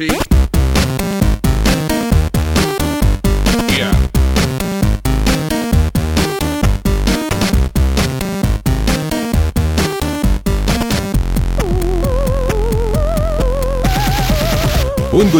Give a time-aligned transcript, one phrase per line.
[0.00, 0.29] cheek.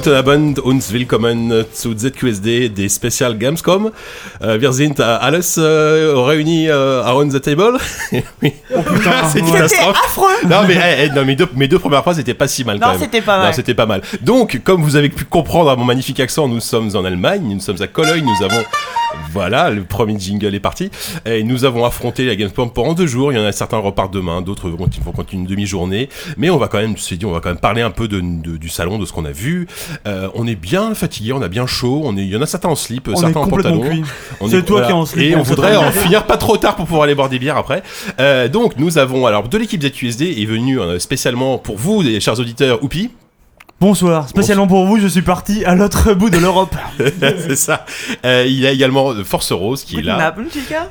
[0.02, 3.92] Guten Abend und willkommen zu ZQSD des Special Gamescom.
[4.40, 7.78] Äh, wir sind äh, alles äh, réunis äh, around the table.
[8.40, 8.54] oui.
[9.30, 9.98] c'est une catastrophe.
[10.02, 10.48] affreux.
[10.48, 12.80] Non mais, eh, eh, non, mes, deux, mes deux premières phrases c'était pas si mal
[12.80, 13.00] quand Non, même.
[13.02, 13.46] c'était pas mal.
[13.48, 14.00] Non, c'était pas mal.
[14.22, 17.60] Donc, comme vous avez pu comprendre à mon magnifique accent, nous sommes en Allemagne, nous
[17.60, 18.64] sommes à Cologne, nous avons...
[19.32, 20.90] Voilà, le premier jingle est parti.
[21.24, 23.32] Et nous avons affronté la Gamescom pendant deux jours.
[23.32, 26.08] Il y en a certains repartent demain, d'autres vont vont continuer une demi-journée.
[26.36, 28.20] Mais on va quand même, se dit, on va quand même parler un peu de,
[28.20, 29.66] de- du salon, de ce qu'on a vu.
[30.06, 32.02] Euh, on est bien fatigué, on a bien chaud.
[32.04, 33.80] On est, il y en a certains en slip, On certains est en pantalon.
[34.48, 36.86] C'est toi qui es en slip, Et on voudrait en finir pas trop tard pour
[36.86, 37.82] pouvoir aller boire des bières après.
[38.20, 42.20] Euh, donc nous avons alors de l'équipe ZQSD est venu euh, spécialement pour vous, les
[42.20, 43.10] chers auditeurs, Oupi.
[43.80, 46.76] Bonsoir, spécialement pour vous, je suis parti à l'autre bout de l'Europe.
[46.98, 47.86] C'est ça.
[48.26, 50.34] Euh, il y a également euh, Force Rose qui est là.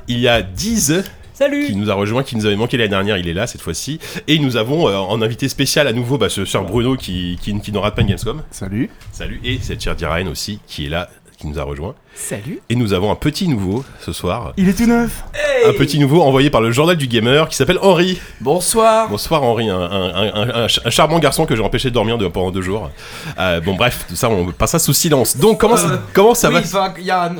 [0.07, 1.75] Il y a Diz qui Salut.
[1.75, 3.99] nous a rejoint, qui nous avait manqué l'année dernière, il est là cette fois-ci.
[4.27, 7.57] Et nous avons euh, en invité spécial à nouveau bah, ce cher Bruno qui, qui,
[7.61, 8.41] qui rate pas une Gamescom.
[8.49, 8.89] Salut.
[9.11, 9.39] Salut.
[9.43, 11.09] Et cette chère Diraine aussi qui est là,
[11.39, 11.95] qui nous a rejoint.
[12.15, 12.59] Salut.
[12.69, 14.51] Et nous avon un petit nouveau ce soir.
[14.57, 15.23] Il est tout neuf.
[15.65, 18.19] Un petit nouveau envoyé par le journal du gamer qui s'appelle Henri.
[18.41, 19.07] Bonsoir.
[19.09, 22.27] Bonsoir Henri, un, un- un- un- un charmant garçon que j'ai empêché de dormir de-
[22.27, 22.91] pendant deux jours.
[23.39, 25.37] Euh, bon bref, tout ça on passera sous silence.
[25.37, 27.31] Donc comment, ça- Euh, comment ça oui, va y a, euh,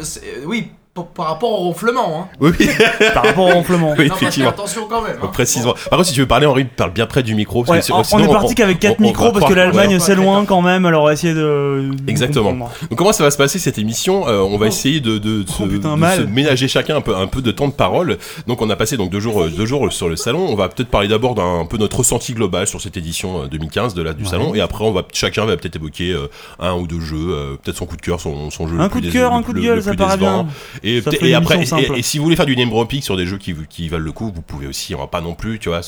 [0.46, 0.70] oui,
[1.04, 2.22] par, par rapport au ronflement.
[2.22, 2.28] Hein.
[2.40, 2.68] Oui, oui,
[3.14, 3.94] Par rapport au ronflement.
[3.98, 4.50] oui, non, parce effectivement.
[4.50, 5.18] attention quand même.
[5.22, 5.28] hein.
[5.32, 5.74] Précisément.
[5.74, 7.64] Par contre, si tu veux parler, Henri, parle bien près du micro.
[7.64, 9.46] parce Ouais, que si- on, sinon, on est parti qu'avec 4 on- on micros parce
[9.46, 11.92] que l'Allemagne c'est loin quand même, alors on va essayer de.
[12.08, 12.52] Exactement.
[12.90, 15.50] Donc comment ça va se passer cette émission Euh, On va essayer de, de, de
[15.50, 16.18] se, Oh, putain, de mal.
[16.18, 18.18] se ménager chacun un peu, un peu de temps de parole.
[18.48, 20.46] Donc on a passé donc deux jours, euh, deux jours sur le salon.
[20.50, 23.48] On va peut-être parler d'abord d'un un peu notre ressenti global sur cette édition euh,
[23.48, 26.28] 2015 de la, du salon, et après on va chacun va peut-être évoquer euh,
[26.60, 28.80] un ou deux jeux, euh, peut-être son coup de cœur, son, son jeu.
[28.80, 30.48] Un coup de cœur, un coup de le- gueule, le ça paraît bien.
[30.98, 33.38] Et, et après, et, et si vous voulez faire du name dropping sur des jeux
[33.38, 34.96] qui, qui valent le coup, vous pouvez aussi.
[34.96, 35.82] On va pas non plus, tu vois,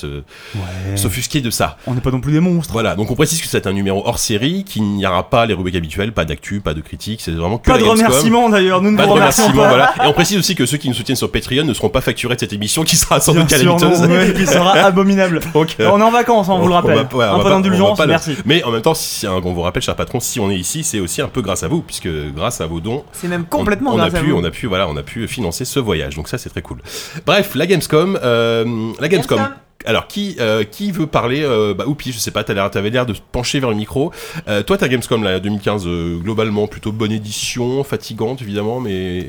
[0.55, 0.97] Ouais.
[0.97, 1.77] s'offusquer de ça.
[1.87, 2.71] On n'est pas non plus des monstres.
[2.73, 5.53] Voilà, donc on précise que c'est un numéro hors série, qu'il n'y aura pas les
[5.53, 8.91] rubriques habituelles, pas d'actu, pas de critique, c'est vraiment que Pas de remerciements d'ailleurs, nous
[8.91, 9.69] ne Pas de vous remercions remerciements, pas.
[9.69, 9.93] voilà.
[10.03, 12.35] Et on précise aussi que ceux qui nous soutiennent sur Patreon ne seront pas facturés
[12.35, 14.01] de cette émission qui sera sans doute calamiteuse.
[14.01, 15.39] non, ouais, qui sera abominable.
[15.53, 16.95] Donc, euh, On est en vacances, on vous le rappelle.
[16.95, 18.35] va- ouais, on un va peu d'indulgence, merci.
[18.45, 20.83] Mais en même temps, si, hein, on vous rappelle, cher patron, si on est ici,
[20.83, 23.57] c'est aussi un peu grâce à vous, puisque grâce à vos dons, C'est même on-
[23.57, 24.37] complètement on, a grâce à pu, vous.
[24.37, 26.15] on a pu, voilà, on a pu financer ce voyage.
[26.15, 26.79] Donc ça, c'est très cool.
[27.25, 29.37] Bref, la Gamescom, euh, la Gamescom.
[29.37, 29.57] Gamescom.
[29.85, 33.13] Alors qui euh, qui veut parler euh, Bah Oupi, je sais pas, t'avais l'air de
[33.13, 34.11] te pencher vers le micro.
[34.47, 39.27] Euh, toi, ta Gamescom là 2015, euh, globalement plutôt bonne édition, fatigante évidemment, mais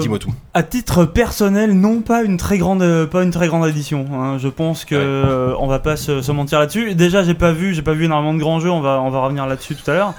[0.00, 0.32] dis-moi tout.
[0.54, 4.06] À titre personnel, non pas une très grande, pas une très grande édition.
[4.12, 4.36] hein.
[4.38, 5.00] Je pense que Ouais.
[5.04, 6.94] euh, on va pas se, se mentir là-dessus.
[6.94, 8.70] Déjà, j'ai pas vu, j'ai pas vu énormément de grands jeux.
[8.70, 10.14] On va, on va revenir là-dessus tout à l'heure.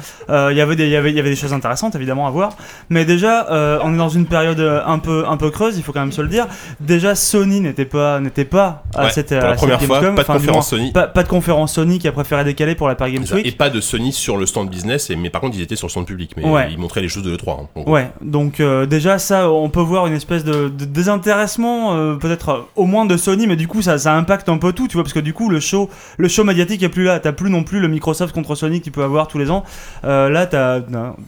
[0.51, 2.31] Il y avait des, il y avait, il y avait des choses intéressantes évidemment à
[2.31, 2.53] voir.
[2.89, 5.77] Mais déjà, on est dans une période un peu, un peu creuse.
[5.77, 6.47] Il faut quand même se le dire.
[6.79, 10.15] Déjà, Sony n'était pas, n'était pas à Ouais, cette, pour la première fois, Gamescom.
[10.15, 10.91] pas de conférence moins, Sony.
[10.91, 13.25] Pas, pas de conférence Sony qui a préféré décaler pour la Paris Games.
[13.33, 13.45] Week.
[13.45, 15.87] Et pas de Sony sur le stand business, et, mais par contre ils étaient sur
[15.87, 16.69] le stand public, mais Ouais.
[16.71, 17.59] ils montraient les choses de l'E3.
[17.77, 17.83] hein.
[17.85, 22.49] Ouais, donc euh, déjà ça, on peut voir une espèce de, de désintéressement, euh, peut-être
[22.49, 24.93] euh, au moins de Sony, mais du coup ça, ça impacte un peu tout, tu
[24.95, 27.19] vois, parce que du coup le show, le show médiatique est plus là.
[27.19, 29.63] T'as plus non plus le Microsoft contre Sony que tu peux avoir tous les ans.
[30.05, 30.79] Euh, là, t'as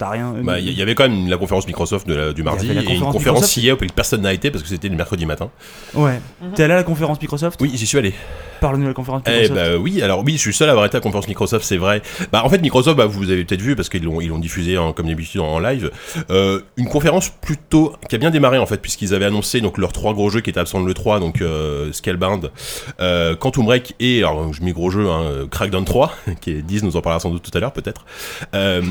[0.10, 0.34] rien.
[0.44, 2.82] Bah, Il y, y avait quand même la conférence Microsoft de la- du mardi la
[2.82, 5.50] et une conférence hier où personne n'a été parce que c'était le mercredi matin.
[5.94, 6.20] Ouais.
[6.56, 7.60] T'es allé à la conférence Microsoft?
[7.62, 8.11] Oui, j'y suis allé.
[8.12, 8.51] Bye.
[8.62, 9.54] De la conférence Eh Microsoft.
[9.56, 11.78] bah oui, alors oui, je suis seul à avoir été à la conférence Microsoft, c'est
[11.78, 12.02] vrai.
[12.32, 14.78] Bah en fait Microsoft, bah, vous avez peut-être vu parce qu'ils l'ont ils l'ont diffusé
[14.78, 15.90] en- comme d'habitude en live,
[16.30, 19.92] euh, une conférence plutôt qui a bien démarré en fait puisqu'ils avaient annoncé donc leurs
[19.94, 22.52] trois gros jeux qui étaient absents de le 3 donc euh, Scalebound,
[23.00, 26.84] euh, Quantum Break et alors je mets gros jeu hein, Crackdown 3 qui est 10
[26.84, 28.06] nous en parlera sans doute tout à l'heure peut-être.
[28.54, 28.82] Euh,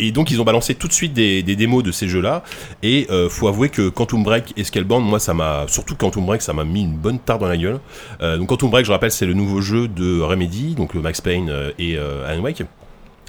[0.00, 2.42] et donc ils ont balancé tout de suite des, des démos de ces jeux-là
[2.82, 6.52] et faut avouer que Quantum Break et Scalebound moi ça m'a surtout Quantum Break ça
[6.52, 7.78] m'a mis une bonne tarte dans la gueule.
[8.20, 11.50] Donc Quantum Break je rappelle c'est le nouveau jeu de Remedy donc le Max Payne
[11.50, 12.64] euh, et euh, Alan Wake.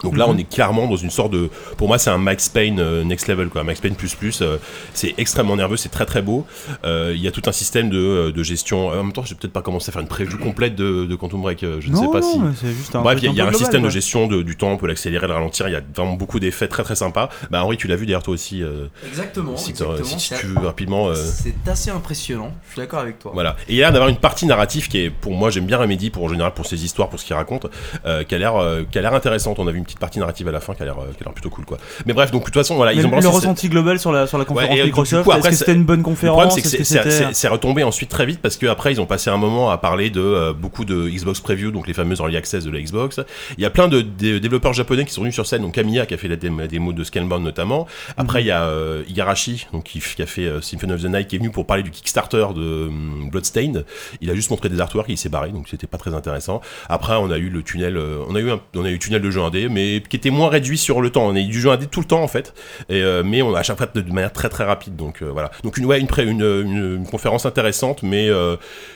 [0.04, 0.34] Donc là, Mhm.
[0.36, 1.50] on est clairement dans une sorte de.
[1.78, 3.64] Pour moi, c'est un Max Payne euh, next level, quoi.
[3.64, 4.42] Max Payne plus plus.
[4.42, 4.58] euh,
[4.94, 6.46] c'est extrêmement nerveux, c'est très très beau.
[6.86, 8.90] Euh, Il y a tout un système de, de gestion.
[8.90, 11.16] En même temps, je vais peut-être pas commencer à faire une preview complète de, de
[11.16, 11.60] Quantum Break.
[11.62, 12.68] Je ne non, sais pas non, si.
[12.68, 14.72] juste un Bref, il y a, y un global, système de gestion de- du temps,
[14.72, 15.68] on peut l'accélérer, le ralentir.
[15.68, 17.30] Il y a vraiment beaucoup d'effets très très sympas.
[17.52, 18.62] Bah, Henri, tu l'as vu d'ailleurs toi aussi.
[18.64, 19.56] euh, Exactement.
[19.58, 21.08] si, exactement, si c'est- tu veux rapidement.
[21.10, 22.52] euh, C'est assez impressionnant.
[22.68, 23.32] Je suis d'accord avec toi.
[23.34, 23.56] Voilà.
[23.68, 25.78] Et il y a l'air d'avoir une partie narrative qui est, pour moi, j'aime bien
[25.78, 27.68] Remedy pour en général pour ses histoires, pour ce qu'il raconte,
[28.06, 29.60] euh, qui a l'air, euh, qui a l'air intéressante.
[29.60, 31.26] On a vu une petite partie narrative à la fin qui a l'air, qui a
[31.26, 31.78] l'air plutôt cool, quoi.
[32.06, 34.28] Mais bref, donc de toute façon, voilà, Mais ils ont le ressenti global sur la,
[34.28, 36.42] sur la conférence euh, Microsoft, est-ce après, que c'était une bonne Le conférence?
[36.48, 39.70] problème, c'est que c'est- retombé ensuite très vite parce qu'après, ils ont passé un moment
[39.70, 42.82] à parler de euh, beaucoup de Xbox Preview, donc les fameuses early access de la
[42.82, 43.20] Xbox.
[43.58, 46.06] Il y a plein de, de développeurs japonais qui sont venus sur scène, donc Kamiya
[46.06, 47.88] qui a fait la démo, de Scalebound notamment.
[48.18, 51.06] Après, il y a euh, Igarashi, donc qui, qui a fait euh, Symphony of the
[51.06, 53.86] Night, qui est venu pour parler du Kickstarter de hum, Bloodstained.
[54.22, 56.62] Il a juste montré des artworks, il s'est barré, donc c'était pas très intéressant.
[56.90, 59.00] Après, on a eu le tunnel, euh, on a eu un, on a eu le
[59.00, 61.26] tunnel de jeu indé, mais qui était moins réduit sur le temps.
[61.28, 62.54] On a eu du jeu indé tout le temps en fait,
[62.90, 64.96] et, euh, mais on a à chaque fois de, de manière très très rapide.
[64.96, 65.52] Donc euh, voilà.
[65.64, 68.56] Donc une ouais, une, une, une, une conférence intéressante, mais euh,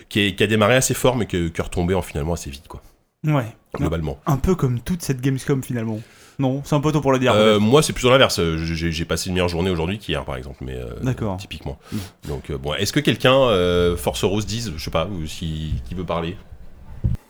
[0.09, 2.49] qui, est- qui a démarré assez fort, mais qui, qui est retombée en finalement assez
[2.49, 2.81] vite quoi,
[3.25, 3.45] Ouais.
[3.75, 4.19] globalement.
[4.25, 5.99] Un peu comme toute cette Gamescom finalement.
[6.39, 7.33] Non, c'est un peu tôt pour le dire.
[7.33, 8.39] Euh, moi, c'est plutôt l'inverse.
[8.57, 11.37] J'ai passé une meilleure journée aujourd'hui qu'hier, par exemple, mais euh, D'accord.
[11.37, 11.79] typiquement.
[12.27, 15.95] Donc euh, bon, est-ce que quelqu'un, Force Rose 10, je sais pas, ou si qui
[15.95, 16.37] veut parler?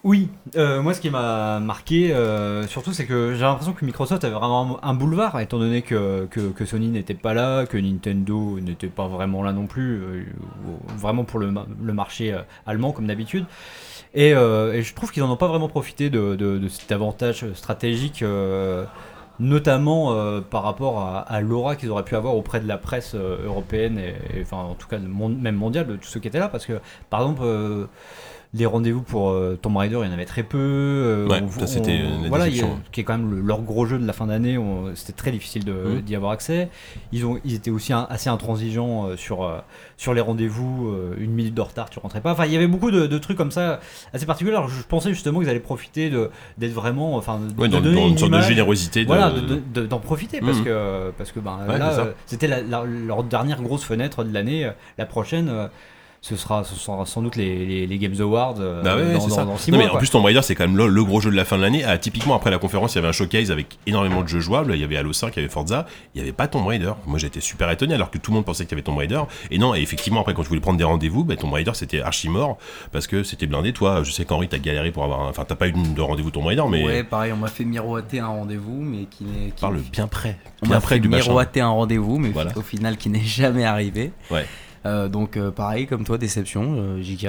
[0.07, 4.23] Oui, euh, moi ce qui m'a marqué euh, surtout c'est que j'ai l'impression que Microsoft
[4.23, 6.29] avait vraiment un boulevard étant donné que,
[6.65, 10.23] Sony n'était pas là, que Nintendo n'était pas vraiment là non plus, euh,
[10.95, 12.33] vraiment pour le, ma- le marché
[12.65, 13.47] allemand comme d'habitude.
[14.13, 18.23] Et, je trouve qu'ils n'en ont pas vraiment profité de, cet avantage stratégique,
[19.39, 24.15] notamment par rapport à, l'aura qu'ils auraient pu avoir auprès de la presse européenne et,
[24.37, 26.79] et, enfin en tout cas même mondiale de tous ceux qui étaient là parce que
[27.09, 27.43] par exemple
[28.53, 30.57] les rendez-vous pour euh, Tomb Raider, il y en avait très peu.
[30.57, 31.99] euh, Ouais, on- ça, c'était
[32.29, 32.49] voilà, a-
[32.91, 34.57] qui est quand même le- leur gros jeu de la fin d'année.
[34.57, 36.01] on- C'était très difficile de- Mhm.
[36.01, 36.69] d'y avoir accès.
[37.11, 39.51] Ils ont, ils étaient aussi un- assez intransigeants euh, sur
[39.97, 40.93] sur les rendez-vous.
[41.17, 42.31] une minute de retard, tu rentrais pas.
[42.31, 43.79] Enfin, il y avait beaucoup de, de trucs comme ça
[44.13, 44.55] assez particuliers.
[44.55, 47.81] Alors, je pensais justement qu'ils allaient profiter de d'être vraiment, enfin, de, Ouais, de dans,
[47.81, 48.47] donner dans une sorte de image.
[48.47, 49.01] générosité.
[49.03, 50.63] de- Voilà, de- de- d'en profiter parce Mhm.
[50.65, 54.69] que parce que ben Ouais, là c'était la- la- leur dernière grosse fenêtre de l'année.
[54.97, 55.51] La prochaine,
[56.27, 59.19] ce sera ce sera sans doute les, les, les Games Awards euh, Bah ouais, dans,
[59.21, 59.45] c'est dans- ça.
[59.45, 59.87] dans six Non, mois.
[59.87, 61.57] mais en plus, Tomb Raider, c'est quand même le, le gros jeu de la fin
[61.57, 61.83] de l'année.
[61.85, 64.73] Ah, typiquement, après la conférence, il y avait un showcase avec énormément de jeux jouables.
[64.75, 65.85] Il y avait Halo 5, il y avait Forza.
[66.13, 66.91] Il n'y avait pas Tomb Raider.
[67.05, 69.21] Moi, j'étais super étonné alors que tout le monde pensait qu'il y avait Tomb Raider.
[69.51, 72.01] Et non, et effectivement, après, quand tu voulais prendre des rendez-vous, bah, Tomb Raider, c'était
[72.01, 72.57] archi mort
[72.91, 73.71] parce que c'était blindé.
[73.73, 75.29] Toi, je sais qu'Henri, t'as galéré pour avoir un.
[75.29, 76.83] Enfin, t'as pas eu de rendez-vous Tomb Raider, mais.
[76.83, 79.51] Ouais, pareil, on m'a fait miroiter un rendez-vous, mais qui n'est.
[79.51, 80.37] qui- Parle bien près.
[80.61, 81.25] On Bien m'a près fait du machin.
[81.29, 82.51] miroiter un rendez-vous, mais Voilà.
[82.57, 84.11] au final qui n'est jamais arrivé.
[84.31, 84.45] Ouais.
[84.87, 87.27] Euh, donc euh, pareil comme toi, déception, euh, JK.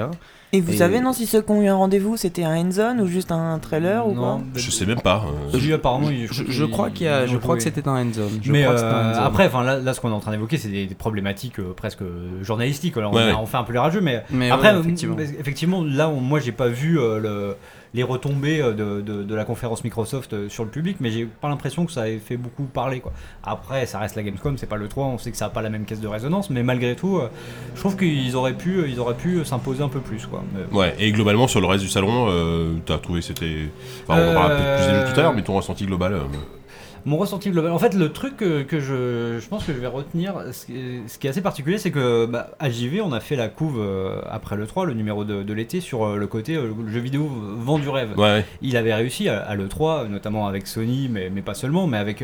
[0.51, 2.97] Et vous Et- savez, non, si ceux qui ont eu un rendez-vous, c'était un hands-on
[2.99, 5.23] ou juste un trailer ou Non, quoi Je sais même pas.
[5.53, 8.07] euh, apparemment, Je, je crois qu'il y a, ils je ont crois que c'était un
[8.07, 8.39] end zone.
[8.41, 9.23] Je mais crois que c'était un end zone.
[9.23, 11.73] après, enfin là, là, ce qu'on est en train d'évoquer, c'est des, des problématiques euh,
[11.75, 12.01] presque
[12.41, 12.97] journalistiques.
[12.97, 13.31] Alors, Ouais, on, ouais.
[13.33, 15.17] a- on fait un peu les rageux, mais, Mais après, ouais, effectivement.
[15.19, 17.55] effectivement, là, on- moi, j'ai pas vu euh, le-
[17.93, 21.49] les retombées euh, de, de- la conférence Microsoft euh, sur le public, mais j'ai pas
[21.49, 22.99] l'impression que ça ait fait beaucoup parler.
[22.99, 23.11] Quoi.
[23.43, 25.61] Après, ça reste la Gamescom, c'est pas le 3, on sait que ça a pas
[25.61, 27.29] la même caisse de résonance, mais malgré tout, euh,
[27.75, 30.25] je trouve qu'ils auraient pu, ils auraient pu s'imposer un peu plus.
[30.27, 30.43] Quoi.
[30.71, 33.69] Ouais, et globalement, sur le reste du salon, euh, t'as trouvé c'était.
[34.07, 36.13] Enfin, on en parlera peut-être plus tout à l'heure, mais ton ressenti global.
[36.13, 36.19] euh,
[37.09, 37.71] Mon ressenti global.
[37.71, 40.77] En fait, le truc que, que je, je pense que je vais retenir, ce qui
[40.77, 43.47] est, ce qui est assez particulier, c'est que bah, à JV, on a fait la
[43.47, 46.71] couve euh, après le 3, le numéro de, de l'été, sur euh, le côté euh,
[46.85, 48.11] le jeu vidéo vend du rêve.
[48.15, 48.45] Ouais, ouais.
[48.61, 52.23] Il avait réussi à, à l'E3, notamment avec Sony, mais, mais pas seulement, mais avec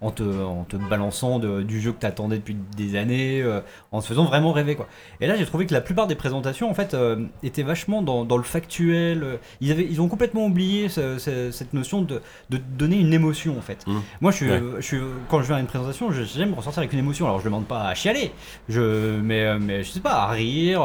[0.00, 3.60] en, te, en te balançant de- du jeu que t'attendais depuis des années, euh,
[3.92, 4.74] en te faisant vraiment rêver.
[4.74, 4.86] Quoi.
[5.20, 8.24] Et là, j'ai trouvé que la plupart des présentations, en fait, euh, étaient vachement dans,
[8.24, 9.22] dans le factuel.
[9.22, 12.20] euh, Ils, avaient, ils ont complètement oublié ce- ce- cette notion de,
[12.50, 13.86] de donner une émotion, en fait.
[13.86, 13.96] Mmh.
[14.20, 14.62] Moi, je suis, Ouais.
[14.76, 14.98] je suis,
[15.28, 17.26] quand je vais à une présentation, je- j'aime ressortir avec une émotion.
[17.26, 18.32] Alors, je demande pas à chialer,
[18.68, 20.80] je, mais, mais je sais pas, à rire,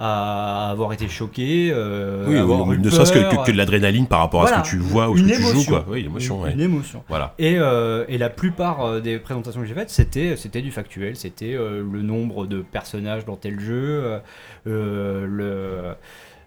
[0.00, 4.06] à avoir été choqué, euh, Oui, avoir eu ne serait-ce que, que, que de l'adrénaline
[4.06, 5.72] par rapport à ce que tu vois ou ce Une que tu joues, émotion.
[5.72, 5.84] quoi.
[5.88, 6.64] Oui, l'émotion, une, ouais.
[6.64, 7.02] émotion.
[7.08, 7.34] Voilà.
[7.38, 11.16] Et, euh, et la plupart euh, des présentations que j'ai faites, c'était, c'était du factuel,
[11.16, 14.20] c'était euh, le nombre de personnages dans tel jeu,
[14.64, 15.94] le...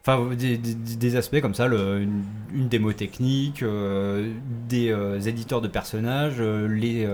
[0.03, 2.24] Enfin, des, des- des aspects comme ça, le- une,
[2.55, 4.31] une démo technique, euh,
[4.67, 7.05] des euh, éditeurs de personnages, euh, les,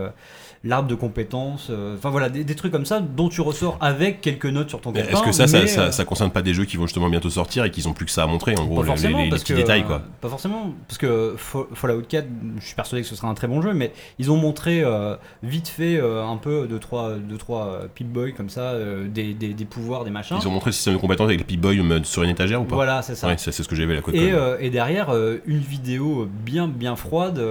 [0.67, 4.21] l'arbre de compétences, euh, enfin voilà, des, des trucs comme ça dont tu ressors avec
[4.21, 5.13] quelques notes sur ton calepin.
[5.17, 7.09] Est-ce que ça, ça, mais, ça, euh, ça concerne pas des jeux qui vont justement
[7.09, 9.17] bientôt sortir et qui ont plus que ça à montrer, en gros, pas les, forcément,
[9.17, 10.01] les- les parce petits que, détails, euh, quoi.
[10.21, 12.27] Pas forcément, parce que Fa- Fallout 4,
[12.59, 15.15] je suis persuadé que ce sera un très bon jeu, mais ils ont montré euh,
[15.43, 18.73] vite fait euh, un peu de trois, deux, trois Pip-Boy comme ça,
[19.07, 20.37] des, des, des pouvoirs, des machins.
[20.41, 22.65] Ils ont montré le système de compétences avec le P-Boy euh, sur une étagère ou
[22.65, 22.75] pas?
[22.75, 23.27] Voilà, c'est ça.
[23.27, 24.15] Ouais, c'est ce que à la côte.
[24.15, 25.13] Et, et derrière,
[25.45, 27.41] une vidéo bien bien froide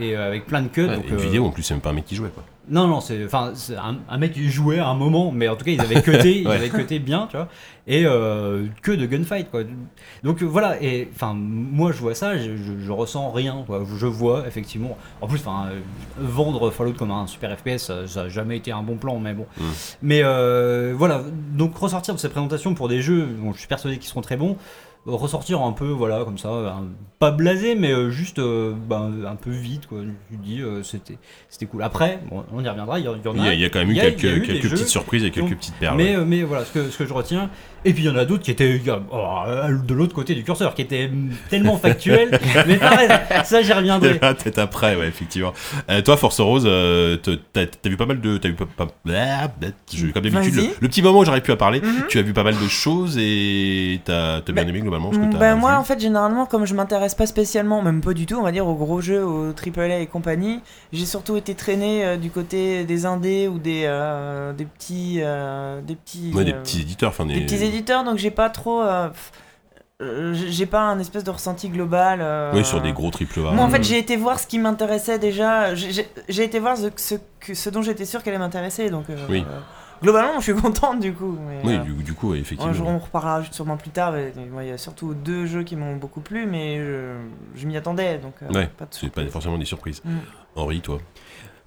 [0.00, 0.86] et avec plein de cuts.
[0.86, 2.42] donc, une vidéo, en plus, c'est même pas un mec qui jouait, quoi.
[2.68, 5.64] Non, non, c'est enfin un, un mec qui jouait à un moment, mais en tout
[5.64, 6.54] cas ils avaient cuté, ils Ouais.
[6.54, 7.48] avaient cuté bien, tu vois,
[7.88, 9.62] et euh, que de gunfight quoi.
[10.22, 13.84] Donc euh, voilà, et enfin moi je vois ça, je, je- je ressens rien, quoi.
[13.98, 14.96] Je vois effectivement.
[15.20, 15.80] En plus, enfin euh,
[16.20, 19.34] vendre Fallout comme un super FPS, ça, ça a jamais été un bon plan, mais
[19.34, 19.46] bon.
[19.58, 19.62] Mm.
[20.02, 21.22] Mais euh, voilà,
[21.54, 24.36] donc ressortir de ces présentations pour des jeux dont je suis persuadé qu'ils seront très
[24.36, 24.56] bons.
[25.06, 29.36] Ressortir un peu, voilà, comme ça, un- pas blasé, mais euh, juste euh, ben, un
[29.36, 29.98] peu vide, quoi.
[29.98, 31.18] Me dis, euh, c'était
[31.48, 31.82] c'était cool.
[31.82, 33.16] Après, bon, on y reviendra, il y, en a.
[33.16, 34.20] Il y, a, il y a quand même eu quelques,
[34.70, 35.96] petites surprises et quelques petites perles.
[35.96, 36.24] Mais, ouais.
[36.24, 37.50] mais voilà, ce que, ce que je retiens.
[37.84, 40.74] Et puis il y en a d'autres qui étaient euh, de l'autre côté du curseur,
[40.74, 42.38] qui étaient mm, tellement factuels.
[42.66, 43.08] mais pareil,
[43.44, 44.18] ça j'y reviendrai.
[44.18, 45.52] Peut-être après, ouais, effectivement.
[45.90, 47.16] Euh, toi, Force Rose, euh,
[47.52, 48.38] t'as vu pas mal de.
[48.38, 49.48] T'as vu pas, pas- ah,
[50.14, 52.04] comme d'habitude, le, petit moment où j'arrive plus à parler, Mhm.
[52.08, 55.18] tu as vu pas mal de choses et t'as as bien Bah, aimé globalement ce
[55.18, 58.26] que t'as Ben moi en fait généralement comme je m'intéresse pas spécialement, même pas du
[58.26, 60.60] tout on va dire aux gros jeux, aux AAA et compagnie,
[60.92, 65.80] j'ai surtout été traîné euh, du côté des indés ou des, euh, des petits euh,
[65.80, 67.34] des petits Ouais, des euh, petits éditeurs, enfin des.
[67.34, 69.08] des petits éditeurs donc j'ai pas trop euh,
[70.02, 72.20] euh, j'ai pas un espèce de ressenti global.
[72.20, 73.52] euh, Oui, sur des gros triple A.
[73.52, 73.70] Moi en Mm.
[73.70, 77.70] fait j'ai été voir ce qui m'intéressait déjà, j'ai- été voir ce, ce, que- ce
[77.70, 79.44] dont j'étais sûr qu'elle allait m'intéresser donc euh, Oui.
[79.48, 79.58] euh,
[80.02, 81.38] globalement je suis contente du coup.
[81.48, 82.66] mais, Oui, du, du coup, effectivement.
[82.70, 84.14] un jour on reparlera sûrement plus tard.
[84.18, 87.14] Il y a surtout deux jeux qui m'ont beaucoup plu, mais je,
[87.56, 90.02] je m'y attendais, donc Ouais, pas de C'est pas forcément des surprises.
[90.04, 90.10] Mm.
[90.56, 90.98] Henri, toi?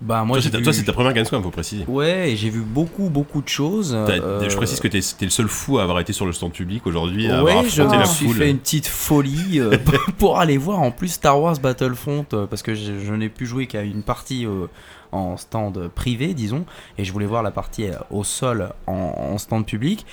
[0.02, 1.86] Bah moi toi, j'ai c'est ta- vu- c'est ta première Gamescom, faut préciser.
[1.88, 3.92] Ouais, et j'ai vu beaucoup beaucoup de choses.
[4.06, 6.52] T'as- euh, Je précise que t'es le seul fou à avoir été sur le stand
[6.52, 9.78] public aujourd'hui, avoir Ouais, je me suis fait une petite folie euh,
[10.18, 13.46] pour aller voir en plus Star Wars Battlefront euh, parce que je, je n'ai pu
[13.46, 14.46] jouer qu'à une partie
[15.14, 16.66] en stand privé, disons,
[16.98, 20.06] et je voulais voir la partie au sol en, en stand public.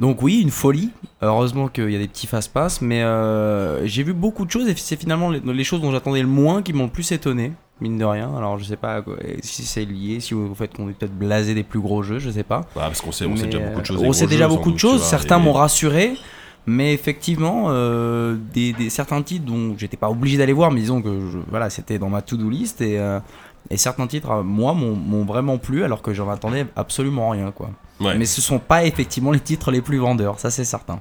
[0.00, 0.90] Donc oui, une folie.
[1.20, 4.74] Heureusement qu'il y a des petits fast-pass, mais euh, j'ai vu beaucoup de choses et
[4.74, 7.52] c'est finalement les, les choses dont j'attendais le moins qui m'ont le plus étonné,
[7.82, 8.30] mine de rien.
[8.36, 9.02] Alors je sais pas
[9.42, 12.30] si c'est lié, si au fait qu'on est peut-être blasé des plus gros jeux, je
[12.30, 12.60] sais pas.
[12.74, 14.02] Bah, parce qu'on sait, on sait déjà beaucoup de choses.
[14.02, 15.00] euh, On sait déjà beaucoup de choses.
[15.10, 16.16] Certains m'ont rassuré.
[16.64, 21.02] Mais effectivement, euh, des, des- certains titres dont j'étais pas obligé d'aller voir, mais disons
[21.02, 23.18] que je- voilà, c'était dans ma to-do list et, euh,
[23.68, 27.70] et certains titres, moi, m'ont m'ont vraiment plu alors que j'en attendais absolument rien, quoi.
[28.00, 28.16] Ouais.
[28.16, 31.00] Mais ce sont pas effectivement les titres les plus vendeurs, ça c'est certain.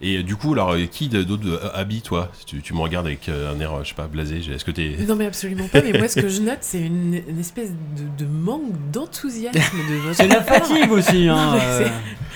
[0.00, 3.06] Et euh, du coup, alors, euh, qui d'autre euh, habille, toi tu, tu me regardes
[3.06, 4.36] avec euh, un air, euh, je sais pas, blasé.
[4.38, 4.96] Est-ce que t'es.
[5.08, 8.24] Non mais absolument pas, mais moi ce que je note c'est une, une espèce de,
[8.24, 8.62] de manque
[8.92, 11.28] d'enthousiasme de votre C'est de la fatigue aussi.
[11.28, 11.88] Hein, Non, mais euh.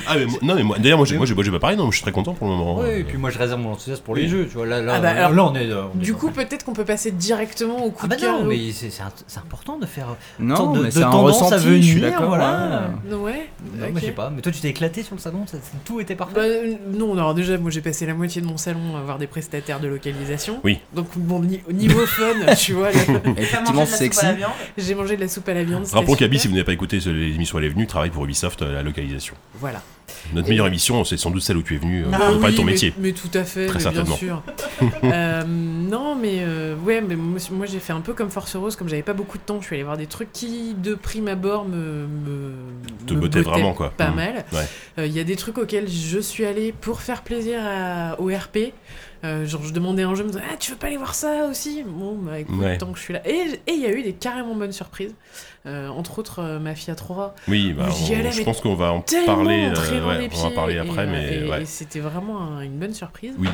[0.09, 1.77] Ah, mais moi- non, mais moi, d'ailleurs, moi, j'ai moi, j'ai- moi, j'ai pas parlé,
[1.77, 2.79] non, je suis très content pour le moment.
[2.79, 4.23] Ouais, Euh, et puis moi je réserve mon enthousiasme pour Oui.
[4.23, 4.67] les jeux, tu vois.
[4.67, 5.71] Là, là, Ah bah, là, alors, on est.
[5.71, 8.21] euh, on est Du coup peut-être qu'on peut passer directement au coup Ah bah de
[8.21, 8.41] cœur.
[8.41, 10.09] non, mais c'est important de faire.
[10.41, 12.29] Non, de- mais de c'est un tendance à ressenti, je suis venir, d'accord.
[12.31, 12.91] voilà.
[13.13, 13.49] ouais.
[13.77, 14.31] Non, mais je sais pas.
[14.31, 15.45] Mais toi tu t'es éclaté sur le salon,
[15.85, 16.35] tout était parfait.
[16.35, 19.19] Bah, euh, non, alors déjà, moi j'ai passé la moitié de mon salon à voir
[19.19, 20.61] des prestataires de localisation.
[20.65, 20.79] Oui.
[20.95, 22.99] Donc, bon, ni- au niveau fun, tu vois, là,
[23.37, 24.27] Effectivement, sexy.
[24.77, 25.87] j'ai mangé de la soupe à la viande.
[25.93, 28.67] Rappelons qu'Abi, si vous n'avez pas écouté l'émission Elle est venue, travaille pour Ubisoft à
[28.69, 29.35] la localisation.
[29.55, 29.83] Voilà.
[30.35, 32.65] Notre meilleure émission, c'est sans doute celle où tu es venu euh, Ah de ton
[32.65, 32.93] mais- métier.
[32.99, 34.09] Mais, tout à fait, Très mais certainement.
[34.09, 34.43] bien sûr.
[35.05, 38.77] Euh, non, mais euh, ouais, mais moi, moi, j'ai fait un peu comme Force Rose,
[38.77, 41.29] comme j'avais pas beaucoup de temps, je suis allé voir des trucs qui, de prime
[41.29, 42.53] abord, me, me,
[43.07, 43.91] Te me bottaient vraiment, quoi.
[43.91, 44.15] Pas Mm.
[44.17, 44.45] mal.
[44.53, 44.67] Ouais.
[44.99, 48.27] Euh, Il y a des trucs auxquels je suis allé pour faire plaisir à- au
[48.29, 48.73] RP.
[49.25, 51.15] Euh, genre, je demandais un jeu, je me disais, ah, tu veux pas aller voir
[51.15, 51.85] ça aussi?
[51.87, 52.77] Bon, bah écoute, Ouais.
[52.79, 53.21] tant que je suis là.
[53.29, 55.15] Et et il y a eu des carrément bonnes surprises.
[55.65, 57.35] Euh, entre autres, euh, Mafia 3.
[57.47, 59.67] Oui, bah, on- je mais pense qu'on va en parler.
[59.67, 62.95] euh, ouais, on va parler après, mais et- ouais, et c'était vraiment un- une bonne
[62.95, 63.35] surprise.
[63.39, 63.49] Oui.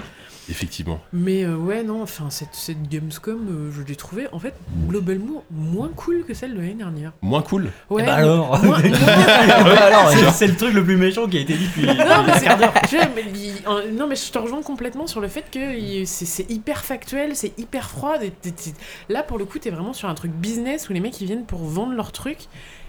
[0.51, 1.01] Effectivement.
[1.13, 4.55] Mais euh, ouais, non, enfin, cette, cette Gamescom, euh, je l'ai trouvée, en fait,
[4.89, 7.13] globalement, moins cool que celle de l'année dernière.
[7.23, 7.71] Moins cool.
[7.91, 8.83] Ouais, Eh bah alors moins- moins-
[9.77, 11.87] Alors, c'est- c'est le truc le plus méchant qui a été dit depuis.
[11.87, 15.21] non, mais c'est- tu vois, mais il- euh, non, mais je te rejoins complètement sur
[15.21, 18.17] le fait que il- c'est c'est hyper factuel, c'est hyper froid.
[18.23, 18.73] et t'es- t'es-
[19.09, 21.45] Là, pour le coup, t'es vraiment sur un truc business où les mecs ils viennent
[21.45, 22.39] pour vendre leur truc.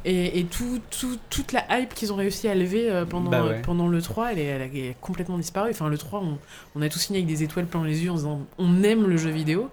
[0.06, 3.44] Et, et tout, tout- toute la hype qu'ils ont réussi à lever euh, pendant, Bah
[3.46, 3.62] ouais.
[3.62, 5.72] pendant le 3, elle, est, elle a- elle a complètement disparu.
[5.72, 6.38] Enfin, le 3, on,
[6.76, 9.18] on a tous signé avec des étoiles plein les yeux en disant on aime le
[9.18, 9.70] jeu vidéo.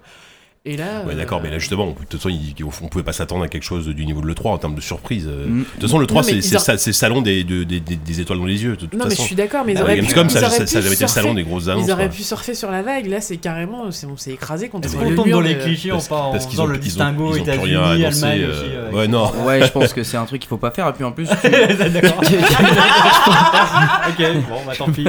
[0.69, 1.03] Et là.
[1.07, 3.45] Ouais, euh, d'accord, mais là justement, on, de toute façon, il- on pouvait pas s'attendre
[3.45, 5.29] à quelque chose du niveau de l'E3 en termes de surprise.
[5.31, 5.47] euh.
[5.47, 5.59] Mm.
[5.61, 6.39] De toute façon, l'E3, Non, mais c'est ils
[6.89, 8.71] le salon des, de- des, des- des étoiles dans les yeux.
[8.73, 10.09] De toute Non, mais je suis d'accord, mais ils Ah, auraient la pu.
[10.09, 11.87] Gamescom, ils ça, auraient ça, pu ça avait été le surfer- salon des grosses annonces.
[11.87, 12.17] Ils auraient quoi.
[12.17, 15.09] pu surfer sur la vague, là c'est carrément, c'est- on s'est écrasé contre Est-ce On
[15.09, 16.81] le tombe mur dans de- les clichés en, Parce, pas- en faisant ont, le ils
[16.81, 18.25] distinguo ils États-Unis, rien à annoncer.
[18.25, 19.31] Allemagne euh, Ouais, non.
[19.47, 20.89] Ouais, je pense que c'est un truc qu'il faut pas faire.
[20.89, 22.21] Et puis en plus, D'accord.
[24.09, 25.07] ok, bon, bah tant pis.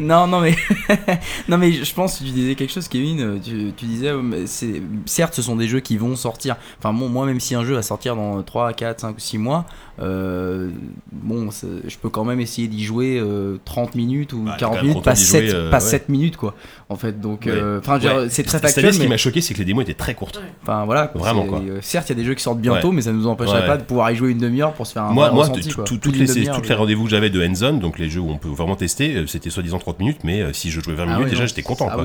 [0.00, 0.56] Non, non, mais
[1.48, 3.20] non, mais je pense que tu disais quelque chose, Kevin.
[3.20, 4.12] euh, Tu, tu disais,
[4.46, 6.56] c'est certes, ce sont des jeux qui vont sortir.
[6.78, 9.38] Enfin, bon, moi, même si un jeu va sortir dans 3, 4, 5 ou 6
[9.38, 9.66] mois,
[9.98, 14.60] bon, c'est- je peux quand même essayer d'y jouer euh, 30 minutes ou Bah, t'es
[14.60, 15.80] 40 quand même minutes, pas, d'y 7, jouer, euh, pas ouais.
[15.80, 16.54] 7 minutes, quoi.
[16.88, 17.52] En fait, donc, Ouais.
[17.52, 17.80] euh,
[18.28, 18.92] c'est très factuel.
[18.92, 20.40] ce qui mais- m'a choqué, c'est que les démos étaient très courtes.
[20.62, 21.60] Enfin voilà, quoi, Vraiment, quoi.
[21.60, 23.66] euh, certes, il y a des jeux qui sortent bientôt, mais ça ne nous empêcherait
[23.66, 26.74] pas de pouvoir y jouer une demi-heure pour se faire un moi, moi toutes les,
[26.74, 29.50] rendez-vous que j'avais de Handzone, donc les jeux où on peut vraiment tester, euh, c'était
[29.50, 31.88] soi-disant 30 minutes, mais euh, si je jouais 20 Ah minutes, déjà j'étais content.
[31.90, 31.98] Ah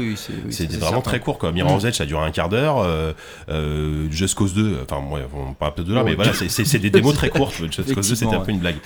[0.49, 1.51] C'était vraiment très court quoi.
[1.51, 1.87] Mirror's Mm.
[1.87, 2.79] Edge ça a duré un quart d'heure.
[2.79, 3.11] Euh,
[3.49, 5.01] euh, Just Cause 2, enfin
[5.33, 7.55] on parle peut-être de là, mais voilà, c'est des démos très courtes.
[7.83, 8.77] 2, c'était un peu une blague.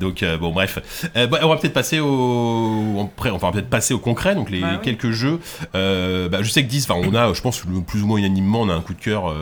[0.00, 0.78] Donc euh, bon, bref.
[1.16, 4.34] Euh, bah, on va peut-être passer au, on, va peut-être passer au concret.
[4.34, 4.78] Donc les Bah oui.
[4.82, 5.40] quelques jeux.
[5.74, 8.60] Euh, bah, je sais que 10, enfin, on a, je pense, plus ou moins unanimement,
[8.62, 9.34] on a un coup de cœur euh,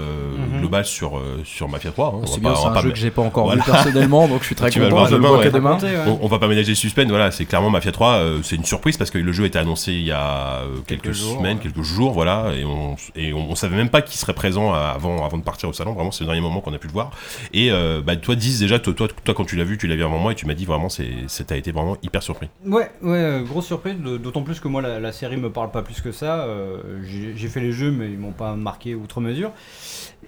[0.53, 0.61] Mhm.
[0.61, 2.07] global sur sur Mafia 3.
[2.09, 2.13] hein.
[2.23, 3.63] On C'est bien, c'est un pas jeu que j'ai pas encore Voilà.
[3.63, 5.01] vu personnellement, donc je suis très Tu vas le content.
[5.07, 5.17] voir Je
[5.51, 5.97] demain, ouais.
[6.07, 8.65] On, on va pas ménager le suspense, voilà, c'est clairement Mafia 3, euh, c'est une
[8.65, 11.63] surprise parce que le jeu était annoncé il y a quelques, Quelques jours, semaines, ouais.
[11.63, 15.25] quelques jours, voilà, et on, et on, on savait même pas qu'il serait présent avant,
[15.25, 17.11] avant de partir au salon, vraiment c'est le dernier moment qu'on a pu le voir.
[17.53, 17.71] Et
[18.05, 20.33] bah, toi, 10 déjà, toi, toi, quand tu l'as vu, tu l'as vu avant moi
[20.33, 22.49] et tu m'as dit vraiment, t'as été vraiment hyper surpris.
[22.65, 25.83] Ouais, ouais, euh, grosse surprise, d'autant plus que moi la, la série me parle pas
[25.83, 26.41] plus que ça.
[26.45, 29.51] euh, j'ai fait les jeux, mais ils m'ont pas marqué outre mesure.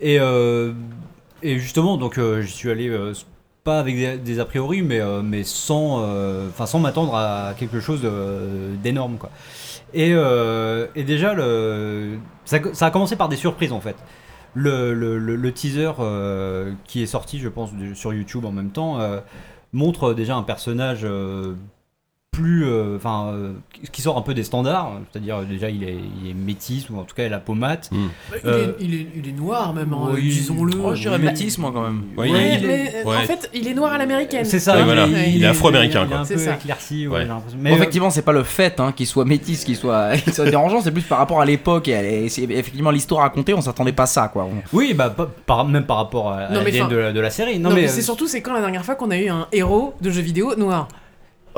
[0.01, 0.73] Et, euh,
[1.43, 2.91] et justement, donc euh, j'y suis allé
[3.63, 8.03] pas avec des, a priori, mais, mais sans, euh, sans m'attendre à quelque chose
[8.83, 9.31] d'énorme, quoi.
[9.95, 10.11] Et,
[10.95, 13.97] et déjà, le, ça a commencé par des surprises en fait.
[14.55, 19.01] Le, le, le- teaser euh, qui est sorti, je pense, sur YouTube en même temps,
[19.01, 19.21] euh,
[19.73, 21.55] montre déjà un personnage euh,
[22.35, 23.53] plus, euh, enfin, euh,
[23.93, 24.93] qui sort un peu des standards.
[25.13, 27.91] C'est-à-dire déjà, il est, il est métis ou en tout cas, il a peau mate.
[27.93, 27.97] Mm.
[28.45, 30.23] Il, Euh, est, il, est, il est noir même, hein, oui.
[30.29, 30.73] disons-le.
[30.85, 32.03] Oh, je dirais métis, moi, quand même.
[32.17, 33.17] Ouais, Ouais, il- mais euh, ouais.
[33.17, 34.45] en fait, il est noir à l'américaine.
[34.45, 34.79] C'est ça.
[34.79, 35.07] Il voilà.
[35.07, 36.27] est- Il est afro-américain, Il est un quoi.
[36.27, 36.55] peu C'est ça.
[36.55, 37.07] éclairci.
[37.59, 40.11] Mais, euh, effectivement, c'est pas le fait hein, qu'il soit métis, qu'il soit,
[40.45, 44.07] dérangeant, c'est plus par rapport à l'époque et, effectivement l'histoire racontée, on s'attendait pas à
[44.07, 44.45] ça quoi.
[44.45, 45.15] On- oui, bah,
[45.47, 47.59] par- même par rapport à, l'ADN de, la- de la série.
[47.59, 49.29] Non, Non, mais, mais, c'est euh, surtout, c'est quand la dernière fois qu'on a eu
[49.29, 50.97] un héros de jeu vidéo noir Euh,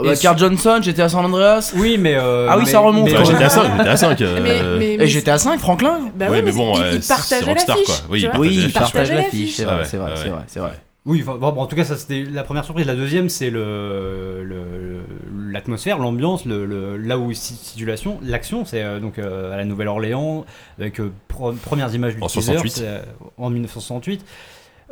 [0.03, 1.73] bah, Et Carl Johnson, j'étais à San Andreas.
[1.77, 2.15] Oui, mais.
[2.17, 4.21] euh, Ah oui, mais- ça remonte, mais- Bah, quand j'étais à 5, j'étais à 5.
[4.43, 6.01] Mais, mais, Et mais- j'étais à 5, Franklin?
[6.15, 7.95] Bah oui, mais bon, il, euh, partageait Rockstar, quoi.
[8.11, 8.21] Oui.
[8.21, 10.17] Oui, partageait il partageait l'affiche, c'est Ah vrai, c'est vrai, ouais.
[10.23, 10.73] c'est vrai, c'est vrai.
[11.07, 12.85] Oui, enfin, bon, en tout cas, ça c'était la première surprise.
[12.85, 18.19] La deuxième, c'est le le- l'atmosphère, l'ambiance, le, le- là où se situe l'action.
[18.25, 20.45] L'action, c'est euh, donc euh, à la Nouvelle-Orléans,
[20.81, 22.71] avec euh, pro- premières images du En teaser, 68.
[22.71, 22.99] c'est, euh,
[23.39, 24.25] en 1968.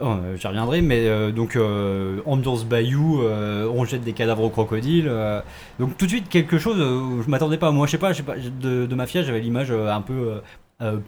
[0.02, 4.50] Euh, J'y reviendrai, mais euh, donc euh, ambiance bayou, euh, on jette des cadavres au
[4.50, 5.06] crocodile.
[5.08, 5.40] euh,
[5.78, 7.70] donc tout de suite quelque chose, euh, je m'attendais pas.
[7.70, 10.40] Moi, je sais pas, je sais pas de, de Mafia, j'avais l'image euh, un peu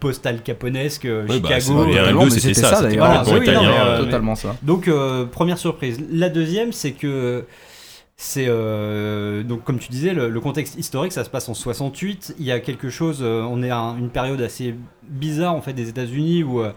[0.01, 1.81] postal caponesque, euh, Oui, bah, c'est Chicago.
[1.93, 3.07] euh, mais c'était ça, ça, c'était d'ailleurs.
[3.07, 3.61] Voilà, complètement
[3.99, 4.57] oui, Totalement ça.
[4.63, 6.01] donc euh, première surprise.
[6.11, 7.45] La deuxième, c'est que
[8.17, 12.37] c'est euh, donc comme tu disais, le, le contexte historique, ça se passe en 68.
[12.39, 15.61] Il y a quelque chose, euh, on est à un- une période assez bizarre en
[15.61, 16.71] fait des États-Unis où euh,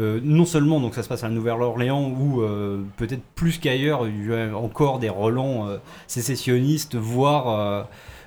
[0.00, 4.06] euh, non seulement donc ça se passe à la Nouvelle-Orléans où euh, peut-être plus qu'ailleurs
[4.08, 5.76] il y a encore des relents euh,
[6.06, 7.86] sécessionnistes, voire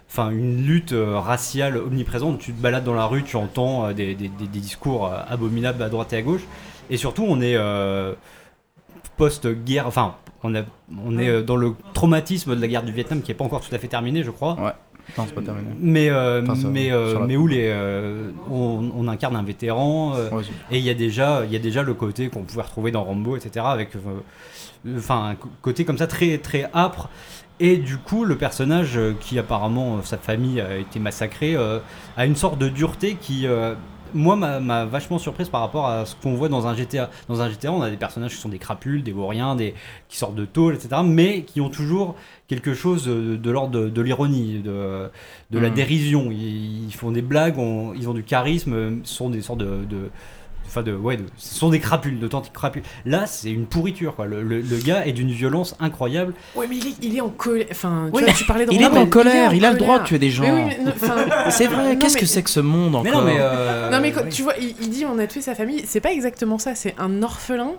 [0.10, 2.40] enfin une lutte raciale omniprésente.
[2.40, 5.90] Tu te balades dans la rue, tu entends des, des- des- des discours abominables à
[5.90, 6.46] droite et à gauche.
[6.90, 7.58] Et surtout, on est
[9.18, 10.62] post-guerre, enfin, on, a-
[11.04, 13.74] on est dans le traumatisme de la guerre du Vietnam qui n'est pas encore tout
[13.74, 14.56] à fait terminé, je crois.
[15.18, 15.68] Non, c'est pas terminé.
[15.80, 20.14] Mais, euh, Enfin, ça- mais, euh, mais où les, euh, on, on incarne un vétéran
[20.32, 20.42] Ouais,
[20.72, 23.04] et il y a déjà il y a déjà le côté qu'on pouvait retrouver dans
[23.04, 23.90] Rambo etc avec
[24.98, 27.10] enfin un côté comme ça très très âpre.
[27.60, 31.56] Et du coup le personnage qui apparemment sa famille a été massacrée
[32.18, 33.48] a une sorte de dureté qui
[34.14, 37.50] moi m'a vachement surprise par rapport à ce qu'on voit dans un GTA dans un
[37.50, 39.74] GTA on a des personnages qui sont des crapules des vauriens des
[40.10, 42.16] qui sortent de tôle etc mais qui ont toujours
[42.48, 45.10] quelque chose de, de l'ordre de, de l'ironie de,
[45.52, 45.74] de la Mm.
[45.74, 49.60] dérision ils, ils font des blagues on- ils ont du charisme euh, sont des sortes
[49.60, 50.10] de, de
[50.68, 52.84] Enfin de ouais, de- ce sont des crapules, d'authentiques crapules.
[53.06, 54.26] Là, c'est une pourriture quoi.
[54.26, 56.34] Le, le- le gars est d'une violence incroyable.
[56.56, 57.68] Ouais, mais il est, il est en colère.
[57.72, 60.00] Enfin, tu Oui, vois, tu parlais de Il est en colère, il a le droit
[60.00, 60.44] de tuer des gens.
[61.50, 64.00] C'est vrai, qu'est-ce mais- que c'est que ce monde encore Mais non, mais euh, Non
[64.02, 64.30] mais quand- oui.
[64.30, 65.84] tu vois, il, il dit on a tué sa famille.
[65.88, 66.76] C'est pas exactement ça.
[66.76, 67.72] C'est un orphelin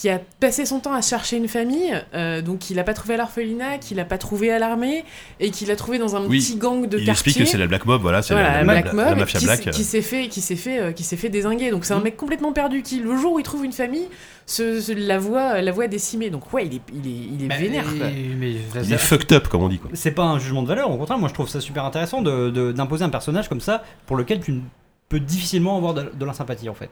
[0.00, 3.14] qui a passé son temps à chercher une famille, euh, donc il a pas trouvé
[3.14, 5.04] à l'orphelinat, qu'il a pas trouvé à l'armée,
[5.40, 7.10] et qu'il a trouvé dans un Oui, petit gang de Il quartier.
[7.10, 9.04] explique que c'est la Black Mob, voilà, c'est Voilà, la, la la- Black la- Mob
[9.06, 9.70] la mafia qui, Black.
[9.70, 11.72] qui s'est fait, qui s'est fait, euh, qui s'est fait désinguer.
[11.72, 12.04] Donc c'est un Mhm.
[12.04, 14.06] mec complètement perdu qui, le jour où il trouve une famille,
[14.46, 16.30] se, se- la voit, la voit décimée.
[16.30, 17.82] Donc ouais, il est, il est, il est Bah, vénère.
[17.84, 17.92] quoi.
[18.06, 19.78] mais- mais- Il est fucked up, comme on dit.
[19.78, 19.90] Quoi.
[19.94, 20.90] c'est pas un jugement de valeur.
[20.92, 23.82] Au contraire, moi je trouve ça super intéressant de- de- d'imposer un personnage comme ça
[24.06, 24.60] pour lequel tu
[25.08, 26.90] peux difficilement avoir de, de la sympathie en fait.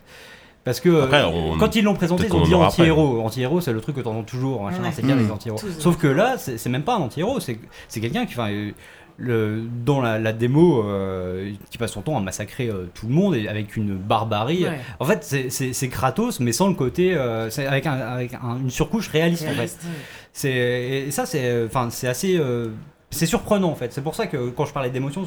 [0.66, 3.20] Parce que Après, euh, on- quand ils l'ont présenté, ils ont qu'on dit anti-héros.
[3.22, 4.60] Anti-héros, c'est le truc que t'entends toujours.
[4.62, 4.72] Ouais.
[4.92, 5.20] C'est bien Mm.
[5.20, 5.58] les anti-héros.
[5.58, 7.38] Tous, Sauf que là, c'est même pas un anti-héros.
[7.40, 8.72] C'est quelqu'un qui, euh,
[9.18, 13.14] le, dans la, la démo, euh, qui passe son temps à massacrer euh, tout le
[13.14, 14.64] monde et avec une barbarie.
[14.64, 14.78] Ouais.
[15.00, 19.08] En fait, c'est- Kratos, mais sans le côté, euh, avec, un- avec un- une surcouche
[19.08, 20.46] réaliste en fait.
[20.48, 22.68] Et ça c'est enfin c'est assez euh,
[23.10, 23.92] c'est surprenant en fait.
[23.92, 25.24] C'est pour ça que quand je parlais d'émotion,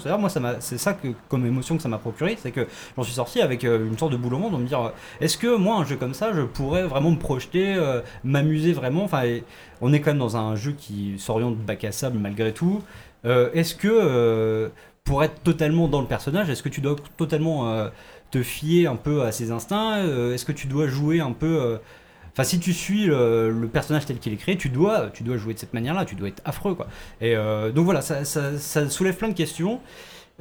[0.60, 3.64] c'est ça que comme émotion que ça m'a procuré, c'est que j'en suis sorti avec
[3.64, 4.90] euh, une sorte de boule au monde de me dire euh,
[5.22, 9.04] est-ce que moi un jeu comme ça, je pourrais vraiment me projeter, euh, m'amuser vraiment?
[9.04, 9.24] Enfin,
[9.82, 12.82] on est quand même dans un jeu qui s'oriente bac à sable malgré tout.
[13.26, 14.72] Est-ce que
[15.04, 17.90] pour être totalement dans le personnage, est-ce que tu dois totalement
[18.32, 20.06] te fier un peu à ses instincts?
[20.34, 21.80] Est-ce que tu dois jouer un peu
[22.34, 25.38] Enfin, si tu suis le, le personnage tel qu'il est créé, tu dois, tu dois
[25.38, 26.88] jouer de cette manière-là, tu dois être affreux, quoi.
[27.22, 29.80] Et euh, donc voilà, ça, ça- ça soulève plein de questions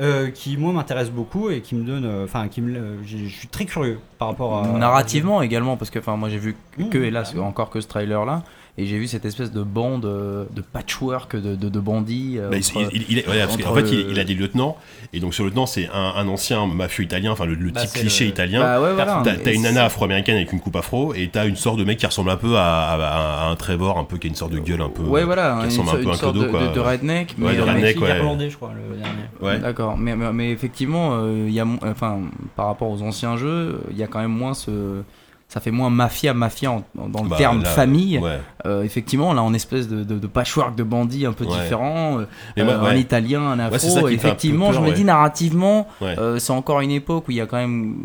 [0.01, 2.05] euh, qui, moi, m'intéressent beaucoup et qui me donnent.
[2.05, 2.79] euh, Enfin, qui me.
[2.79, 4.69] euh, Je suis très curieux par rapport à.
[4.79, 6.55] Narrativement également, parce que enfin moi j'ai vu
[6.91, 8.45] que, Mmh, hélas encore que ce trailer là,
[8.79, 12.37] et j'ai vu cette espèce de bande, euh, de patchwork de, de, de bandits.
[12.39, 14.25] euh, Bah, il- entre- il, il ouais, parce qu'en entre fait, il, le- il a
[14.25, 14.77] des lieutenants,
[15.13, 17.91] et donc ce lieutenant, c'est un, un ancien mafieux italien, enfin le, le Bah, type
[17.93, 18.61] c'est cliché le- italien.
[18.61, 19.23] Bah ouais, voilà.
[19.25, 22.07] T'as une nana afro-américaine avec une coupe afro, et t'as une sorte de mec qui
[22.07, 24.61] ressemble un peu à, à- à un Trevor, un peu qui a une sorte de
[24.61, 25.03] gueule un peu.
[25.03, 26.67] Ouais, voilà, qui une, ressemble un sorte- peu à une un clodo, de, quoi.
[26.69, 27.35] de- de redneck.
[27.39, 28.17] Ouais, de mais- redneck, ouais.
[28.17, 29.13] irlandais, je crois, le dernier.
[29.41, 29.59] Ouais.
[29.61, 32.21] D'accord, mais, mais, mais effectivement, euh, il y a, enfin,
[32.55, 35.03] par rapport aux anciens jeux, il y a quand même moins ce.
[35.51, 38.19] Ça fait moins mafia, mafia en- dans le Bah, terme là, famille.
[38.19, 38.39] Ouais.
[38.67, 41.59] Euh, effectivement, là, on espèce de, de, de patchwork de bandits un peu Ouais.
[41.59, 42.19] différents.
[42.21, 42.27] euh,
[42.59, 42.91] euh, ouais.
[42.91, 44.09] Un italien, un afro.
[44.09, 47.57] effectivement, je me dis narrativement, euh, c'est encore une époque où il y a quand
[47.57, 47.97] même,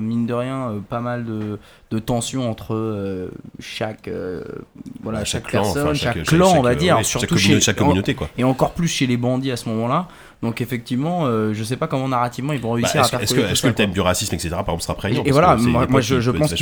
[0.00, 1.58] mine de rien, pas mal de,
[1.90, 3.28] de tensions entre
[3.60, 4.08] chaque,
[5.02, 7.04] voilà, chaque, clan, personne, enfin, chaque, clan, on va dire.
[7.04, 8.28] surtout chaque, chez, chaque communauté, quoi.
[8.38, 10.08] et encore plus chez les bandits à ce moment-là.
[10.40, 13.18] Donc effectivement, euh, je sais pas comment narrativement ils vont Bah, réussir à est-ce faire
[13.46, 15.62] que, est-ce que le thème du racisme, etc., par exemple, sera prégnant Et, voilà, que
[15.62, 16.56] moi, je, pense à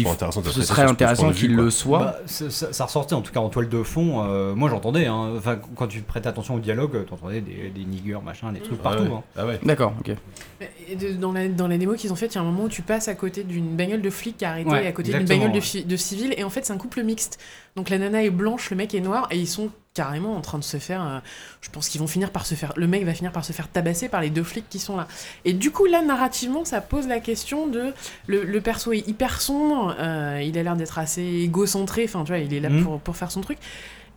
[0.50, 1.98] ce serait intéressant qu'il le soit.
[1.98, 4.24] Bah, ça, ressortait en tout cas en toile de fond.
[4.24, 8.18] euh, moi j'entendais, hein, enfin quand tu prêtais attention au dialogue, t'entendais des, des niggers,
[8.24, 9.02] machin, des trucs Ah partout.
[9.04, 9.10] ouais.
[9.12, 9.22] hein.
[9.36, 9.60] Ah ouais.
[9.62, 10.14] D'accord, ok.
[10.88, 12.64] Et de- dans, la, dans la démo qu'ils ont faite, il y a un moment
[12.64, 15.12] où tu passes à côté d'une bagnole de flic qui a arrêté Ouais, à côté
[15.12, 16.34] d'une bagnole de, de civil.
[16.38, 17.38] Et en fait, c'est un couple mixte.
[17.76, 19.28] Donc la nana est blanche, le mec est noir.
[19.30, 21.02] Et ils sont carrément en train de se faire.
[21.02, 21.18] euh,
[21.62, 22.72] je pense qu'ils vont finir par se faire.
[22.76, 25.09] Le mec va finir par se faire tabasser par les deux flics qui sont là.
[25.44, 27.92] Et du coup, là, narrativement, ça pose la question de.
[28.28, 29.96] Le, le perso est hyper sombre.
[29.98, 32.04] euh, il a l'air d'être assez égocentré.
[32.04, 32.85] Enfin, tu vois, il est là Mhm.
[32.85, 33.59] pour, pour faire son truc.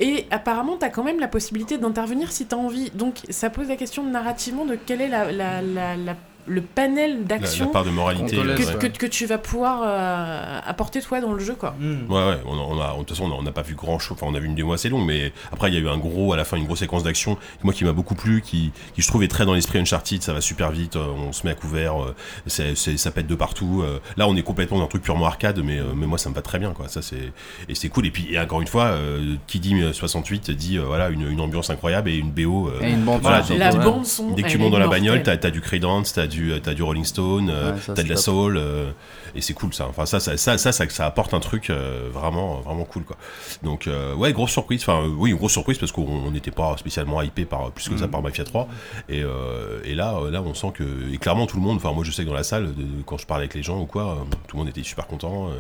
[0.02, 2.90] Et apparemment, t'as quand même la possibilité d'intervenir si t'as envie.
[2.92, 6.16] Donc, ça pose la question narrativement de quelle est la, la- la- la-
[6.50, 8.36] le panel La, la d'action part de moralité.
[8.36, 11.56] Qu'on te laisse, que, que, que tu vas pouvoir euh, apporter toi dans le jeu,
[11.56, 11.76] quoi.
[11.80, 12.12] Hmm.
[12.12, 14.18] Ouais, ouais, on a, on a- de toute façon, on n'a pas vu grand chose.
[14.20, 15.98] Enfin, on a vu une démo assez longue, mais après, il y a eu un
[15.98, 19.02] gros, à la fin, une grosse séquence d'action, moi, qui m'a beaucoup plu, qui, qui
[19.02, 21.52] je trouve est très dans l'esprit Uncharted, ça va super vite, euh, on se met
[21.52, 22.16] à couvert, euh,
[22.48, 23.84] c'est, c'est- ça pète de partout.
[24.18, 26.42] Là, on est complètement dans un truc purement arcade, mais, mais moi, ça me va
[26.42, 26.88] très bien, quoi.
[26.88, 27.32] Ça, c'est,
[27.68, 28.08] et c'est cool.
[28.08, 31.30] Et puis, et encore une fois, euh, qui dit euh, 68 dit, euh, voilà, une,
[31.30, 32.72] une ambiance incroyable et une BO.
[32.82, 34.32] Et une bande Voilà, La bande son.
[34.32, 36.39] Dès que tu elle montes est dans la bagnole, t'as, t'as du Creedence, t'as du,
[36.64, 38.24] t'as du Rolling Stone, euh, Ouais, t'as de la top.
[38.24, 38.92] soul, euh,
[39.36, 39.88] et c'est cool ça.
[39.88, 43.18] Enfin ça, ça, ça, ça, ça, ça apporte un truc euh, vraiment, vraiment cool quoi.
[43.64, 44.82] Donc euh, ouais, grosse surprise.
[44.82, 47.90] Enfin euh, oui, une grosse surprise parce qu'on on n'était pas spécialement hypé par plus
[47.90, 48.12] que ça Mm.
[48.12, 48.68] par Mafia 3.
[49.10, 51.78] Et, euh, et là, là, on sent que et clairement tout le monde.
[51.78, 53.80] Enfin moi, je sais que dans la salle, de- quand je parlais avec les gens
[53.80, 54.16] ou quoi, euh,
[54.48, 55.50] tout le monde était super content.
[55.50, 55.60] euh,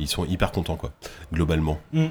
[0.00, 0.92] ils sont hyper contents quoi,
[1.32, 1.78] globalement.
[1.92, 2.06] Hmm.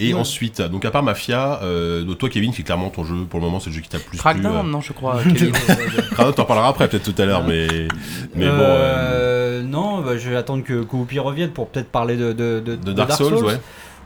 [0.00, 0.18] Et Ouais.
[0.20, 3.46] ensuite, donc à part Mafia, euh, toi Kevin, qui est clairement ton jeu pour le
[3.46, 4.18] moment, c'est le jeu qui t'a le plus plu.
[4.18, 5.20] Crackdown, euh, non, je crois.
[5.22, 5.52] Kevin.
[5.52, 7.68] Crackdown, t'en parleras après peut-être tout à l'heure, mais
[8.34, 8.52] mais bon.
[8.58, 12.58] euh, Euh, non, bah, je vais attendre que Koupi revienne pour peut-être parler de, de,
[12.64, 13.60] de, de Dark, Souls, ouais.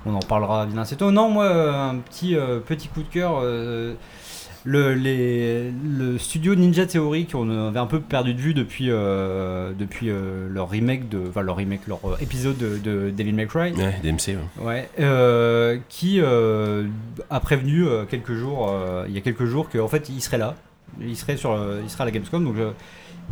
[0.05, 1.11] On en parlera bien assez tôt.
[1.11, 3.41] Non, moi, euh, un petit, euh, petit coup de cœur.
[4.69, 9.73] Le, les, le studio Ninja Theory qu'on avait un peu perdu de vue depuis, euh,
[9.73, 13.47] depuis euh, leur remake de, enfin leur remake, leur euh, épisode de, de Devil May
[13.47, 13.73] Cry.
[13.73, 14.37] Ouais, DMC.
[14.61, 14.87] Ouais.
[14.99, 18.71] Ouais, qui a prévenu quelques jours,
[19.09, 20.55] il y a quelques jours, qu'en fait il serait là,
[21.01, 22.45] il serait sur, il serait à la Gamescom.
[22.45, 22.57] Donc,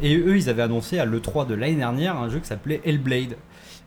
[0.01, 3.37] et eux, ils avaient annoncé à l'E3 de l'année dernière un jeu qui s'appelait Hellblade,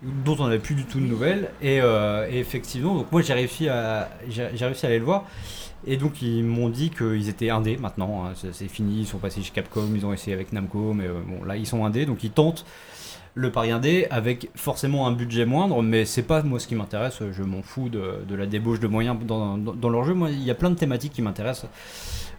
[0.03, 1.49] dont on n'avait plus du tout de nouvelles.
[1.61, 5.25] Et, euh, et effectivement, donc moi j'ai réussi à, j'ai réussi à aller le voir.
[5.87, 9.41] Et donc ils m'ont dit qu'ils étaient indés maintenant, hein, c'est fini, ils sont passés
[9.41, 12.23] chez Capcom, ils ont essayé avec Namco, mais euh, bon là ils sont indés, donc
[12.23, 12.65] ils tentent
[13.35, 17.19] le pari indé avec forcément un budget moindre, mais c'est pas moi ce qui m'intéresse,
[17.31, 20.43] je m'en fous de, de la débauche de moyens dans, dans, leur jeu, moi il
[20.43, 21.69] y a plein de thématiques qui m'intéressent.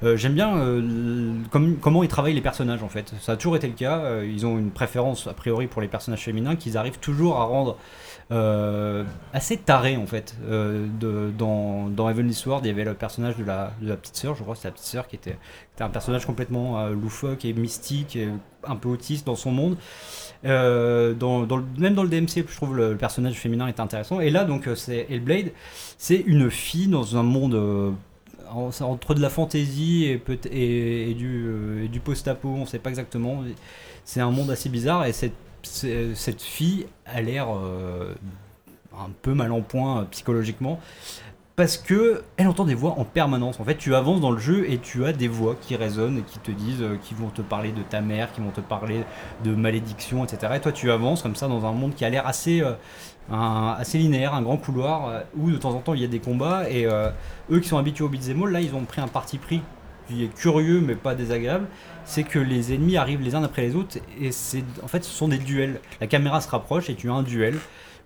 [0.02, 1.34] Euh, J'aime bien euh,
[1.80, 4.58] comment ils travaillent les personnages en fait, ça a toujours été le cas, ils ont
[4.58, 7.78] une préférence a priori pour les personnages féminins qu'ils arrivent toujours à rendre
[8.32, 10.36] euh, assez tarés en fait.
[10.48, 10.86] Euh,
[11.36, 14.54] dans, dans Heavenly Sword, il y avait le personnage de la, petite sœur, je crois
[14.54, 15.36] que c'est la petite sœur qui était,
[15.80, 18.28] un personnage complètement euh, loufoque et mystique, et
[18.64, 19.76] un peu autiste dans son monde.
[20.44, 21.14] Euh,
[21.78, 24.20] même dans le DMC, je trouve le, personnage féminin est intéressant.
[24.20, 25.52] Et là, donc, c'est Hellblade,
[25.98, 27.94] c'est une fille dans un monde
[28.52, 33.42] entre de la fantaisie et, du, post-apo, on sait pas exactement.
[34.04, 38.14] C'est un monde assez bizarre et cette, cette fille a l'air euh,
[38.98, 40.80] un peu mal en point euh, psychologiquement.
[41.56, 43.60] Parce que elle entend des voix en permanence.
[43.60, 46.22] En fait, tu avances dans le jeu et tu as des voix qui résonnent et
[46.22, 49.04] qui te disent, euh, qui vont te parler de ta mère, qui vont te parler
[49.44, 50.54] de malédiction, etc.
[50.56, 54.34] Et toi, tu avances comme ça dans un monde qui a l'air assez, euh, linéaire,
[54.34, 56.68] un grand couloir euh, où de temps en temps il y a des combats.
[56.70, 57.10] Et euh,
[57.50, 59.62] eux qui sont habitués au beat'em là, ils ont pris un parti pris
[60.24, 61.66] est curieux mais pas désagréable.
[62.04, 65.10] C'est que les ennemis arrivent les uns après les autres et c'est, en fait, ce
[65.10, 65.80] sont des duels.
[66.00, 67.54] La caméra se rapproche et tu as un duel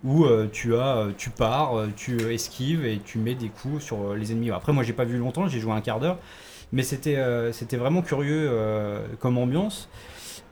[0.05, 3.83] où euh, tu as, euh, tu pars, euh, tu esquives et tu mets des coups
[3.83, 4.51] sur les ennemis.
[4.51, 6.19] Après, moi, j'ai pas vu longtemps, j'ai joué un quart d'heure,
[6.71, 7.17] mais c'était
[7.51, 8.51] c'était vraiment curieux
[9.19, 9.89] comme ambiance.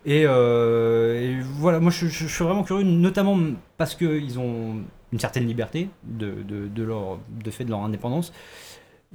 [0.06, 3.38] Et, voilà, moi, je, suis vraiment curieux, notamment
[3.78, 8.34] parce qu'ils ont une certaine liberté de, de leur, de fait de leur indépendance.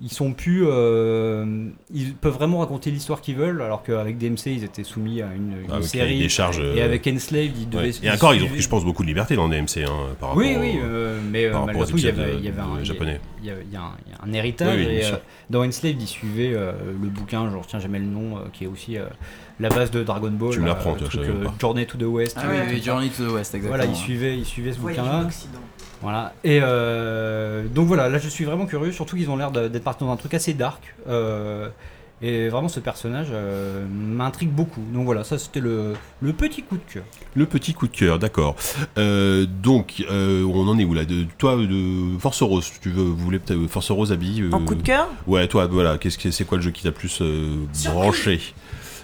[0.01, 4.63] Ils sont plus, euh, ils peuvent vraiment raconter l'histoire qu'ils veulent, alors qu'avec DMC ils
[4.63, 6.21] étaient soumis à une, une Ah, série.
[6.21, 6.61] des charges.
[6.61, 7.89] Et euh, avec Enslaved, ils devaient.
[7.89, 7.95] ouais.
[8.05, 10.37] Et encore, ils ont pris, je pense, beaucoup de liberté dans DMC hein, par rapport
[10.37, 12.85] Oui, oui, euh, mais par rapport malgré tout, il y avait, il y avait un
[12.85, 13.21] japonais.
[13.43, 14.77] Il y a, il y a un, il y a un héritage.
[14.77, 15.17] Oui, oui, et, euh,
[15.51, 18.65] dans Enslaved, ils suivaient euh, le bouquin, je ne retiens jamais le nom, euh, qui
[18.65, 19.07] est aussi euh,
[19.59, 20.51] la base de Dragon Ball.
[20.53, 21.55] Tu me l'apprends, euh, pas.
[21.59, 22.37] Journey to the West.
[22.41, 23.69] Ah oui, oui, Journey to the West, exactement.
[23.77, 25.27] Voilà, ils suivaient, ils suivaient ce bouquin-là.
[26.03, 26.33] Voilà.
[26.45, 30.05] Et euh, donc voilà, là je suis vraiment curieux, surtout qu'ils ont l'air d'être partis
[30.05, 30.95] dans un truc assez dark.
[31.09, 31.69] euh,
[32.21, 34.83] et vraiment ce personnage euh, m'intrigue beaucoup.
[34.93, 37.05] Donc voilà, ça c'était le, le petit coup de cœur.
[37.37, 38.57] Le petit coup de cœur, d'accord.
[38.99, 41.05] Euh, donc, euh, on en est où là?
[41.05, 44.75] De, Toi, de Force Rose, tu veux, vous voulez peut-être Force Rose, euh, En coup
[44.75, 45.07] de cœur?
[45.29, 48.41] Ouais, toi, voilà, qu'est-ce que c'est quoi le jeu qui t'a plus euh, branché?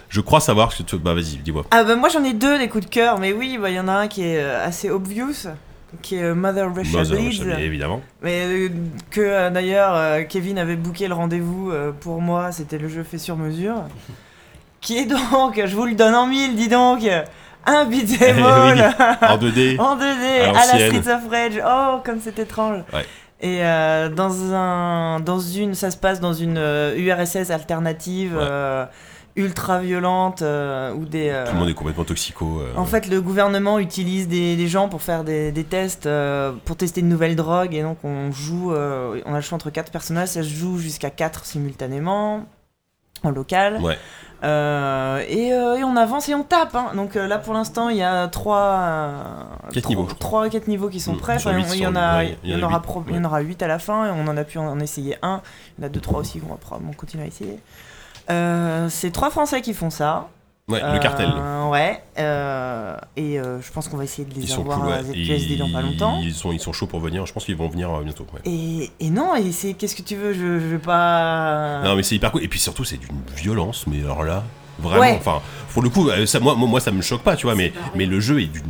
[0.09, 0.97] Je crois savoir ce que tu.
[0.97, 1.63] Bah, vas-y, dis-moi.
[1.71, 3.79] Ah bah moi j'en ai deux des coups de cœur, mais oui, bah, il y
[3.79, 5.47] en a un qui est assez obvious,
[6.01, 7.43] qui est euh, Mother Russia Mother Bleeds.
[7.43, 8.01] Russia, évidemment.
[8.21, 8.69] Mais euh,
[9.11, 11.71] que euh, d'ailleurs Kevin avait booké le rendez-vous
[12.01, 13.75] pour moi, c'était le jeu fait sur mesure.
[14.81, 17.01] Qui est donc, je vous le donne en mille, dis donc,
[17.65, 19.79] un beat'em all En 2D.
[19.79, 20.85] en 2D À à, la.
[20.87, 21.59] Streets of Rage.
[21.65, 22.83] Oh, comme c'est étrange.
[22.93, 23.03] Ouais.
[23.41, 28.43] Et euh, dans un, dans une, ça se passe dans une euh, URSS alternative, Ouais.
[28.43, 28.85] euh,
[29.37, 31.29] ultra violente, euh, où des.
[31.29, 32.59] euh, Tout le monde est complètement toxico.
[32.61, 36.53] euh, en fait, le gouvernement utilise des, des gens pour faire des, des tests, euh,
[36.65, 39.91] pour tester une nouvelle drogue, et donc on joue, on a le choix entre quatre
[39.91, 42.45] personnages, ça se joue jusqu'à quatre simultanément,
[43.23, 43.81] en local.
[43.81, 43.97] Ouais.
[44.43, 46.75] Euh, et, euh, et on avance et on tape.
[46.75, 46.91] hein.
[46.95, 49.23] Donc euh, là, pour l'instant, il y a trois, euh,
[49.73, 50.19] Quatre trois- niveaux, je crois.
[50.19, 51.37] trois, quatre niveaux qui sont Mm, prêts.
[51.73, 53.05] il y en a, il y en aura, huit, pro- ouais.
[53.09, 55.17] il y en aura huit à la fin, et on en a pu en essayer
[55.23, 55.41] un.
[55.77, 57.57] Il y en a deux, trois aussi qu'on va probablement continuer à essayer.
[58.29, 60.27] Euh, c'est trois Français qui font ça.
[60.67, 61.29] Ouais, Euh, le cartel.
[61.69, 62.01] Ouais.
[62.17, 64.97] euh, et euh, je pense qu'on va essayer de les Ils sont avoir cool, à
[65.59, 66.19] dans pas longtemps.
[66.23, 67.23] Ils sont, ils sont chauds pour venir.
[67.27, 68.25] Je pense qu'ils vont venir euh, bientôt.
[68.33, 68.41] ouais.
[68.45, 71.81] Et, et non, et c'est qu'est-ce que tu veux, je, je vais pas.
[71.83, 72.43] Non, mais c'est hyper cool.
[72.43, 74.43] Et puis surtout, c'est d'une violence, mais alors là.
[74.79, 75.15] Vraiment, Ouais.
[75.17, 75.39] enfin,
[75.71, 78.05] pour le coup, euh, ça, moi, moi, ça me choque pas, tu vois, mais, mais
[78.05, 78.63] le jeu est d'une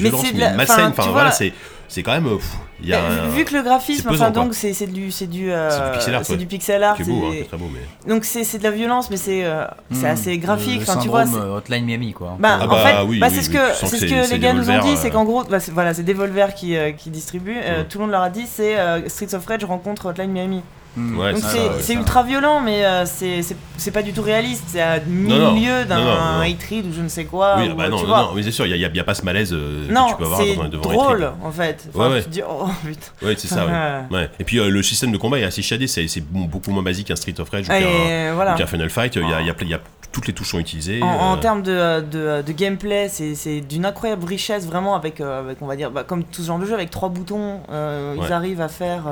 [0.00, 0.86] Mais violence mais la- malsaine.
[0.90, 1.52] enfin, voilà, c'est,
[1.86, 2.26] c'est quand même.
[2.26, 2.56] euh, pff,
[2.88, 5.50] y a un- vu que le graphisme, pesant, enfin donc c'est c'est du c'est du
[5.52, 6.38] euh, C'est du pixel art, c'est ouais.
[6.38, 8.10] du pixel art, qui est beau, hein, très beau, mais.
[8.12, 10.12] donc c'est c'est de la violence, mais c'est euh, c'est Hmm.
[10.12, 10.76] assez graphique.
[10.78, 12.36] Le Enfin tu vois, syndrome, c'est- euh, Hotline Miami quoi.
[12.38, 14.38] Bah, Ah en bah fait, oui, bah, oui, c'est ce que, c'est que ce les
[14.38, 17.10] gars nous ont dit, c'est qu'en gros, bah, c'est- voilà, c'est Devolver qui, euh, qui
[17.10, 17.56] distribue.
[17.62, 17.86] euh, Mm.
[17.88, 20.62] tout le monde leur a dit, c'est euh, Streets of Rage rencontre Hotline Miami.
[20.96, 24.64] Ouais, Donc c'est ouais, ultra violent, mais euh, c'est pas du tout réaliste.
[24.68, 27.56] C'est à milieu d'un hate ou je ne sais quoi.
[27.58, 28.22] oui, ou, bah non, tu non, vois.
[28.24, 30.24] non, mais c'est sûr, il n'y a, a pas ce malaise euh, que tu peux
[30.24, 31.88] avoir devant, devant drôle en fait.
[31.94, 32.18] Ouais, ouais.
[32.22, 33.26] Tu te dis, oh putain.
[33.26, 33.72] Ouais, c'est ça, ouais.
[34.18, 34.30] ouais.
[34.38, 37.16] Et puis euh, le système de combat est assez shadé, c'est beaucoup moins basique qu'un
[37.16, 38.56] Street of Rage ou qu'un voilà.
[38.66, 39.16] Final Fight.
[39.16, 39.78] Il y a, il y a y
[40.12, 41.02] toutes les touches sont utilisées.
[41.02, 45.40] En, en euh, termes de, de, de gameplay, c'est d'une incroyable richesse, vraiment, avec, euh,
[45.40, 48.14] avec on va dire, bah, comme tout ce genre de jeu, avec trois boutons, euh,
[48.14, 48.26] Ouais.
[48.26, 49.04] ils arrivent à faire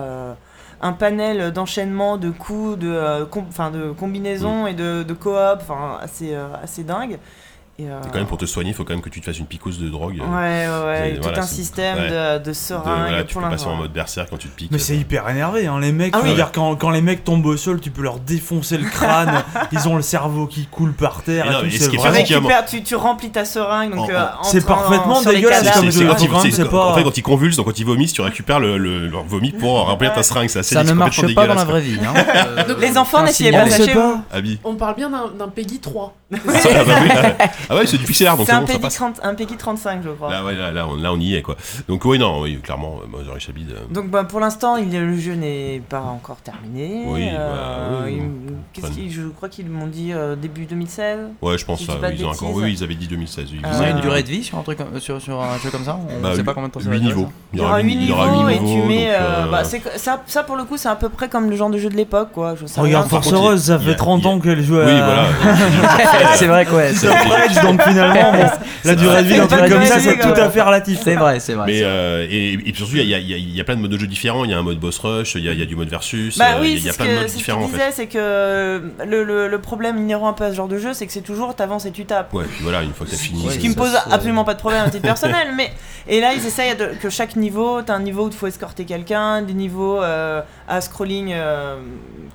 [0.81, 5.35] un panel d'enchaînement, de coups, de, euh, com- enfin, de combinaisons et de, de coop,
[5.61, 7.19] enfin, assez, euh, assez dingue.
[7.81, 9.25] Et, euh, et quand même, pour te soigner, il faut quand même que tu te
[9.27, 10.21] fasses une picose de drogue.
[10.21, 12.11] euh, Ouais, ouais, ouais, tout voilà, un système ouais.
[12.11, 14.71] de, de voilà, tu peux passer en mode berserk quand tu te piques.
[14.71, 15.79] Mais c'est hyper énervé, hein.
[15.81, 16.13] les mecs.
[16.15, 16.35] Ah oui.
[16.35, 19.43] dire, quand, quand les mecs tombent au sol, tu peux leur défoncer le crâne.
[19.73, 21.47] ils ont le cerveau qui coule par terre.
[21.47, 24.11] Et et non, tout, ce qui est Tu, récupères, tu, tu remplis ta seringue, donc
[24.11, 26.11] En- euh, C'est en- parfaitement dégueulasse comme C'est jeu.
[26.11, 29.53] en fait, quand ils convulsent, donc quand ils vomissent, tu récupères le, le- leur vomi
[29.53, 30.49] pour remplir ta seringue.
[30.49, 31.99] Ça ne complètement marche pas dans la dégueulasse, vraie vie.
[32.05, 32.15] hein.
[32.69, 33.65] Euh, Les enfants, un n'essayez pas.
[34.65, 36.15] On parle bien d'un d'un Peggy 3.
[36.33, 38.73] Ah, bah oui, ah, ah ouais, c'est du pixel art, donc C'est un bon, ça
[38.75, 38.95] Peggy passe.
[38.95, 40.31] 30 un Peggy 35, je crois.
[40.31, 41.57] Là, ouais, là, là, on, là, on y est, quoi.
[41.89, 43.71] Donc, oui, non, oui, clairement, euh, Mother et Shabid.
[43.71, 47.05] euh, Donc bah, pour l'instant, il- le jeu n'est pas encore terminé.
[47.07, 49.11] Oui, Euh, bah, oui.
[49.11, 51.19] je crois qu'ils m'ont dit euh, début 2016.
[51.43, 51.95] Ouais, je pense Si ça.
[52.13, 52.63] Ils ont encore, bêtises.
[52.63, 53.47] oui, ils avaient dit 2016.
[53.53, 55.85] Ils Euh, avez une durée de vie sur un, truc, sur, sur un jeu comme
[55.85, 57.79] ça On Bah, sait pas combien de temps ça va huit durer, Il y aura
[57.81, 59.11] 8 huit- il y niveaux et tu mets.
[59.81, 61.97] que- ça, pour le coup, c'est à peu près comme le genre de jeu de
[61.97, 62.55] l'époque, quoi.
[62.67, 63.09] Sais Regarde.
[63.09, 65.05] Force Rose, ça fait 30 il y a- ans qu'elle joue Oui, à.
[65.05, 65.27] voilà.
[66.37, 66.93] c'est vrai que ouais.
[67.63, 68.47] Donc finalement, bon,
[68.85, 70.45] la durée de vie d'un truc comme ça, c'est tout quoi.
[70.45, 71.01] à fait relatif.
[71.03, 71.67] C'est vrai, c'est vrai.
[71.67, 71.91] Mais c'est vrai.
[71.93, 74.07] euh, et, et puis surtout, il y a, y y plein de modes de jeu
[74.07, 74.45] différents.
[74.45, 75.89] Il y a un mode boss rush, il y a, il y a du mode
[75.89, 76.39] versus.
[76.39, 77.75] Bah euh, oui, il y a c'est ce plein de que, modes ce différents qu'il
[77.75, 77.85] en fait.
[77.91, 80.93] disait, c'est que le, le, le problème inhérent un peu à ce genre de jeu,
[80.95, 82.33] c'est que c'est toujours t'avances et tu tapes.
[82.33, 83.47] Ouais, puis voilà, une fois que t'as fini.
[83.51, 85.71] Ce qui me pose absolument pas de problème à titre personnel, mais
[86.09, 89.43] et là ils essayent que chaque niveau, t'as un niveau où il faut escorter quelqu'un,
[89.43, 91.77] des niveaux euh, à scrolling, euh,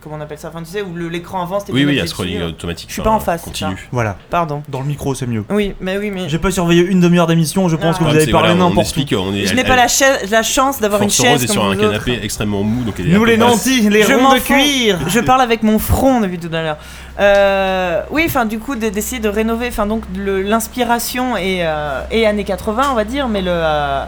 [0.02, 1.65] comment on appelle ça, enfin tu sais où l'écran avance.
[1.65, 2.89] t'es Oui, oui, à scrolling automatique.
[2.89, 3.43] Je suis pas en face.
[3.92, 4.64] Voilà, Pardon.
[4.70, 5.44] dans le micro c'est mieux.
[5.50, 7.92] Oui, mais oui, mais J'ai pas surveillé une demi-heure d'émission, je pense Non.
[7.94, 8.82] que vous Ouais, avez c'est- parlé voilà, on n'importe où.
[9.00, 11.20] explique, on est, je elle- n'ai pas elle- la, chaise- la chance d'avoir une Force
[11.20, 12.04] Rose chaise est comme sur un vous autres.
[12.06, 14.40] canapé extrêmement mou, donc elle est un Nous les nantis, les Je ronds m'en de
[14.40, 14.54] fous.
[14.54, 15.00] cuir.
[15.08, 16.78] Je parle avec mon front depuis tout à l'heure.
[17.20, 22.02] Euh, oui, enfin, du coup, de- d'essayer de rénover, enfin, donc le- l'inspiration est, euh,
[22.12, 24.04] est années 80, on va dire, mais le, euh,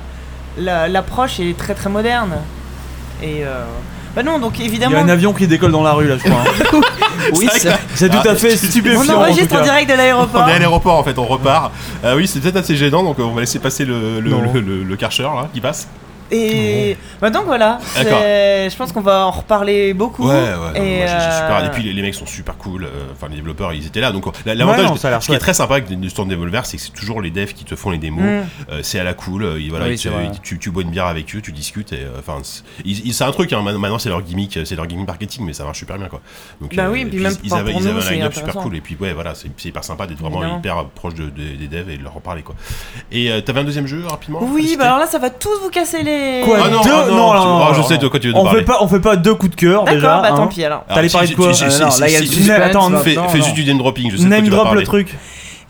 [0.57, 2.35] la- l'approche est très très moderne.
[3.23, 3.63] Et euh,
[4.17, 6.15] bah non, donc Il y a évidemment, un avion qui décolle dans la rue là,
[6.17, 6.41] je crois.
[6.41, 6.81] hein.
[7.35, 7.47] Oui,
[7.93, 9.01] C'est tout Ah, à fait tu- stupéfiant.
[9.05, 10.43] on en enregistre en direct de l'aéroport.
[10.43, 11.71] On est à l'aéroport en fait, on repart.
[12.03, 14.51] Euh, oui, c'est peut-être assez gênant, donc on va laisser passer le, le, Non.
[14.53, 15.87] le, le- le Karcher là qui passe.
[16.31, 20.27] Et bah donc voilà, je pense qu'on va en reparler beaucoup.
[20.27, 21.57] Ouais, ouais, Et, super.
[21.61, 22.83] euh, Et puis les, les mecs sont super cool.
[22.85, 24.11] euh, Enfin, les développeurs, ils étaient là.
[24.11, 26.83] Donc, la- Ouais, l'avantage, l'air ce qui est très sympa avec stand Devolver, c'est que
[26.83, 28.23] c'est toujours les devs qui te font les démos.
[28.23, 28.43] mm.
[28.71, 29.57] Euh, c'est à la cool.
[29.69, 29.97] voilà, Oui,
[30.43, 31.93] tu, tu bois une bière avec eux, tu discutes.
[31.93, 33.53] Et, enfin, c'est- ils- ils- c'est un truc.
[33.53, 36.21] Hein, maintenant, c'est leur gimmick, c'est leur gimmick marketing, mais ça marche super bien, quoi.
[36.61, 38.53] Donc, Bah oui, puis même ils, pour- avaient, pour ils nous, avaient un line-up super
[38.55, 38.75] cool.
[38.75, 40.59] Et puis, ouais, voilà, c'est hyper sympa d'être vraiment Évidemment.
[40.59, 42.55] hyper proche de, de- des devs et de leur en parler, quoi.
[43.11, 44.39] Et euh, t'avais un deuxième jeu rapidement?
[44.43, 46.16] Oui, bah alors là, ça va tous vous casser les.
[46.45, 48.27] Quoi, Ah non, Deux- ah non, non, tu- non, ah, je sais de quoi tu
[48.29, 48.59] veux On parler.
[48.59, 49.99] fait pas, on fait pas deux coups de cœur déjà.
[49.99, 50.35] D'accord, bah hein.
[50.35, 50.83] tant pis alors.
[50.87, 53.41] T'allais si- parler de quoi si- si- non, là, il y a le attends, Fais,
[53.41, 55.15] juste du name dropping, je sais de Name vas drop le truc.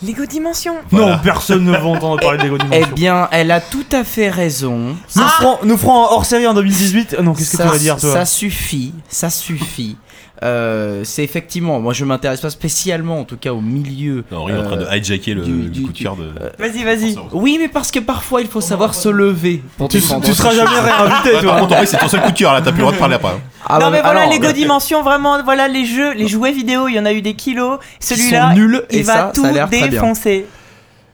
[0.06, 0.76] Lego Dimension.
[0.92, 1.14] Voilà.
[1.14, 4.96] Non, personne ne va entendre parler des Eh bien, elle a tout à fait raison.
[5.16, 7.18] Nous ferons, nous ferons un hors série en 2018.
[7.24, 8.14] Non, qu'est-ce que tu voulais dire toi?
[8.14, 9.98] Ça suffit, ça suffit.
[10.44, 14.24] Euh, c'est effectivement, moi je m'intéresse pas spécialement, en tout cas au milieu.
[14.32, 16.30] Non, Henri est en train de euh, hijacker le, du- le coup de cœur de.
[16.60, 17.16] Vas-y, vas-y.
[17.34, 19.64] Oui, mais parce que parfois il faut savoir se lever.
[19.78, 21.60] Pour Tu, tu seras jamais réinvité Ouais, par toi.
[21.62, 23.16] contre, Henri, c'est ton seul coup de cœur là, t'as plus le droit de parler
[23.16, 23.30] après.
[23.30, 23.40] hein.
[23.70, 26.94] Ah, non mais voilà alors, Lego Dimension vraiment voilà les jeux les jouets vidéo il
[26.96, 30.46] y en a eu des kilos celui-là il et va ça, tout ça défoncer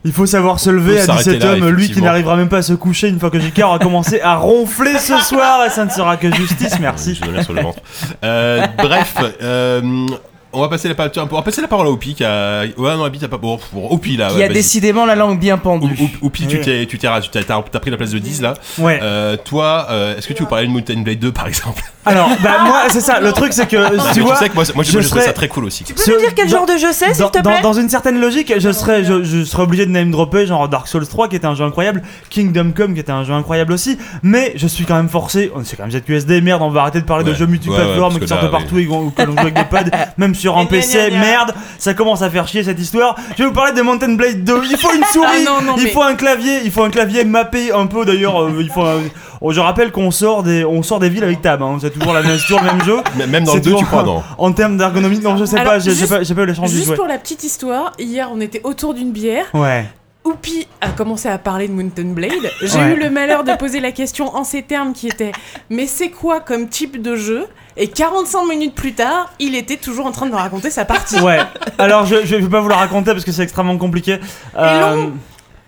[0.05, 2.57] Il faut savoir se lever à s'arrêter 17 là, hommes, lui qui n'arrivera même pas
[2.57, 5.85] à se coucher une fois que JK aura commencé à ronfler ce soir et ça
[5.85, 7.15] ne sera que justice, merci.
[7.15, 7.79] Je me mets sur le ventre.
[8.23, 10.05] Euh, bref, euh,
[10.53, 11.11] on va passer la parole.
[11.31, 12.63] On va passer la parole à Oupi qui a.
[12.77, 13.37] Ouais, non, Oupi, t'as pas.
[13.37, 14.29] Bon, Oupi là.
[14.29, 15.95] Qui ouais, a décidément la langue bien pendue.
[15.99, 18.53] ou- Oupi, tu t'es, tu t'es, tu t'as, pris la place de 10 là.
[18.77, 18.99] Ouais.
[19.01, 21.83] Euh, toi, euh, est-ce que tu veux parler de Mountain Blade 2 par exemple?
[22.05, 24.65] Alors, bah moi, c'est ça, le truc c'est que, Mais tu vois, sais que moi,
[24.75, 25.85] moi, je, serais- ça très cool aussi.
[25.85, 27.61] tu peux nous dire quel genre de jeu c'est s'il dans, te plaît?
[27.61, 30.87] dans une certaine logique, je serais, je, je serais obligé de name dropper genre Dark
[30.89, 33.97] Souls 3 qui était un jeu incroyable, Kingdom Come qui était un jeu incroyable aussi,
[34.21, 36.99] mais je suis quand même forcé, on c'est quand même ZQSD, merde, on va arrêter
[36.99, 39.53] de parler de jeux Ouais, ouais, multiplateformes qui sortent partout et que l'on joue avec
[39.53, 39.85] des pads,
[40.17, 43.15] même sur un PC, merde, ça commence à faire chier cette histoire.
[43.37, 45.75] Je vais vous parler de Mountain Blade 2, il faut une souris, Ah non, non,
[45.77, 48.69] il mais- faut un clavier, il faut un clavier mappé un peu d'ailleurs, euh, il
[48.69, 49.03] faut un-
[49.39, 52.11] oh, je rappelle qu'on sort des, on sort des villes avec tab, hein, c'est toujours
[52.11, 52.97] la même, toujours le même jeu.
[53.27, 55.73] Même dans le 2, tu toujours- crois, non En termes d'ergonomie, non, je sais Alors,
[55.73, 56.95] pas, j'ai pas, pas eu la chance de Juste jouer.
[56.97, 59.45] pour la petite histoire, hier on était autour d'une bière.
[59.53, 59.85] Ouais.
[60.25, 62.31] Oupi a commencé à parler de Mountain Blade.
[62.61, 62.93] J'ai Ouais.
[62.93, 65.31] eu le malheur de poser la question en ces termes qui étaient
[65.69, 67.45] Mais c'est quoi comme type de jeu?
[67.75, 71.19] Et 45 minutes plus tard, il était toujours en train de me raconter sa partie.
[71.19, 71.39] Ouais.
[71.79, 74.19] Alors je, je vais pas vous la raconter parce que c'est extrêmement compliqué.
[74.57, 75.13] Euh, long.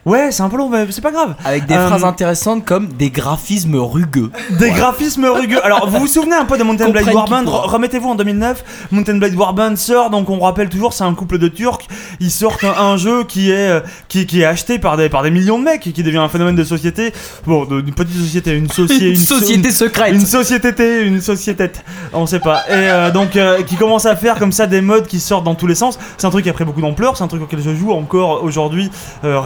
[0.05, 1.33] Ouais, c'est un peu long, mais c'est pas grave.
[1.43, 4.29] Avec des Euh, phrases intéressantes comme des graphismes rugueux.
[4.51, 5.63] Des graphismes rugueux.
[5.65, 8.63] Alors, vous vous souvenez un peu de Mountain Blade Warband Remettez-vous en 2009.
[8.91, 11.87] Mountain Blade Warband sort, donc on rappelle toujours, c'est un couple de Turcs.
[12.19, 15.23] Ils sortent un, un jeu qui est, euh, qui, qui est acheté par des, par
[15.23, 17.11] des millions de mecs et qui devient un phénomène de société.
[17.47, 19.09] Bon, d'une petite société, une société.
[19.09, 20.13] Une société secrète.
[20.13, 21.71] Une société, une société,
[22.13, 22.59] on sait pas.
[22.69, 25.55] Et euh, donc, euh, qui commence à faire comme ça des modes qui sortent dans
[25.55, 25.97] tous les sens.
[26.17, 28.43] C'est un truc qui a pris beaucoup d'ampleur, c'est un truc auquel je joue encore
[28.43, 28.91] aujourd'hui
[29.23, 29.39] euh,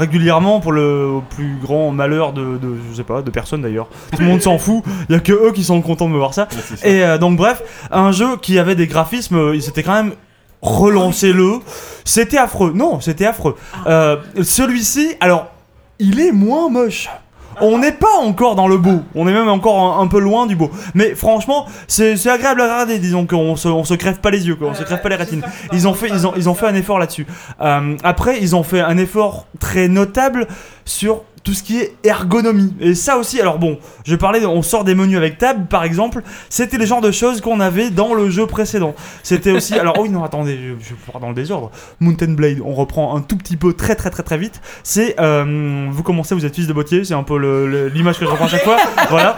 [0.60, 3.88] pour le plus grand malheur de, de- je sais pas, de personne d'ailleurs.
[4.16, 6.18] Tout le monde s'en fout, il y a que eux qui sont contents de me
[6.18, 6.48] voir ça.
[6.84, 10.14] Et euh, donc, bref, un jeu qui avait des graphismes, euh, il s'était quand même
[10.64, 11.60] relancé-le.
[12.04, 12.72] C'était affreux.
[12.76, 13.56] Non, c'était affreux.
[13.88, 15.48] Euh, Celui-ci, alors,
[16.00, 17.08] il est moins moche.
[17.62, 20.56] On n'est pas encore dans le beau, on est même encore un, peu loin du
[20.56, 20.72] beau.
[20.94, 24.70] Mais franchement, c'est agréable à regarder, disons qu'on se, se crève pas les yeux, quoi,
[24.70, 25.44] on se crève pas les rétines.
[25.74, 27.28] Ils ont fait, ils ont, ils ont fait un effort là-dessus.
[27.62, 30.48] Euh, après, ils ont fait un effort très notable
[30.86, 32.76] sur tout ce qui est ergonomie.
[32.80, 36.22] Et ça aussi, alors bon, je parlais, on sort des menus avec tab, par exemple,
[36.48, 38.94] c'était le genre de choses qu'on avait dans le jeu précédent.
[39.24, 41.72] C'était aussi, alors oh oui, non, attendez, je, je pars dans le désordre.
[42.00, 44.62] Mountain Blade, on reprend un tout petit peu, très très très très vite.
[44.84, 48.30] C'est, euh, vous commencez, vous êtes fils de bottier, c'est un peu l'image que je
[48.30, 48.78] reprends à chaque fois.
[49.10, 49.36] voilà.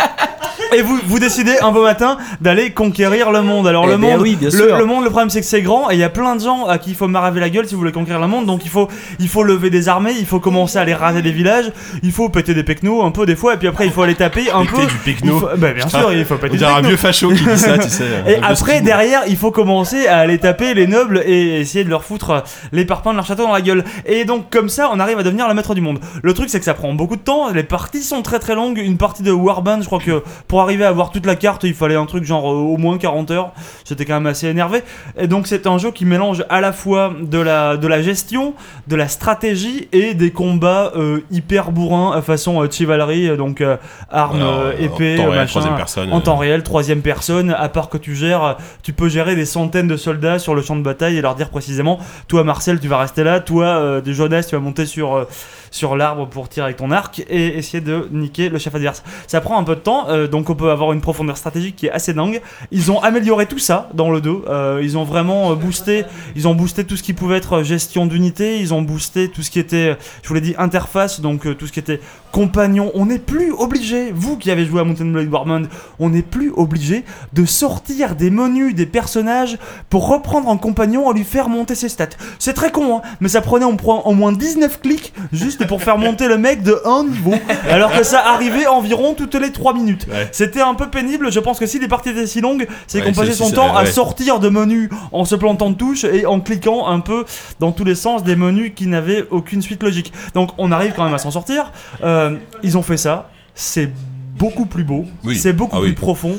[0.73, 3.67] Et vous, vous décidez un beau matin d'aller conquérir le monde.
[3.67, 4.77] Alors Eh le ben monde, oui, bien le, sûr.
[4.77, 6.65] le monde, le problème c'est que c'est grand et il y a plein de gens
[6.65, 8.45] à qui il faut maraver la gueule si vous voulez conquérir le monde.
[8.45, 8.87] Donc il faut,
[9.19, 11.71] il faut lever des armées, il faut commencer à aller raser des villages,
[12.03, 14.15] il faut péter des pecnos un peu des fois et puis après il faut aller
[14.15, 14.85] taper un Péter peu.
[14.85, 15.39] du pecno.
[15.39, 17.89] faut- bah, bien sûr, il faut péter du un vieux facho qui dit ça, tu
[17.89, 18.05] sais.
[18.27, 22.03] Et après, derrière, il faut commencer à aller taper les nobles et essayer de leur
[22.03, 23.83] foutre les parpaings de leur château dans la gueule.
[24.05, 25.99] Et donc, comme ça, on arrive à devenir le maître du monde.
[26.23, 27.49] Le truc, c'est que ça prend beaucoup de temps.
[27.53, 28.77] Les parties sont très très longues.
[28.77, 31.73] Une partie de Warband, je crois que pour arriver à avoir toute la carte, il
[31.73, 33.51] fallait un truc genre euh, au moins 40 heures.
[33.87, 34.83] J'étais quand même assez énervé.
[35.17, 38.53] Et donc c'est un jeu qui mélange à la fois de la, de la gestion,
[38.87, 43.61] de la stratégie et des combats euh, hyper bourrins à façon euh, Chivalry, euh, donc
[43.61, 43.77] euh,
[44.09, 45.73] armes, Alors, euh, en épée, temps réel, machin.
[45.75, 46.21] personne, en euh.
[46.21, 48.53] temps réel, troisième personne, à part que tu gères, euh,
[48.83, 51.49] tu peux gérer des centaines de soldats sur le champ de bataille et leur dire
[51.49, 55.15] précisément, toi Marcel tu vas rester là, toi euh, de Jonas tu vas monter sur,
[55.15, 55.27] euh,
[55.71, 59.03] sur l'arbre pour tirer avec ton arc et essayer de niquer le chef adverse.
[59.25, 61.87] Ça prend un peu de temps, euh, donc on peut avoir une profondeur stratégique qui
[61.87, 62.41] est assez dingue.
[62.71, 66.03] Ils ont amélioré tout ça dans le 2, euh, ils ont vraiment euh, boosté,
[66.35, 69.49] ils ont boosté tout ce qui pouvait être gestion d'unité, ils ont boosté tout ce
[69.49, 72.01] qui était, je vous l'ai dit, interface, donc tout ce qui était
[72.31, 72.91] compagnon.
[72.93, 75.63] On n'est plus obligé, vous qui avez joué à Mountain Blade Warband,
[75.99, 79.57] on n'est plus obligé de sortir des menus des personnages
[79.89, 82.09] pour reprendre un compagnon et lui faire monter ses stats.
[82.39, 86.27] C'est très con, hein, mais ça prenait au moins 19 clics juste pour faire monter
[86.27, 87.33] le mec de un niveau,
[87.69, 90.07] alors que ça arrivait environ toutes les 3 minutes.
[90.11, 90.27] Ouais.
[90.31, 93.05] C'était un peu pénible, je pense que si les parties étaient si longues, c'est Ouais,
[93.05, 96.39] qu'on passait son temps à sortir de menus en se plantant de touches et en
[96.39, 97.25] cliquant un peu
[97.59, 100.11] dans tous les sens des menus qui n'avaient aucune suite logique.
[100.33, 101.71] Donc on arrive quand même à s'en sortir.
[102.03, 103.89] Euh, ils ont fait ça, c'est
[104.37, 105.37] beaucoup plus beau, Oui.
[105.37, 105.95] c'est beaucoup Ah plus oui.
[105.95, 106.37] profond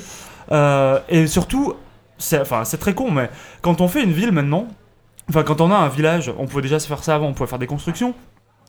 [0.50, 1.74] Euh, et surtout,
[2.18, 3.30] c'est enfin c'est très con, mais
[3.62, 4.66] quand on fait une ville maintenant,
[5.30, 7.48] enfin quand on a un village, on pouvait déjà se faire ça avant, on pouvait
[7.48, 8.12] faire des constructions.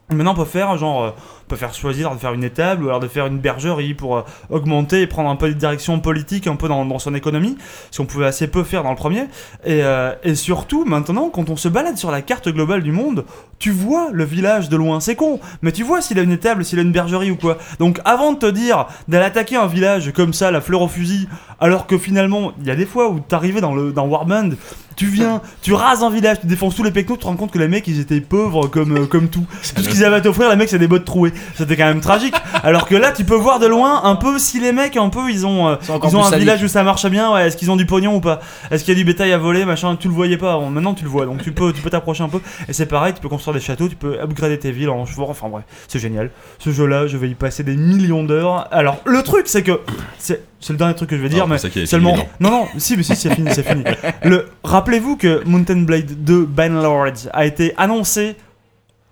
[0.09, 1.11] Maintenant, on peut faire genre, euh,
[1.47, 4.21] peut faire choisir de faire une étable ou alors de faire une bergerie pour euh,
[4.49, 7.57] augmenter et prendre un peu de direction politique un peu dans, dans son économie,
[7.89, 9.21] ce qu'on pouvait assez peu faire dans le premier.
[9.63, 13.23] Et, euh, et surtout, maintenant, quand on se balade sur la carte globale du monde,
[13.59, 14.99] tu vois le village de loin.
[14.99, 17.57] C'est con, mais tu vois s'il a une étable, s'il a une bergerie ou quoi.
[17.79, 21.29] Donc, avant de te dire d'aller attaquer un village comme ça, la fleur au fusil,
[21.61, 24.49] alors que finalement, il y a des fois où t'arrivais dans le dans Warband,
[24.95, 27.51] tu viens, tu rases un village, tu défonces tous les pecnos, tu te rends compte
[27.51, 29.45] que les mecs ils étaient pauvres comme, euh, comme tout.
[29.75, 31.33] Tout ce qu'ils avaient à t'offrir, les mecs c'est des bottes trouées.
[31.55, 32.35] C'était quand même tragique.
[32.63, 35.29] Alors que là, tu peux voir de loin un peu si les mecs un peu
[35.29, 37.75] ils ont, euh, ils ont un village où ça marche bien, ouais, est-ce qu'ils ont
[37.75, 38.39] du pognon ou pas?
[38.71, 40.93] Est-ce qu'il y a du bétail à voler, machin, tu le voyais pas avant, maintenant
[40.93, 42.39] tu le vois, donc tu peux tu peux t'approcher un peu.
[42.67, 45.25] Et c'est pareil, tu peux construire des châteaux, tu peux upgrader tes villes en chevaux,
[45.29, 46.29] enfin bref, c'est génial.
[46.59, 48.67] Ce jeu-là, je vais y passer des millions d'heures.
[48.71, 49.81] Alors, le truc c'est que,
[50.17, 52.15] c'est c'est le dernier truc que je vais dire, Non, mais seulement...
[52.15, 53.83] fini, Non, non, si, mais si, c'est fini, c'est fini.
[54.23, 54.47] Le...
[54.63, 58.35] Rappelez-vous que Mountain Blade 2 Bannerlords a été annoncé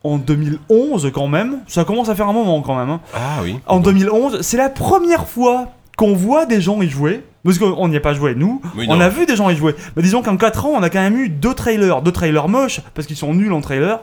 [0.04, 2.90] en 2011 quand même, ça commence à faire un moment quand même.
[2.90, 3.02] hein.
[3.14, 3.60] Ah oui.
[3.68, 7.24] En 2011, c'est la première fois qu'on voit des gens y jouer.
[7.44, 8.62] Parce qu'on n'y a pas joué, nous.
[8.78, 9.02] Oui, on non.
[9.02, 9.76] a vu des gens y jouer.
[9.96, 12.04] Mais disons qu'en 4 ans, on a quand même eu deux trailers.
[12.04, 14.00] Deux trailers moches, parce qu'ils sont nuls en trailer.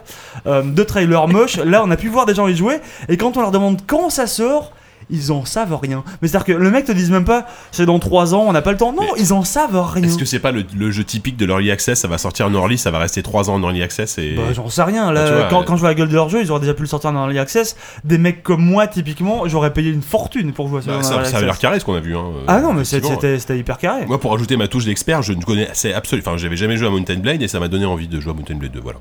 [0.49, 1.57] Euh, deux trailers moches.
[1.59, 2.81] Là, on a pu voir des gens y jouer.
[3.09, 4.73] Et quand on leur demande quand ça sort,
[5.11, 6.05] ils en savent rien.
[6.23, 8.63] Mais c'est-à-dire que le mec te dise même pas, c'est dans 3 ans, on n'a
[8.63, 8.93] pas le temps.
[8.93, 10.05] Non, Mais ils en savent rien.
[10.05, 12.01] Est-ce que c'est pas le, le jeu typique de l'early access?
[12.01, 14.35] Ça va sortir en early, ça va rester 3 ans en early access et.
[14.37, 15.13] Bah, j'en sais rien.
[15.13, 16.61] Là, Bah, vois, quand, euh, quand je vois la gueule de leur jeu, ils auraient
[16.61, 17.77] déjà pu le sortir dans l'early access.
[18.05, 21.17] Des mecs comme moi, typiquement, j'aurais payé une fortune pour jouer à ça.
[21.17, 22.17] Bah, ça, avait l'air carré ce qu'on a vu.
[22.17, 24.07] Hein, Ah non, mais c'était hyper carré.
[24.07, 26.29] Moi, pour ajouter ma touche d'expert, je ne connais c'est absolument.
[26.29, 28.35] Enfin, j'avais jamais joué à Mountain Blade et ça m'a donné envie de jouer à
[28.35, 28.81] Mountain Blade 2.
[28.81, 28.99] Voilà.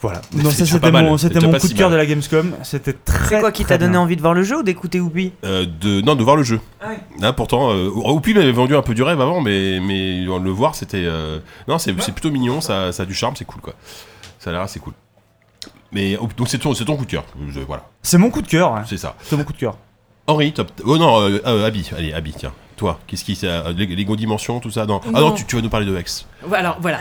[0.00, 0.20] Voilà.
[0.30, 2.04] C'est Non, ça c'était pas mal, mon, c'était coup si de cœur de mal.
[2.04, 2.52] la Gamescom.
[2.62, 3.34] C'était très.
[3.36, 4.00] C'est quoi qui t'a donné bien.
[4.00, 6.60] envie de voir le jeu ou d'écouter Whoopi Euh, de, non, de voir le jeu.
[6.80, 6.90] Ah.
[7.20, 10.76] Là, pourtant, euh, Oupi m'avait vendu un peu du rêve avant, mais, mais le voir,
[10.76, 11.02] c'était.
[11.04, 13.74] euh, Non, c'est c'est plutôt mignon, ça, ça a du charme, c'est cool quoi.
[14.38, 14.92] Ça a l'air assez cool.
[15.90, 17.24] Mais oh, donc c'est ton, c'est ton coup de cœur.
[17.50, 18.72] Je- voilà, C'est mon coup de cœur.
[18.74, 18.82] ouais.
[18.86, 19.16] c'est ça.
[19.24, 19.76] C'est mon coup de cœur.
[20.28, 20.70] Henri, top.
[20.84, 22.52] Oh non, euh, euh, Abby, allez, Abby, tiens.
[22.76, 23.36] Toi, qu'est-ce qui.
[23.42, 25.00] euh, les Lego Dimension, tout ça non.
[25.06, 25.32] Ah non, Non.
[25.32, 26.26] tu, tu vas nous parler de Hex.
[26.52, 26.98] Alors voilà.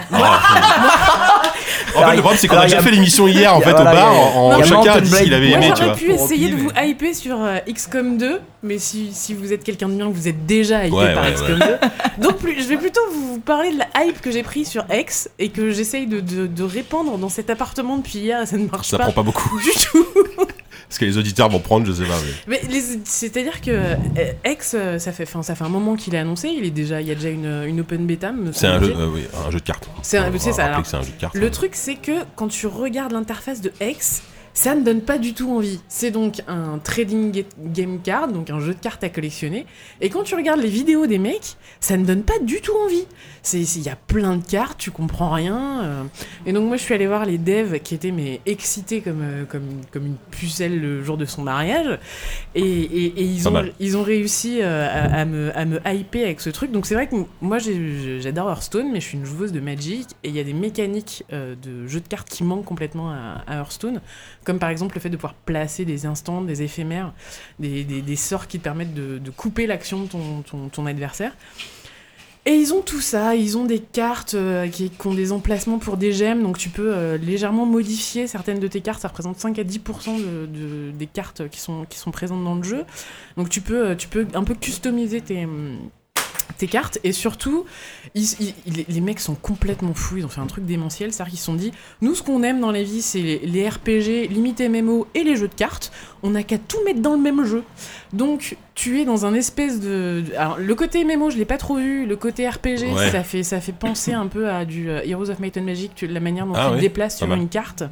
[1.96, 4.14] En fait, le problème, c'est qu'on a déjà fait l'émission hier, en fait, au bar.
[4.38, 5.94] en, chacun a dit ce qu'il avait aimé, Moi tu vois.
[5.94, 9.64] j'aurais pu essayer de vous hyper sur euh, XCOM 2, mais si, si vous êtes
[9.64, 12.24] quelqu'un de bien, vous êtes déjà hypé Ouais, par ouais, XCOM 2.
[12.24, 15.30] Donc plus, je vais plutôt vous parler de la hype que j'ai pris sur X
[15.40, 18.68] et que j'essaye de, de- de répandre dans cet appartement depuis hier et ça ne
[18.68, 19.58] marche Ça pas, prend pas beaucoup.
[19.60, 20.06] du tout.
[20.90, 22.16] Parce que les auditeurs vont prendre, je sais pas.
[22.48, 23.96] mais- Mais les- c'est-à-dire que euh,
[24.46, 27.02] X, euh, ça fait, fin, ça fait un moment qu'il est annoncé, il, est déjà,
[27.02, 28.32] il y a déjà une, une open beta.
[28.54, 29.90] C'est un jeu, euh, oui, un jeu de cartes.
[30.02, 30.28] C'est un-
[30.98, 31.36] un jeu de cartes.
[31.36, 34.22] Le truc, c'est que quand tu regardes l'interface de X,
[34.58, 35.80] ça ne donne pas du tout envie.
[35.88, 39.68] C'est donc un trading ga- game card, donc un jeu de cartes à collectionner.
[40.02, 43.06] Et quand tu regardes les vidéos des mecs, ça ne donne pas du tout envie.
[43.54, 45.84] Il y a plein de cartes, tu comprends rien.
[45.84, 46.04] euh.
[46.48, 49.46] Et donc moi, je suis allé voir les devs qui étaient mais excités comme euh,
[49.46, 52.00] comme comme une pucelle le jour de son mariage.
[52.56, 56.26] Et, et- et ils ont ils ont réussi euh, à, à me à me hyper
[56.26, 56.72] avec ce truc.
[56.72, 60.30] Donc c'est vrai que moi j'adore Hearthstone, mais je suis une joueuse de Magic et
[60.30, 64.02] il y a des mécaniques de jeu de cartes qui manquent complètement à, à Hearthstone,
[64.48, 67.12] comme par exemple le fait de pouvoir placer des instants, des éphémères,
[67.60, 71.36] des, sorts qui te permettent de, couper l'action de ton, adversaire.
[72.46, 75.98] Et ils ont tout ça, ils ont des cartes euh, qui, ont des emplacements pour
[75.98, 79.60] des gemmes, donc tu peux euh, légèrement modifier certaines de tes cartes, ça représente 5
[79.60, 82.86] à 10% de, de- des cartes qui sont, qui sont présentes dans le jeu.
[83.36, 85.46] Donc tu peux, euh, tu peux un peu customiser tes,
[86.58, 87.66] tes cartes, et surtout,
[88.16, 91.32] ils- ils- ils- les mecs sont complètement fous, ils ont fait un truc démentiel, c'est-à-dire
[91.32, 94.28] qu'ils se sont dit, nous ce qu'on aime dans la vie c'est les, les RPG,
[94.30, 95.92] limite MMO et les jeux de cartes,
[96.24, 97.64] on n'a qu'à tout mettre dans le même jeu.
[98.14, 100.24] Donc tu es dans un espèce de...
[100.38, 103.12] Alors le côté MMO je l'ai pas trop vu, le côté RPG Ouais.
[103.12, 106.06] ça, fait, ça fait penser un peu à du euh, Heroes of Might and Magic,
[106.08, 107.38] la manière dont Ah tu te déplaces sur mal.
[107.40, 107.84] une carte.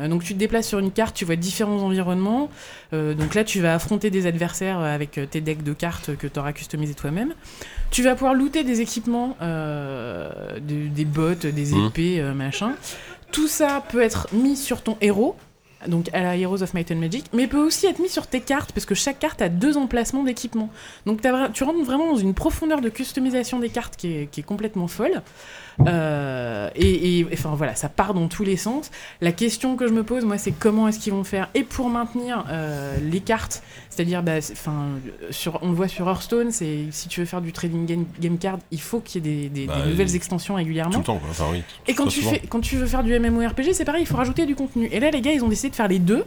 [0.00, 2.50] Euh, donc tu te déplaces sur une carte, tu vois différents environnements.
[2.92, 6.26] Euh, donc là tu vas affronter des adversaires euh, avec tes decks de cartes que
[6.26, 7.34] tu auras customisé toi-même.
[7.90, 11.86] Tu vas pouvoir looter des équipements, de- des bottes, des Mhm.
[11.86, 12.72] épées, machin.
[13.32, 15.36] Tout ça peut être mis sur ton héros,
[15.88, 18.40] donc à la Heroes of Might and Magic, mais peut aussi être mis sur tes
[18.40, 20.70] cartes, parce que chaque carte a deux emplacements d'équipement.
[21.06, 21.20] Donc
[21.52, 24.88] tu rentres vraiment dans une profondeur de customisation des cartes qui est, qui est complètement
[24.88, 25.22] folle.
[25.86, 28.90] Euh, et, et- enfin voilà, ça part dans tous les sens.
[29.20, 31.88] La question que je me pose, moi, c'est comment est-ce qu'ils vont faire et pour
[31.88, 34.86] maintenir euh, les cartes, c'est-à-dire, bah, enfin,
[35.30, 38.38] sur, on le voit sur Hearthstone, c'est si tu veux faire du trading game, game
[38.38, 40.98] card, il faut qu'il y ait des, des- Bah, des nouvelles il- extensions Tout régulièrement.
[40.98, 41.28] le temps, quoi.
[41.30, 41.62] Enfin, oui.
[41.86, 42.32] Et quand tu, souvent.
[42.32, 44.88] fais, quand tu veux faire du MMORPG, c'est pareil, il faut rajouter du contenu.
[44.92, 46.24] Et là, les gars, ils ont décidé de faire les deux.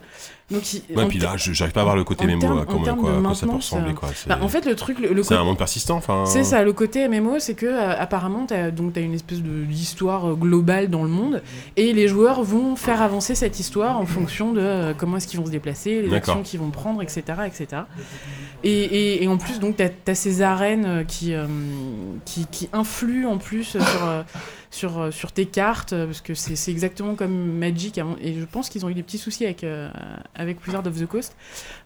[0.50, 0.62] Donc,
[0.96, 3.52] Ouais, puis là, j'arrive pas à voir le côté mémo, en comment- quoi, ça peut
[3.58, 4.10] ressembler, euh, quoi.
[4.28, 6.24] Bah, en fait, le truc, le, le c'est un monde persistant, enfin.
[6.26, 10.36] c'est ça, le côté MMO, c'est que euh, apparemment, t'as t'as une espèce d'histoire euh,
[10.36, 11.42] globale dans le monde,
[11.76, 15.40] et les joueurs vont faire avancer cette histoire en fonction de euh, comment est-ce qu'ils
[15.40, 17.82] vont se déplacer, les actions qu'ils vont prendre, etc., etc.
[18.64, 21.46] Et, et- et en plus, donc t'as as ces arènes euh, qui, euh,
[22.24, 24.24] qui qui influent en plus sur euh,
[24.78, 28.70] sur euh, sur tes cartes, euh, parce que c'est exactement comme Magic, et je pense
[28.70, 29.90] qu'ils ont eu des petits soucis avec euh,
[30.36, 31.36] avec Wizard of the Coast.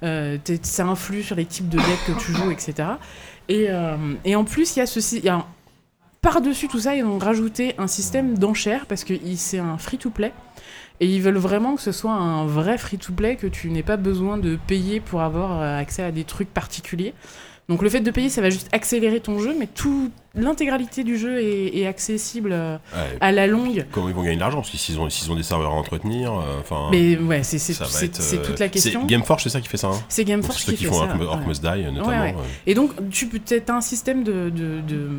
[0.04, 2.90] Euh, ça influe sur les types de decks que tu joues, etc.
[3.48, 5.24] Et, euh, et en plus, il y a ceci.
[6.22, 10.32] Par-dessus tout ça, ils ont rajouté un système d'enchères parce que c'est un free-to-play.
[11.00, 14.38] Et ils veulent vraiment que ce soit un vrai free-to-play, que tu n'aies pas besoin
[14.38, 17.16] de payer pour avoir accès à des trucs particuliers.
[17.70, 21.18] Donc le fait de payer, ça va juste accélérer ton jeu, mais tout l'intégralité du
[21.18, 23.86] jeu est, est accessible euh, Ouais, à la longue.
[23.92, 24.58] Comment ils vont gagner de l'argent?
[24.60, 26.90] Parce que s'ils ont, ont des serveurs à entretenir, euh, enfin.
[26.92, 29.02] Mais ouais, c'est euh, toute la question.
[29.02, 29.88] C'est Gameforge, c'est ça qui fait ça.
[29.88, 30.02] Hein?
[30.10, 31.16] C'est Gameforge c'est ceux qui qui fait font ça.
[31.22, 31.46] Orc, ouais.
[31.48, 32.08] Must Die, notamment.
[32.08, 32.36] Ouais.
[32.66, 35.10] Et donc, tu peux peut-être un système de de de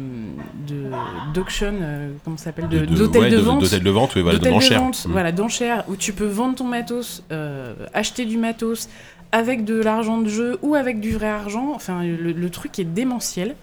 [0.67, 0.91] de-
[1.35, 3.61] d'auction, euh, comment ça s'appelle, de- De- de- d'hôtel vente.
[3.61, 4.91] D'hôtel de vente, oui, voilà, D'hôtel Mm.
[5.13, 8.89] voilà, d'enchères, où tu peux vendre ton matos, euh, acheter du matos
[9.33, 11.73] avec de l'argent de jeu ou avec du vrai argent.
[11.75, 13.57] Enfin, le, truc est démentiel.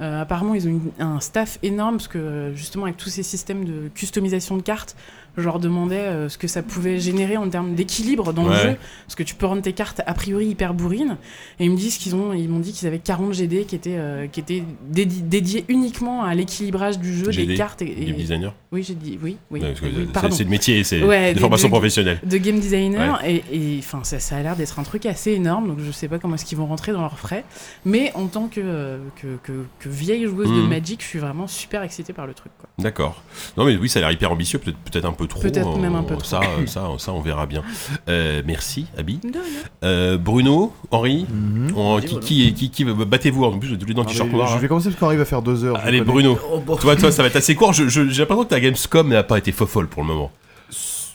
[0.00, 3.88] Euh, apparemment, ils ont un staff énorme parce que justement, avec tous ces systèmes de
[3.94, 4.96] customisation de cartes,
[5.36, 8.62] je leur demandais euh, ce que ça pouvait générer en termes d'équilibre dans le Ouais.
[8.62, 8.76] jeu.
[9.06, 11.16] Parce que tu peux rendre tes cartes a priori hyper bourrines.
[11.60, 13.96] Et ils me disent qu'ils ont, ils m'ont dit qu'ils avaient 40 GD qui étaient,
[13.96, 14.62] euh, qui étaient
[14.92, 17.82] dédi- dédiés uniquement à l'équilibrage du jeu, GD, des cartes.
[17.82, 19.36] Et, et- Game designer Oui, j'ai dit oui.
[19.50, 22.20] Ouais, c'est- le métier, c'est Ouais, formations des- professionnelles.
[22.24, 25.68] de game designer et et, enfin ça, ça a l'air d'être un truc assez énorme
[25.68, 27.44] donc je sais pas comment est-ce qu'ils vont rentrer dans leurs frais
[27.84, 30.68] mais en tant que euh, que, que, que vieille joueuse de Mhm.
[30.68, 32.52] Magic je suis vraiment super excitée par le truc.
[32.78, 33.22] D'accord.
[33.56, 35.40] Non mais oui, ça a l'air hyper ambitieux, peut-être peut-être un peu trop.
[35.40, 36.24] Peut-être euh, même un peu trop.
[36.24, 37.62] Ça, euh, ça, ça, on verra bien.
[38.08, 39.20] Euh, merci, Abby.
[39.84, 41.72] Euh, Bruno, Henri, Mhm.
[41.76, 44.36] on- qui, qui, qui, qui- battez-vous En plus, tous les deux en Ah, t-shirt mais
[44.36, 44.48] noir.
[44.48, 44.58] Je hein.
[44.58, 45.78] vais commencer parce qu'on arrive à faire deux heures.
[45.84, 46.00] Allez.
[46.00, 46.38] Bruno.
[46.52, 46.76] Oh, bon.
[46.76, 47.72] Toi, toi, ça va être assez court.
[47.72, 50.30] J'ai l'impression que ta Gamescom n'a pas été fofolle pour le moment.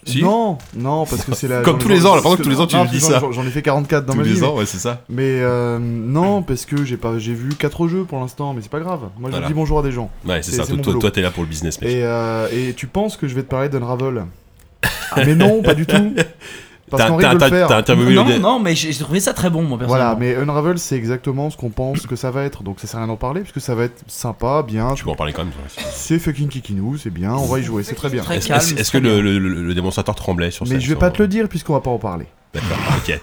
[0.03, 1.61] Si Non, non, parce que c'est la.
[1.63, 3.21] Comme tous les ans, là, pendant que tous les ans, tu non, dis j'en- ça.
[3.31, 4.43] J'en ai fait 44 dans Tous ma les vie.
[4.43, 5.01] ans, ouais, c'est ça.
[5.09, 8.71] Mais euh, non, parce que j'ai pas, j'ai vu 4 jeux pour l'instant, mais c'est
[8.71, 9.01] pas grave.
[9.19, 10.09] Moi, je dis bonjour à des gens.
[10.25, 10.63] Ouais, c'est ça.
[10.73, 11.89] mon toi, toi, t'es là pour le business, mec.
[11.89, 14.25] Et, euh, et tu penses que je vais te parler d'Unravel?
[15.17, 15.95] Mais non, pas du tout.
[16.91, 17.67] Parce T'as qu'Henri t'as- veut le t'as- faire.
[17.69, 20.19] t'as interviewé non, mais j'ai j'ai trouvé ça très bon, moi, Voilà, personnellement.
[20.45, 22.61] mais Unravel, c'est exactement ce qu'on pense que ça va être.
[22.63, 24.93] Donc ça sert à rien d'en parler, puisque ça va être sympa, bien.
[24.93, 25.53] Tu peux en parler quand même.
[25.53, 25.83] toi.
[25.91, 28.21] C'est fucking Kikinou, c'est bien, on va y jouer, c'est très bien.
[28.23, 30.65] Très Est-ce calme, est-ce- est-ce c'est que très le, le- le- le démonstrateur tremblait sur
[30.65, 32.25] Mais scène je vais pas te le dire, puisqu'on va pas en parler.
[32.53, 32.77] D'accord,
[33.07, 33.19] ok.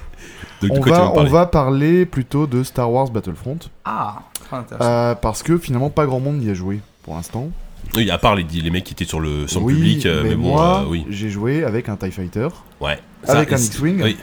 [0.62, 2.90] Donc, de On quoi tu vas va, me on parler va parler plutôt de Star
[2.90, 3.58] Wars Battlefront.
[3.84, 4.88] Ah, très intéressant.
[4.90, 7.48] Euh, parce que finalement, pas grand monde y a joué pour l'instant.
[7.94, 10.34] Oui, à part les, les mecs qui étaient sur le oui, public, euh, mais, mais,
[10.36, 11.06] bon, moi, euh, oui.
[11.08, 12.48] j'ai joué avec un TIE Fighter.
[12.80, 12.98] Ouais.
[13.26, 14.02] avec un X-Wing.
[14.02, 14.16] Oui.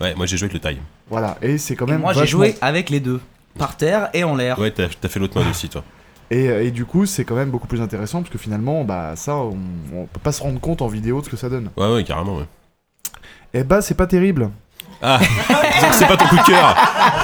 [0.00, 0.78] Ouais, moi j'ai joué avec le taille.
[1.10, 2.00] Voilà, et c'est quand Et même.
[2.02, 3.20] moi, j'ai joué avec les deux.
[3.58, 4.58] Par terre et en l'air.
[4.58, 5.82] Ouais, t'as t'as fait l'autre mode aussi, toi.
[6.30, 9.34] Et, et du coup, c'est quand même beaucoup plus intéressant parce que finalement, bah ça,
[9.36, 9.56] on,
[9.94, 11.70] on peut pas se rendre compte en vidéo de ce que ça donne.
[11.76, 12.44] Ouais, ouais, carrément, ouais.
[13.54, 14.50] Et bah, c'est pas terrible.
[15.02, 15.20] Ah,
[15.92, 16.76] c'est pas ton coup de cœur.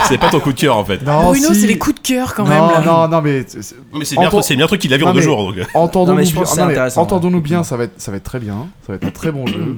[0.08, 1.02] C'est pas ton coup de cœur en fait.
[1.04, 2.82] Non, Bruno si- c'est les coups de cœur quand non, même là.
[2.84, 4.96] Non, non, mais c'est- c'est- Mais c'est bien, Entends- c'est bien un truc qu'il a
[4.96, 5.52] vu en deux jours.
[5.52, 5.66] Donc.
[5.74, 6.42] entendons-nous bien.
[6.96, 8.68] entendons-nous ça va être, ça va être très bien.
[8.86, 9.76] Ça va être un très bon jeu.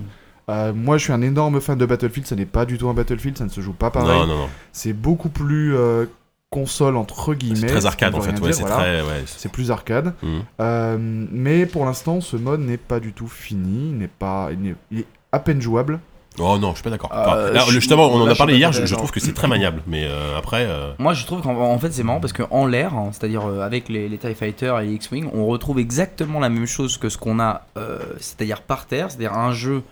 [0.49, 2.27] Euh, moi, je suis un énorme fan de Battlefield.
[2.29, 3.37] Ça n'est pas du tout un Battlefield.
[3.37, 4.17] Ça ne se joue pas pareil.
[4.21, 4.49] Non, non, non.
[4.73, 6.07] C'est beaucoup plus euh,
[6.51, 7.61] console entre guillemets.
[7.63, 8.77] C'est très arcade en fait, ouais, c'est voilà.
[8.77, 9.01] très.
[9.01, 10.15] Ouais, C'est plus arcade.
[10.23, 10.43] Mhm.
[10.61, 10.97] Euh,
[11.33, 13.89] mais pour l'instant, ce mode n'est pas du tout fini.
[13.91, 14.51] Il n'est pas,
[14.93, 15.99] il est à peine jouable.
[16.39, 17.11] Oh non, je suis pas d'accord.
[17.15, 19.49] Euh, Enfin, justement, on en a parlé suis hier, pas je, trouve que c'est très
[19.49, 19.83] maniable.
[19.87, 20.67] Mais euh, après.
[20.69, 23.89] euh, Moi, je trouve qu'en en fait, c'est marrant parce qu'en l'air, hein, c'est-à-dire avec
[23.89, 27.17] les, les TIE Fighters et les X-Wing, on retrouve exactement la même chose que ce
[27.19, 29.83] qu'on a, euh, c'est-à-dire par terre, c'est-à-dire un jeu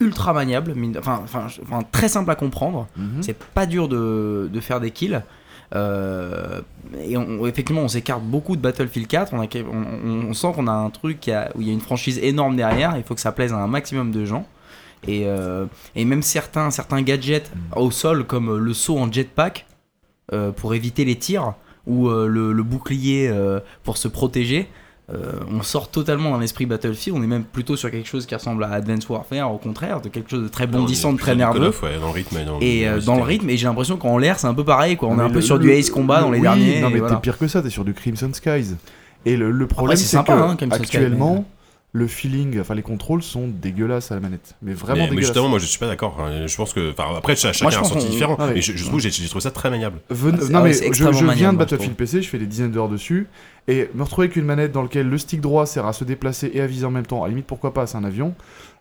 [0.00, 2.86] ultra maniable, enfin, enfin, je- enfin, très simple à comprendre.
[2.96, 3.22] Mhm.
[3.22, 5.22] C'est pas dur de, de faire des kills.
[5.74, 6.60] Euh,
[7.02, 9.34] et on- effectivement, on s'écarte beaucoup de Battlefield 4.
[9.34, 11.80] On, a, on, on sent qu'on a un truc a- où il y a une
[11.80, 12.94] franchise énorme derrière.
[12.96, 14.46] Il faut que ça plaise à un maximum de gens.
[15.06, 19.66] Et, euh, et même certains, certains gadgets au sol, comme le saut en jetpack
[20.32, 21.54] euh, pour éviter les tirs,
[21.86, 24.68] ou euh, le, le bouclier euh, pour se protéger.
[25.14, 28.34] euh, on sort totalement d'un esprit Battlefield, on est même plutôt sur quelque chose qui
[28.34, 31.38] ressemble à Advanced Warfare, au contraire, de quelque chose de très bondissant, de très dans
[31.38, 31.60] nerveux.
[31.60, 33.66] Call of, ouais, dans le rythme et dans, Et euh, dans le rythme, et j'ai
[33.66, 35.08] l'impression qu'en l'air c'est un peu pareil, quoi.
[35.08, 36.82] On est un peu le- sur du Ace Combat dans les oui, derniers.
[36.82, 37.14] Non, mais voilà.
[37.14, 38.74] t'es pire que ça, t'es sur du Crimson Skies.
[39.24, 41.44] Et le, le problème, c'est que hein, actuellement, mais-
[41.92, 44.54] le feeling, enfin les contrôles sont dégueulasses à la manette.
[44.62, 45.26] Mais vraiment mais, mais dégueulasses.
[45.28, 46.18] justement, moi je suis pas d'accord.
[46.46, 46.90] Je pense que.
[46.92, 48.36] Enfin, après, Moi, chacun je a un qu'on- différent.
[48.38, 49.98] Ah, mais- Mais je, je trouve j'ai j'ai trouvé ça très maniable.
[50.10, 52.46] Ven- Ah, non mais je, je viens maniable, de moi, Battlefield PC, je fais des
[52.46, 53.26] dizaines d'heures dessus,
[53.68, 56.50] et me retrouver avec une manette dans laquelle le stick droit sert à se déplacer
[56.52, 58.34] et à viser en même temps, à la limite pourquoi pas, c'est un avion.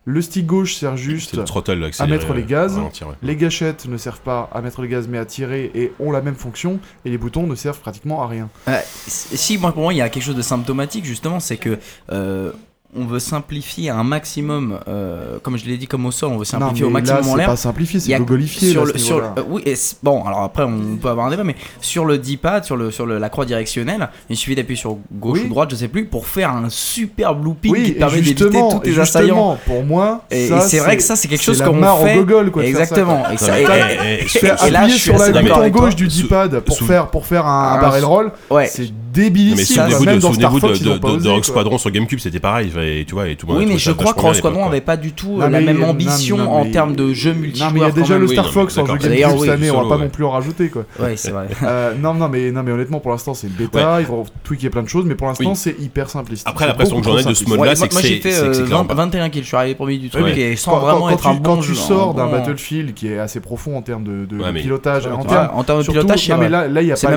[0.10, 2.76] Le stick gauche sert juste, accéléré, mettre les gaz.
[2.76, 3.16] ralentir, ouais.
[3.24, 6.22] les gâchettes ne servent pas à mettre les gaz mais à tirer et ont la
[6.22, 8.48] même fonction, et les boutons ne servent pratiquement à rien.
[8.70, 8.78] Euh,
[9.08, 11.78] si, moi, pour moi, il y a quelque chose de symptomatique, justement, c'est que.
[12.12, 12.52] euh,
[12.96, 16.46] on veut simplifier un maximum, euh, comme je l'ai dit, comme au sol, on veut
[16.46, 17.48] simplifier non, au mais là maximum en c'est l'air.
[17.50, 19.42] pas simplifié, c'est gogolifié sur là, le, à ce sur le- niveau-là.
[19.42, 22.64] euh, oui, et bon, alors après on peut avoir un débat, mais sur le D-pad,
[22.64, 25.46] sur, le, sur le, la croix directionnelle, il suffit d'appuyer sur gauche Oui.
[25.46, 28.46] ou droite, je sais plus, pour faire un super looping Oui, qui te permet d'éviter
[28.50, 29.58] tous tes assaillants.
[29.66, 32.18] pour moi, Et, c'est vrai que ça, c'est quelque chose qu'on fait.
[32.18, 33.24] au gogol, quoi, Exactement.
[33.32, 34.20] et, ça- et- mais,
[34.68, 37.82] et- là, je suis sur la bouton gauche du D-pad pour faire, pour faire un,
[37.82, 38.32] barrel roll,
[38.68, 39.66] c'est mais débilissime.
[39.66, 40.38] Star souvenez-vous
[40.78, 41.44] de, Rogue.
[41.44, 42.72] Squadron sur GameCube, c'était pareil.
[42.84, 44.82] Et Tu vois, et tout Oui, a mais je crois que Cross Squadron l'époque, avait
[44.82, 47.34] pas du tout Non, euh, la même non, ambition non, en mais- termes de jeu
[47.34, 47.74] Non, multijoueur.
[47.74, 49.82] mais il y a déjà le Star non, Fox en jeu cette oui, année, on
[49.84, 50.04] va pas ouais.
[50.04, 50.84] non plus en rajouter quoi.
[51.00, 51.48] Ouais, c'est vrai.
[51.64, 54.70] Euh, non, non, mais, non, mais honnêtement, pour l'instant, c'est le bêta, ils vont tweaker
[54.72, 55.56] plein de choses, mais pour l'instant, Oui.
[55.56, 56.48] c'est hyper simpliste.
[56.48, 58.32] Après, l'impression beaucoup que j'en ai de ce mode-là, c'est que moi, c'est j'ai fait
[58.32, 60.56] c'est- euh, c'est 20 clairement pas- 21 kills, je suis arrivé premier du truc et
[60.56, 63.78] sans vraiment être un bon quand tu sors un d'un Battlefield qui est assez profond
[63.78, 66.50] en termes de, pilotage, Ouais, en termes de pilotage, c'est non, mais vrai.
[66.50, 67.16] là, là, il y a pas,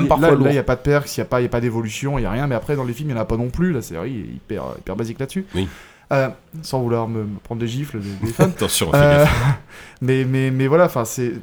[0.49, 2.17] il y a pas de perks, il y a pas, il y a pas d'évolution,
[2.17, 2.47] il y a rien.
[2.47, 3.71] Mais après, dans les films, il y en a pas non plus.
[3.73, 5.45] Là, c'est vrai, il est hyper, hyper basique là-dessus.
[5.55, 5.67] Oui.
[6.11, 6.29] Euh,
[6.61, 8.43] sans vouloir me, me prendre des gifles des, des fans.
[8.45, 9.25] Attention, Euh,
[10.01, 11.33] mais, mais, mais voilà, enfin, c'est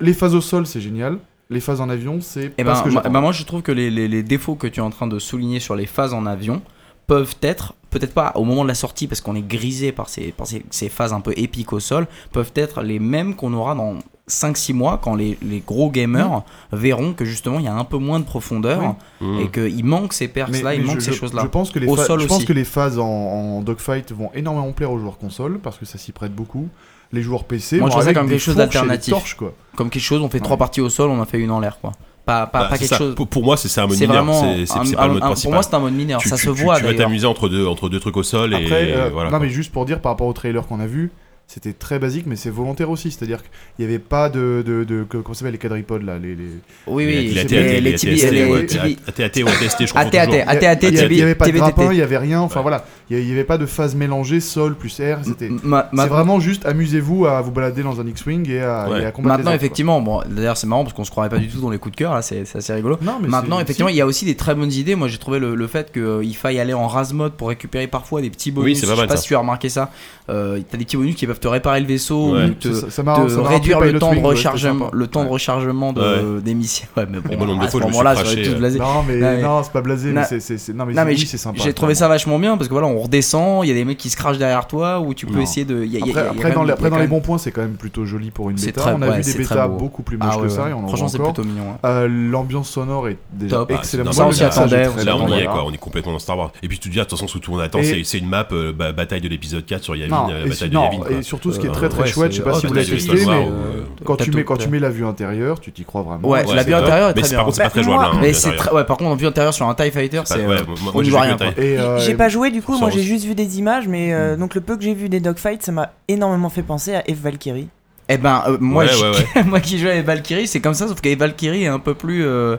[0.00, 1.18] les phases au sol, c'est génial.
[1.50, 3.10] Les phases en avion, c'est Eh pas ben, j'attends.
[3.10, 5.18] ben, moi, je trouve que les, les- les défauts que tu es en train de
[5.18, 6.62] souligner sur les phases en avion
[7.06, 10.32] peuvent être, peut-être pas au moment de la sortie parce qu'on est grisé par ces,
[10.32, 13.74] par ces, ces phases un peu épiques au sol, peuvent être les mêmes qu'on aura
[13.74, 13.96] dans
[14.28, 16.42] 5-6 mois quand les, les gros gamers
[16.72, 19.40] verront que justement il y a un peu moins de profondeur Mmh.
[19.40, 21.42] et qu'il manque ces perks là, Mais- il manque je- ces je- choses là.
[21.42, 22.46] Je pense que les, Au phases- sol je pense aussi.
[22.46, 25.98] que les phases en, en dogfight vont énormément plaire aux joueurs console parce que ça
[25.98, 26.68] s'y prête beaucoup.
[27.12, 29.36] Les joueurs PC, Moi, je vois ça avec comme quelque chose d'alternatif.
[29.76, 30.44] Comme quelque chose, on fait Ouais.
[30.44, 31.92] trois parties au sol, on en fait une en l'air quoi.
[32.24, 32.98] Pas, pas, Bah, pas quelque ça.
[32.98, 33.14] chose.
[33.16, 34.24] Pour, pour moi, c'est un mode mineur.
[34.66, 35.42] C'est pas le mode un- principal.
[35.42, 36.20] pour moi, c'est un mode mineur.
[36.20, 38.22] Tu- ça tu- se tu- voit Tu vas t'amuser entre deux, entre deux trucs au
[38.22, 39.30] sol et Après, euh, voilà.
[39.30, 39.46] non quoi.
[39.46, 41.10] mais juste pour dire par rapport au trailer qu'on a vu,
[41.52, 43.10] c'était très basique, mais c'est volontaire aussi.
[43.10, 46.34] C'est-à-dire qu'il n'y avait pas de, de, de, comment ça s'appelle les quadripodes là, les,
[46.34, 46.44] les...
[46.86, 47.28] Oui, Les- oui.
[47.34, 50.00] les AT, les- les les tibi- ATST, les ouais, tibi- AT, ou ATST, je crois.
[50.00, 50.40] AT, AT, toujours.
[50.46, 52.40] AT, AT, il n'y avait, il y avait pas de grappin, il y avait rien.
[52.40, 55.20] Enfin voilà, il n'y avait pas de phase mélangée sol plus air.
[55.24, 59.52] C'était c'est vraiment juste amusez-vous à vous balader dans un X-wing et à, combattre Maintenant,
[59.52, 61.92] effectivement, bon, d'ailleurs, c'est marrant parce qu'on se croirait pas du tout dans les coups
[61.92, 62.98] de cœur, là, c'est c'est assez rigolo.
[63.28, 64.94] Maintenant, effectivement, il y a aussi des très bonnes idées.
[64.94, 68.22] Moi, j'ai trouvé le, le fait qu'il faille aller en rase mode pour récupérer parfois
[68.22, 68.64] des petits bonus.
[68.64, 69.90] Oui, c'est pas Je sais mal, pas si tu as remarqué ça.
[70.30, 72.44] Euh, T'as des petits bonus qui peuvent te réparer le vaisseau Ouais.
[72.46, 74.48] ou te, ça- ça m'a- te ça m'a réduire le temps de Wing, ouais, c'était
[74.48, 76.86] rechargement, le temps de rechargement de, des missiles.
[76.96, 78.78] Ouais, mais bon, de à ce moment-là, blasé.
[78.78, 80.22] Non, mais Non, mais- non, c'est pas blasé, Non.
[80.30, 81.60] mais c'est- non, mais c'est- sympa.
[81.62, 83.98] j'ai trouvé ça vachement bien parce que voilà, on redescend, il y a des mecs
[83.98, 85.40] qui se crachent derrière toi ou tu peux Non.
[85.40, 85.82] essayer de.
[85.82, 87.60] Après, dans, les, il y a après, dans quand les même- bons points, c'est quand
[87.62, 88.94] même plutôt joli pour une bêta.
[88.96, 89.76] on a vu des bêtas beau.
[89.78, 90.70] beaucoup plus moches Ah que ça ouais.
[90.70, 91.64] et on en Franchement, c'est plutôt mignon.
[91.84, 93.70] Euh, L'ambiance sonore est déjà Top.
[93.72, 94.08] excellente.
[94.10, 95.64] Ah, Ça, on s'y attendait, on Là, y est, quoi.
[95.66, 96.52] On est complètement dans Star Wars.
[96.62, 99.20] Et puis, tu te dis, attention, sous tout on attend, c'est une map ba- bataille
[99.20, 101.22] de l'épisode 4 sur Yavin, bataille de Yavin.
[101.32, 102.74] Surtout ce qui est Euh, très très ouais, chouette, je sais pas oh, si vous
[102.74, 105.84] l'avez testé, mais euh, quand tu, mets, quand tu mets la vue intérieure, tu t'y
[105.84, 106.28] crois vraiment.
[106.28, 107.38] Ouais, Ouais, la vue intérieure est très c'est- bien.
[107.38, 108.04] par contre, c'est pas très jouable.
[108.14, 108.50] hein, Mais c'est.
[108.72, 110.44] Ouais, par contre, en vue intérieure sur un TIE Fighter, c'est.
[110.46, 112.90] ouais, euh, on moi, y j'ai voit rien, euh, J'ai pas joué du coup, moi
[112.90, 114.12] j'ai juste vu des images, mais Mm.
[114.14, 117.02] euh, donc le peu que j'ai vu des dogfights, ça m'a énormément fait penser à
[117.08, 117.68] Eve Valkyrie.
[118.08, 120.86] Eh ben, euh, moi, Ouais, je- ouais, moi qui joue avec Valkyrie, c'est comme ça,
[120.88, 122.24] sauf qu'avec Valkyrie est un peu plus.
[122.26, 122.56] euh,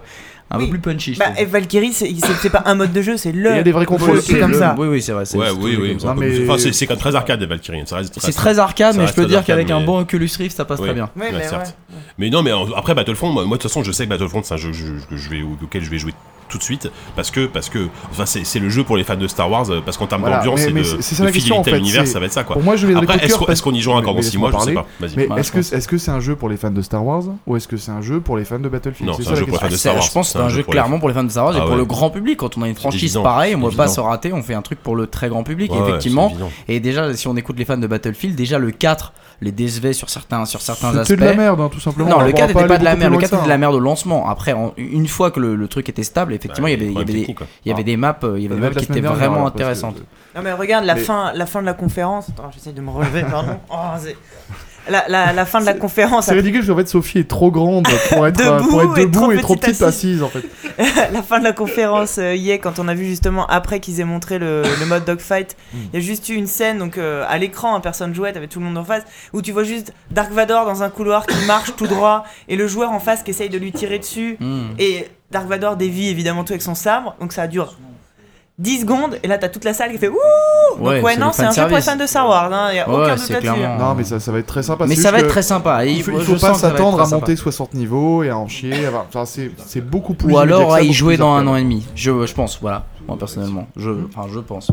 [0.53, 0.65] un Oui.
[0.65, 1.13] peu plus punchy.
[1.15, 3.63] je Bah, et Valkyrie, c'est pas un mode de jeu, c'est Il y a le.
[3.63, 4.21] des vrais contrôles.
[4.21, 4.75] c'est comme le- ça.
[4.77, 5.25] Oui, oui, c'est vrai.
[5.25, 5.97] c'est- Ouais, oui, oui.
[5.97, 7.81] comme mais- Enfin, c'est même très arcade, les Valkyrie.
[7.85, 10.65] Ça reste C'est très arcade, mais je peux dire qu'avec un bon Oculus Rift, ça
[10.65, 11.09] passe très bien.
[11.19, 11.75] Ouais, mais certes.
[12.17, 14.57] Mais non, mais après Battlefront, moi, de toute façon, je sais que Battlefront, c'est un
[14.57, 16.13] jeu que je, que je vais, auquel je vais jouer
[16.53, 19.15] tout de suite parce que parce que enfin c'est c'est le jeu pour les fans
[19.17, 21.31] de Star Wars euh, parce qu'en termes Voilà, d'ambiance mais- et de, de la question,
[21.31, 22.55] fidélité en à fait, l'univers ça va être ça quoi.
[22.55, 24.37] Pour moi, je vais après est-ce qu'on parce- est-ce qu'on y joue encore dans 6
[24.37, 24.85] mois je sais pas.
[24.99, 25.13] Vas-y.
[25.17, 27.23] Mais Ouais, est-ce que est-ce que c'est un jeu pour les fans de Star Wars
[27.47, 29.09] ou est-ce que c'est un jeu pour les fans de Battlefield?
[29.09, 30.49] Non, c'est un jeu pour les fans de Star Wars, je pense que c'est un
[30.49, 32.37] jeu clairement pour les fans de Star Wars et Ah pour le grand public.
[32.37, 34.61] Quand on a une franchise pareille, on c'est va pas se rater, on fait un
[34.61, 36.31] truc pour le très grand public, effectivement.
[36.67, 40.09] Et déjà, si on écoute les fans de Battlefield, déjà le 4 les décevait sur
[40.09, 41.07] certains, sur certains aspects.
[41.07, 42.09] C'était de la merde, hein, tout simplement.
[42.09, 43.39] Non, On le va 4 pas n'était pas de la merde, le plus 4 loin
[43.39, 44.29] était de la merde au lancement.
[44.29, 46.95] Après, une fois que le, le truc était stable, effectivement, il y avait, il y
[46.97, 47.47] avait des, techniques, quoi.
[47.65, 49.13] il y avait des maps, euh, il y avait des va maps qui étaient dernière,
[49.13, 49.97] vraiment intéressantes.
[50.35, 52.29] Non mais regarde la Mais- fin, la fin de la conférence.
[52.29, 53.57] Attends, j'essaie de me relever, pardon.
[53.69, 54.17] Oh, c'est-
[54.89, 57.87] la, la, la fin de la conférence, C'est ridicule qu'en fait Sophie est trop grande
[58.09, 60.43] pour être, Debout pour être et debout trop et trop petite assise en fait.
[61.13, 64.05] la fin de la conférence euh, hier, quand on a vu justement après qu'ils aient
[64.05, 65.77] montré le, le mode dogfight, Hmm.
[65.93, 68.47] il y a juste eu une scène donc euh, à l'écran, hein, personne jouait, t'avais
[68.49, 71.45] tout le monde en face, où tu vois juste Dark Vador dans un couloir qui
[71.47, 74.73] marche tout droit et le joueur en face qui essaye de lui tirer dessus Hmm.
[74.79, 77.75] et Dark Vador dévie évidemment tout avec son sabre, donc ça dure
[78.59, 80.07] 10 secondes et là t'as toute la salle qui fait.
[80.07, 80.15] Donc
[80.79, 82.87] ouais, Ouais, non, c'est un jeu pour les fans de Star Wars, hein, y a
[82.87, 83.61] Ouais, aucun doute là-dessus.
[83.79, 84.85] Non mais ça, ça va être très sympa.
[84.87, 85.85] Mais ça va être très sympa.
[85.85, 88.87] Il faut, il faut pas s'attendre à monter 60 niveaux et à en chier.
[89.09, 90.31] Enfin, c'est beaucoup plus.
[90.33, 91.85] Ou alors à y jouer dans un an et demi.
[91.95, 92.85] Je, je pense, voilà.
[93.07, 94.71] Moi personnellement, je, enfin, je pense.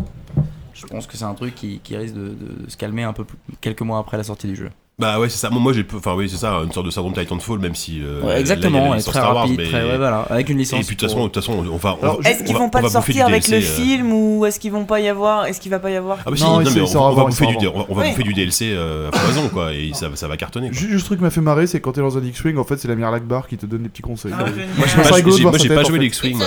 [0.75, 3.13] Je pense que c'est un truc qui, qui risque de, de- de se calmer un
[3.13, 4.71] peu plus, quelques mois après la sortie du jeu.
[5.01, 7.15] Bah ouais c'est ça moi moi, j'ai enfin oui c'est ça une sorte de syndrome
[7.15, 9.69] Titanfall même si euh, là, Ouais, a exactement, et licence très Star Wars, rapide, mais-
[9.69, 10.87] très, ouais, voilà, avec une et licence.
[10.87, 12.51] puis de toute façon pour- de toute façon on va on Alors, va- Est-ce qu'ils
[12.51, 13.75] on va- vont pas du sortir avec le DLC, euh.
[13.75, 16.31] film ou est-ce qu'ils vont pas y avoir Est-ce qu'il va pas y avoir ah
[16.31, 17.75] bah si Non, mais on, va bouffer du voir.
[17.75, 18.11] on va- on va Oui.
[18.11, 20.79] bouffer du DLC euh, à foison quoi et ça ça va cartonner quoi.
[20.79, 22.77] Juste le truc qui m'a fait marrer, c'est quand t'es dans un X-Wing, en fait,
[22.77, 24.33] c'est la Mire Lakbar qui te donne des petits conseils.
[24.33, 26.39] moi j'ai pas- voir moi, j'ai pas joué l'X-Wing.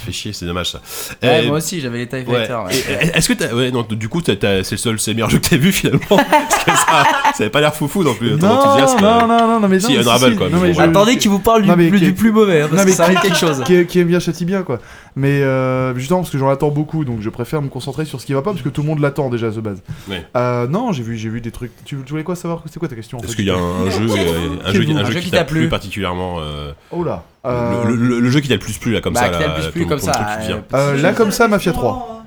[0.00, 0.80] Ça fait chier c'est dommage ça
[1.22, 2.46] Ouais, Euh, moi aussi, j'avais les TIE Ouais.
[2.46, 2.58] Fighter.
[2.66, 3.10] ouais.
[3.14, 5.48] Est-ce que t'as- ouais non du coup c'est le seul c'est le meilleur jeu que
[5.48, 6.00] t'as vu finalement?
[6.10, 9.46] Parce que ça ça avait pas l'air foufou non plus ton Non, enthousiasme non, non,
[9.46, 11.38] non, non, mais Si, non, Unravel, quoi, Non, mais mais bon, je- Attendez qu'il vous
[11.38, 13.04] parle du, Non, mais plus, qui- du plus mauvais, hein, parce Non, que mais ça
[13.04, 13.62] arrive quelque chose.
[13.64, 14.78] qui, qui aime bien châtie bien quoi.
[15.16, 18.26] Mais euh, justement parce que j'en attends beaucoup donc je préfère me concentrer sur ce
[18.26, 19.82] qui va pas parce que tout le monde l'attend déjà à ce base.
[20.08, 20.24] Ouais.
[20.36, 21.72] Euh, non j'ai vu j'ai vu des trucs.
[21.84, 22.62] Tu, tu voulais quoi savoir?
[22.70, 24.72] C'est quoi ta question Est-ce qu'il y a un, un jeu, euh, un
[25.10, 25.68] jeu, qui- t'a plu?
[25.68, 27.24] particulièrement euh, Oh là.
[27.44, 29.28] Le, Euh, le- le- le jeu qui t'a le plus plu là comme Bah, ça
[29.30, 30.12] qui t'a là, le plus plu comme ça.
[30.48, 32.24] euh, euh, là comme ça Mafia 3.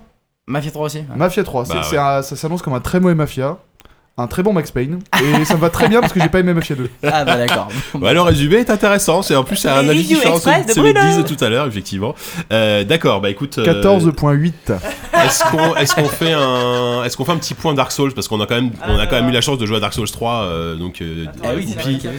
[0.47, 0.97] Mafia 3 aussi.
[0.99, 1.05] ouais.
[1.15, 3.57] Mafia 3, c'est, Bah, un- ça s'annonce comme un très mauvais Mafia.
[4.15, 4.99] Un très bon Max Payne.
[5.23, 6.87] Et ça me va très bien parce que j'ai pas aimé Mafia 2.
[7.03, 7.67] Ah bah d'accord.
[7.99, 10.79] Ouais, le résumé est intéressant, c'est en plus c'est un avis différent de c'est ce
[10.79, 12.13] que disent tout à l'heure effectivement.
[12.51, 13.57] Euh, D'accord, bah écoute.
[13.57, 14.53] euh, 14.8.
[15.13, 18.13] Est-ce qu'on est-ce qu'on fait un est-ce qu'on fait un petit point Dark Souls?
[18.13, 19.79] Parce qu'on a quand même on a quand même eu la chance de jouer à
[19.79, 22.13] Dark Souls 3 euh, donc euh, Ah oui, Whoopi, vrai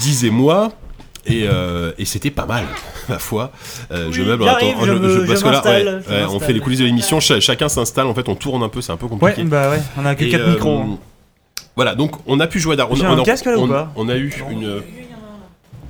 [0.00, 0.70] Diz et moi.
[1.30, 2.64] Et, euh, et c'était pas mal,
[3.08, 3.52] ma foi.
[3.92, 6.80] Euh, je meuble, je me- parce je que là, ouais, ouais, on fait les coulisses
[6.80, 9.10] de l'émission, cha- chacun s'installe, en fait, on tourne un peu, c'est un peu Ouais,
[9.18, 9.44] compliqué.
[9.44, 10.78] bah ouais, on a que Et, 4 euh, micros.
[10.78, 10.98] hein.
[11.76, 13.62] Voilà, donc on a pu jouer à Dark J'ai on, un on- casque, là, ou
[13.62, 14.82] on- pas on a eu une,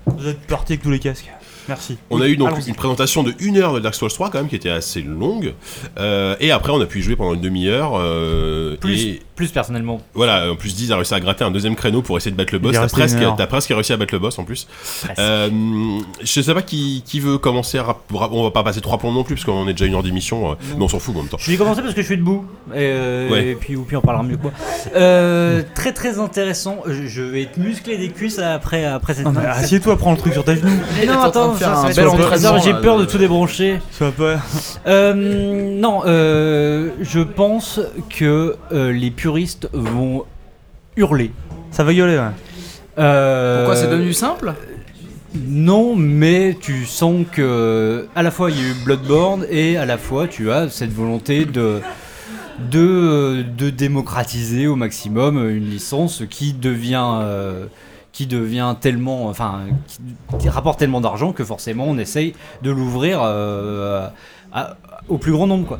[0.06, 1.30] Vous êtes partis avec tous les casques.
[1.68, 1.98] Merci.
[2.10, 4.48] On a eu donc une présentation de 1 heure de Dark Souls 3 quand même
[4.48, 5.54] qui était assez longue.
[5.98, 7.92] Euh, et après on a pu y jouer pendant une demi-heure.
[7.96, 10.00] euh, Plus, Et plus personnellement.
[10.14, 12.52] voilà, en plus Diz a réussi à gratter un deuxième créneau pour essayer de battre
[12.52, 12.72] le boss.
[12.72, 14.66] T'as presque, réussi à battre le boss en plus.
[15.18, 15.48] Euh,
[16.22, 17.96] je sais pas qui, qui veut commencer à...
[18.12, 20.52] On va pas passer trois plombs non plus parce qu'on est déjà une heure d'émission.
[20.52, 21.38] euh, mais on s'en fout en même temps.
[21.38, 22.44] Je vais commencer parce que je suis debout.
[22.72, 23.46] Et, euh, Ouais.
[23.48, 24.38] et puis, ou puis on parlera mieux.
[24.94, 26.78] Euh, très très intéressant.
[26.86, 29.26] Je, je vais être musclé des cuisses après, après cette.
[29.28, 30.70] Mais Assieds-toi, prends le truc sur ta genou.
[30.98, 33.18] Mais non, en train de faire ça, ça un va bel J'ai peur de tout
[33.18, 33.80] débrancher.
[33.90, 34.36] Sois pas.
[34.86, 40.24] Euh, non, euh, je pense que euh, les puristes vont
[40.96, 41.32] hurler.
[41.70, 42.24] Ça va gueuler, ouais.
[42.98, 44.54] Euh, Pourquoi c'est devenu simple?
[45.46, 49.86] Non, mais tu sens que à la fois il y a eu Bloodborne et à
[49.86, 51.80] la fois tu as cette volonté de
[52.70, 57.66] de, de démocratiser au maximum une licence qui devient euh,
[58.12, 59.60] qui devient tellement enfin
[60.38, 64.08] qui, rapporte tellement d'argent que forcément on essaye de l'ouvrir euh,
[65.08, 65.78] au plus grand nombre.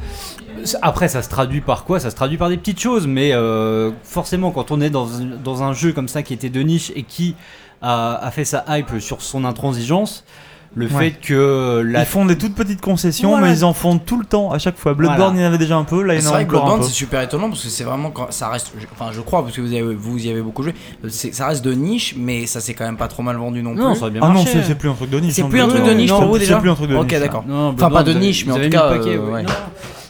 [0.83, 1.99] Après ça se traduit par quoi?
[2.01, 5.73] Ça se traduit par des petites choses mais euh, forcément quand on est dans, un-
[5.73, 7.35] jeu comme ça qui était de niche et qui
[7.83, 10.25] a fait sa hype sur son intransigeance.
[10.77, 11.11] Le Ouais.
[11.11, 13.49] fait que la Ils font des toutes petites concessions, Voilà.
[13.49, 14.95] mais ils en font tout le temps, à chaque fois.
[14.95, 15.37] Bloodborne, Voilà.
[15.37, 16.47] il y en avait déjà un peu, là, il y C'est en a encore un
[16.47, 16.87] Bloodborne peu.
[16.87, 19.61] c'est super étonnant parce que c'est vraiment quand ça reste enfin je crois parce que
[19.63, 20.73] vous, avez, vous y avez beaucoup joué
[21.09, 23.75] c'est- ça reste de niche mais ça s'est quand même pas trop mal vendu non
[23.75, 23.83] plus.
[23.83, 24.51] non, ça a bien Ah non, marché.
[24.53, 25.33] c'est c'est plus un truc de niche.
[25.35, 26.95] C'est hein, plus un truc de niche pour vous, c'est déjà plus un truc de
[26.95, 27.13] Ok, niche.
[27.15, 27.19] ça.
[27.21, 27.45] d'accord.
[27.51, 29.43] Enfin, pas de niche, mais vous en avez tout cas, euh.
[29.43, 29.49] Non.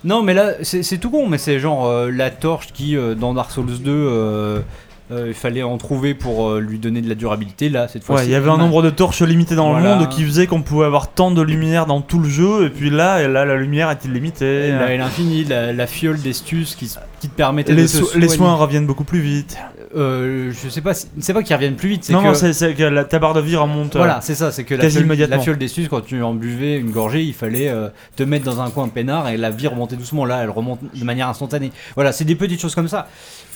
[0.03, 3.15] Non, mais là, c'est c'est tout con, mais c'est genre euh, la torche qui, euh,
[3.15, 4.63] dans Dark Souls 2,
[5.11, 7.69] euh, euh, il fallait en trouver pour euh, lui donner de la durabilité.
[7.69, 9.95] Là, cette fois Ouais, il y avait un nombre de torches limité dans Voilà.
[9.95, 12.71] le monde qui faisait qu'on pouvait avoir tant de lumière dans tout le jeu, et
[12.71, 14.71] puis là, et là la lumière est illimitée.
[14.71, 16.89] La, l'infini, la, la fiole d'estus qui,
[17.21, 19.57] qui te permettait Les, de so- les soins reviennent beaucoup plus vite.
[19.97, 22.35] Euh, je sais pas, si- c'est pas qu'ils reviennent plus vite, c'est Non, que non,
[22.35, 23.97] c'est c'est que la, ta barre de vie remonte.
[23.97, 25.37] euh, Voilà, c'est ça, c'est que la quasi fiole, immédiatement.
[25.37, 28.61] la fiole d'estus, quand tu en buvais une gorgée, il fallait euh, te mettre dans
[28.61, 30.25] un coin peinard et la vie remontait doucement.
[30.25, 31.73] Là, elle remonte de manière instantanée.
[31.97, 33.09] Voilà, c'est des petites choses comme ça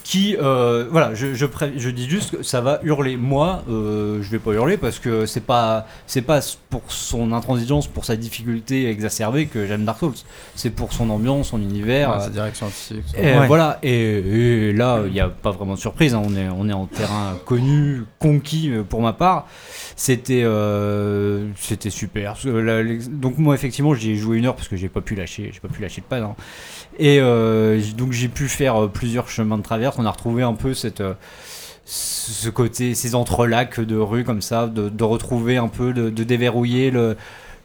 [0.04, 3.16] qui, euh, voilà, je, je, pré- je dis juste que ça va hurler.
[3.16, 7.86] Moi, euh, je vais pas hurler parce que c'est pas, c'est pas pour son intransigeance,
[7.88, 10.12] pour sa difficulté exacerbée que j'aime Dark Souls.
[10.54, 12.10] C'est pour son ambiance, son univers.
[12.10, 13.02] Ouais, euh, sa direction artistique.
[13.16, 13.46] et Ouais.
[13.46, 16.68] voilà, et, et là, il n'y a pas vraiment de surprise, hein, on, est, on
[16.68, 19.46] est en terrain connu, conquis euh, pour ma part.
[19.96, 22.36] C'était euh, c'était super.
[23.10, 25.60] Donc moi, effectivement, j'y ai joué une heure parce que j'ai pas pu lâcher, j'ai
[25.60, 26.22] pas pu lâcher le pad.
[26.24, 26.34] hein.
[26.98, 29.96] Et euh, donc j'ai pu faire euh, plusieurs chemins de traverse.
[29.98, 31.14] On a retrouvé un peu cette euh,
[31.86, 37.14] ce côté, ces entrelacs de rue comme ça, de, retrouver un peu, de déverrouiller le,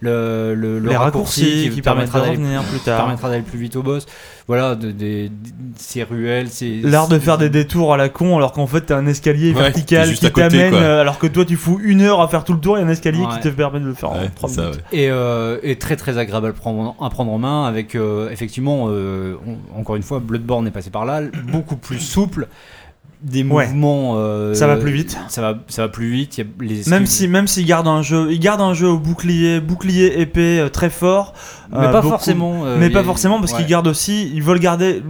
[0.02, 2.97] le, le, le les raccourcis qui, permettra d'aller plus tard.
[3.00, 4.06] permettra d'aller plus vite au boss.
[4.47, 4.93] Voilà, de,
[5.76, 6.47] ces ruelles.
[6.84, 9.62] L'art de faire des détours à la con alors qu'en fait t'as un escalier Ouais,
[9.62, 12.60] vertical qui t'amène euh, alors que toi tu fous une heure à faire tout le
[12.60, 14.76] tour et un escalier qui te permet de le faire en Ouais, 3 ça, minutes.
[14.91, 15.00] ouais.
[15.00, 18.86] Et, euh, et très très agréable à prendre, à prendre en main avec euh, effectivement
[18.89, 21.22] euh, on- encore une fois Bloodborne est passé par là
[21.52, 22.47] beaucoup plus souple
[23.22, 23.66] des Ouais.
[23.68, 25.18] mouvements euh, Ça va plus vite.
[25.28, 28.02] ça va ça va plus vite y a les Même si même s'il garde un
[28.02, 31.34] jeu, il garde un jeu au bouclier, bouclier épée euh, très fort.
[31.70, 33.58] mais euh, pas beaucoup- forcément euh, mais pas a- forcément parce ouais.
[33.60, 35.04] qu'ils gardent aussi, ils veulent garder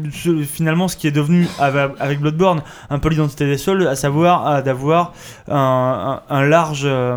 [0.44, 4.62] finalement ce qui est devenu avec Bloodborne un peu l'identité des sols, à savoir euh,
[4.64, 5.14] d'avoir
[5.48, 7.16] un, un- un large, euh,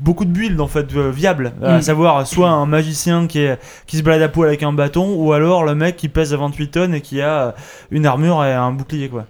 [0.00, 1.82] beaucoup de builds en fait euh, viables, à Mm.
[1.82, 5.32] savoir soit un magicien qui, est, qui se balade à poil avec un bâton, ou
[5.32, 7.52] alors le mec qui pèse 28 tonnes et qui a euh,
[7.90, 9.26] une armure et un bouclier quoi.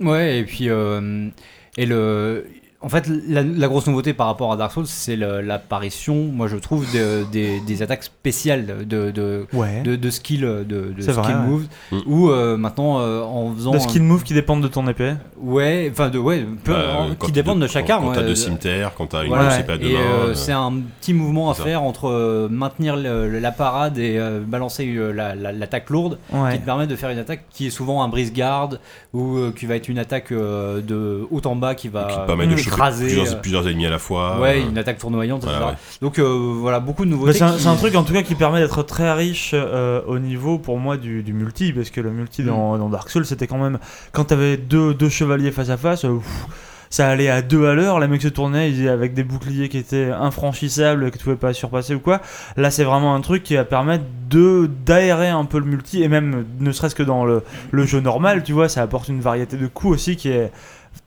[0.00, 1.28] Ouais, et puis euh,
[1.76, 2.46] et le
[2.82, 6.56] en fait la, la grosse nouveauté par rapport à Dark Souls, c'est l'apparition, moi je
[6.56, 9.82] trouve de- des, des attaques spéciales de de, Ouais.
[9.82, 11.98] de, de skill de, skill vrai, moves Mm.
[12.06, 15.14] où euh, maintenant euh, en faisant De un- skill moves qui dépendent de ton épée.
[15.38, 18.14] ouais enfin de ouais peu- Euh, en- quand qui dépendent de quand- chacun Quand ouais,
[18.14, 19.50] t'as de- deux cimetières, quand t'as une Voilà.
[19.50, 23.38] c'est pas deux euh, c'est un petit mouvement à faire entre euh, maintenir le- le-
[23.40, 26.18] la parade et euh, balancer euh, la- la- l'attaque lourde
[26.52, 28.80] qui te permet de faire une attaque qui est souvent un brise-garde
[29.12, 32.16] ou euh, qui va être une attaque euh, de haut en bas qui va qui
[32.16, 34.38] te permet de écraser euh, plusieurs, plusieurs ennemis à la fois.
[34.40, 35.70] ouais euh, une attaque tournoyante voilà, etc.
[35.72, 35.98] ouais.
[36.02, 36.24] donc euh,
[36.58, 38.34] voilà beaucoup de Bah, nouveautés c'est un, qui- c'est un truc en tout cas qui
[38.34, 42.10] permet d'être très riche euh, au niveau pour moi du, du multi parce que le
[42.10, 43.78] multi dans, dans Dark Souls c'était quand même
[44.12, 46.46] quand t'avais deux, deux chevaliers face à face pff,
[46.92, 50.10] ça allait à deux à l'heure les mecs se tournaient avec des boucliers qui étaient
[50.10, 52.20] infranchissables que tu pouvais pas surpasser ou quoi
[52.56, 56.08] là c'est vraiment un truc qui va permettre de d'aérer un peu le multi et
[56.08, 59.56] même ne serait-ce que dans le, le jeu normal tu vois ça apporte une variété
[59.56, 60.50] de coups aussi qui est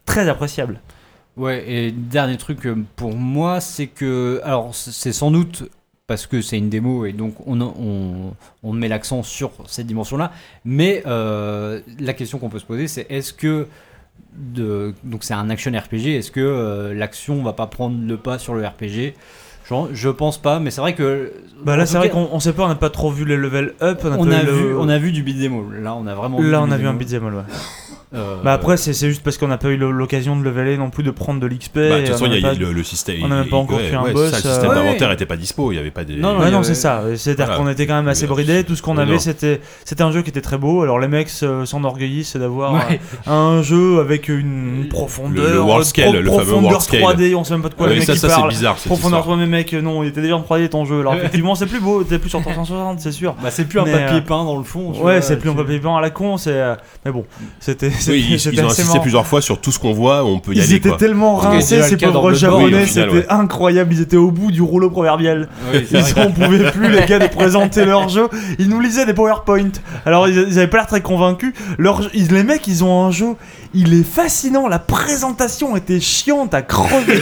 [0.05, 0.79] très appréciable
[1.35, 4.39] Ouais, et dernier truc euh, pour moi, c'est que.
[4.43, 5.63] Alors, c'est sans doute
[6.05, 10.31] parce que c'est une démo et donc on, on, on met l'accent sur cette dimension-là.
[10.65, 13.67] Mais euh, la question qu'on peut se poser, c'est est-ce que.
[14.35, 18.37] De, donc, c'est un action RPG, est-ce que euh, l'action va pas prendre le pas
[18.39, 19.13] sur le RPG
[19.69, 21.31] Genre, Je pense pas, mais c'est vrai que.
[21.63, 23.73] bah là c'est vrai qu'on on sait pas on n'a pas trop vu les level
[23.81, 25.81] up on a, on a, le- vu, on a vu du beat'em all.
[25.81, 27.43] Là, on a vraiment là du on a vu un beat'em all ouais.
[28.13, 30.89] Euh, Bah après, c'est c'est juste parce qu'on n'a pas eu l'occasion de leveler non
[30.89, 31.75] plus, de prendre de l'XP.
[31.75, 33.17] Bah, de toute façon, on il y a le, le système.
[33.23, 35.07] on a même pas encore ouais, fait un ouais, boss, ça, le euh, système d'inventaire
[35.09, 35.13] ouais.
[35.15, 36.15] était pas dispo, il y avait pas des.
[36.17, 37.01] Non, non, Ouais, il y non, avait- c'est ça.
[37.15, 37.61] C'est-à-dire Voilà.
[37.63, 38.63] qu'on était quand même assez bridé.
[38.63, 40.83] Tout ce qu'on avait, c'était c'était un jeu qui était très beau.
[40.83, 42.99] Alors les mecs se- s'enorgueillissent d'avoir Ouais.
[43.27, 46.81] euh, un jeu avec une profondeur, Le- le world euh, scale, le fameux profondeur world
[46.81, 47.01] scale.
[47.01, 47.35] 3D.
[47.35, 48.49] On sait même pas de quoi Ouais, les mecs parlent.
[48.49, 48.75] bizarre.
[48.75, 49.37] Profondeur histoire.
[49.37, 50.99] 3D, mais mec, non, il était déjà en 3D ton jeu.
[50.99, 53.35] Alors effectivement, c'est plus beau, t'es plus sur 360, c'est sûr.
[53.41, 54.91] Bah, c'est plus un papier euh, peint dans le fond.
[55.01, 56.51] Ouais, c'est plus un papier peint à la con, c'est.
[56.51, 57.25] euh, Mais bon,
[57.59, 58.99] c'était Oui, ils, ils ont insisté marrant.
[58.99, 60.97] plusieurs fois sur tout ce qu'on voit, on peut y Ils aller étaient quoi.
[60.97, 63.93] tellement rincés, ces pauvres japonais, c'était incroyable.
[63.93, 65.47] Ils étaient au bout du rouleau proverbial.
[65.73, 66.25] Oui, Ils vrai.
[66.27, 68.27] en pouvaient plus, les gars, de présenter leur jeu.
[68.59, 69.69] Ils nous lisaient des PowerPoint.
[70.05, 71.53] Alors, ils, ils avaient pas l'air très convaincus.
[71.77, 73.35] Leur, ils- les mecs, ils ont un jeu.
[73.73, 74.67] Il est fascinant.
[74.67, 77.21] La présentation était chiante à crever.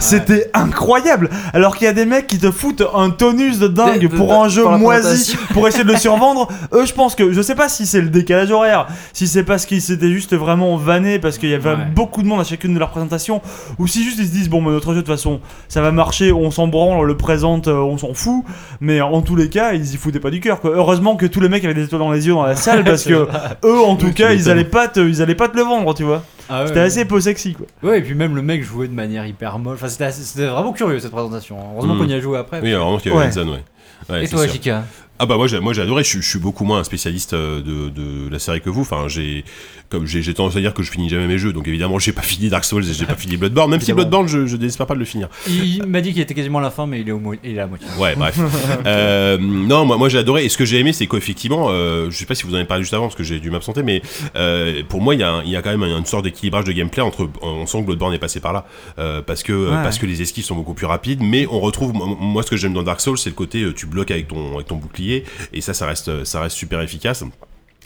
[0.00, 1.30] C'était incroyable.
[1.52, 4.16] Alors qu'il y a des mecs qui te foutent un tonus de dingue De- de-
[4.16, 6.48] pour un jeu pour moisi pour essayer de le survendre.
[6.72, 9.66] Eux, je pense que je sais pas si c'est le décalage horaire, si c'est parce
[9.66, 11.76] qu'ils s'étaient juste vraiment vannés parce qu'il y avait Ouais.
[11.94, 13.40] beaucoup de monde à chacune de leurs présentations,
[13.78, 15.92] ou si juste ils se disent bon, bah, notre jeu de toute façon ça va
[15.92, 18.44] marcher, on s'en branle, on le présente, euh, on s'en fout.
[18.80, 20.58] Mais en tous les cas, ils y foutaient pas du cœur.
[20.64, 23.04] Heureusement que tous les mecs avaient des étoiles dans les yeux dans la salle parce
[23.04, 23.26] que
[23.64, 26.04] eux, en tout cas, ils allaient pas te, ils allaient pas te le vendre, tu
[26.04, 26.22] vois.
[26.48, 26.86] Ah ouais, C'était ouais.
[26.86, 27.66] assez peu sexy quoi.
[27.82, 29.74] Ouais, et puis même le mec jouait de manière hyper moche.
[29.74, 31.58] Enfin, c'était assez- c'était vraiment curieux cette présentation.
[31.74, 31.98] Heureusement Mm.
[31.98, 32.60] qu'on y a joué après.
[32.62, 33.26] Oui, alors vraiment qu'il y avait Ouais.
[33.26, 33.62] une zone, ouais.
[34.08, 34.52] Ouais, et c'est toi, sûr.
[34.52, 34.84] Jika
[35.20, 36.02] Ah bah moi j'ai moi j'ai adoré.
[36.02, 38.80] Je, suis- je suis beaucoup moins un spécialiste euh, de, de la série que vous.
[38.80, 39.44] Enfin j'ai
[39.88, 41.52] comme j'ai j'ai tendance à dire que je finis jamais mes jeux.
[41.52, 43.70] Donc évidemment j'ai pas fini Dark Souls et j'ai pas fini Bloodborne.
[43.70, 43.92] Même si.
[43.92, 45.28] Bloodborne je, je désespère pas de le finir.
[45.48, 47.50] Il m'a dit qu'il était quasiment à la fin, mais il est, au mo- il
[47.52, 47.86] est à la moitié.
[47.98, 48.38] Ouais, bref.
[48.86, 50.44] Euh, non, moi, moi j'ai adoré.
[50.44, 52.64] Et ce que j'ai aimé, c'est qu'effectivement, euh, je sais pas si vous en avez
[52.64, 54.02] parlé juste avant parce que j'ai dû m'absenter, mais
[54.36, 56.72] euh, pour moi, il y, a, il y a quand même une sorte d'équilibrage de
[56.72, 57.28] gameplay entre.
[57.40, 58.66] On sent que Bloodborne est passé par là
[58.98, 59.82] euh, parce que Ouais.
[59.82, 61.92] parce que les esquives sont beaucoup plus rapides, mais on retrouve.
[61.94, 64.54] Moi, ce que j'aime dans Dark Souls, c'est le côté euh, tu bloques avec ton
[64.56, 67.24] avec ton bouclier et ça, ça reste ça reste super efficace.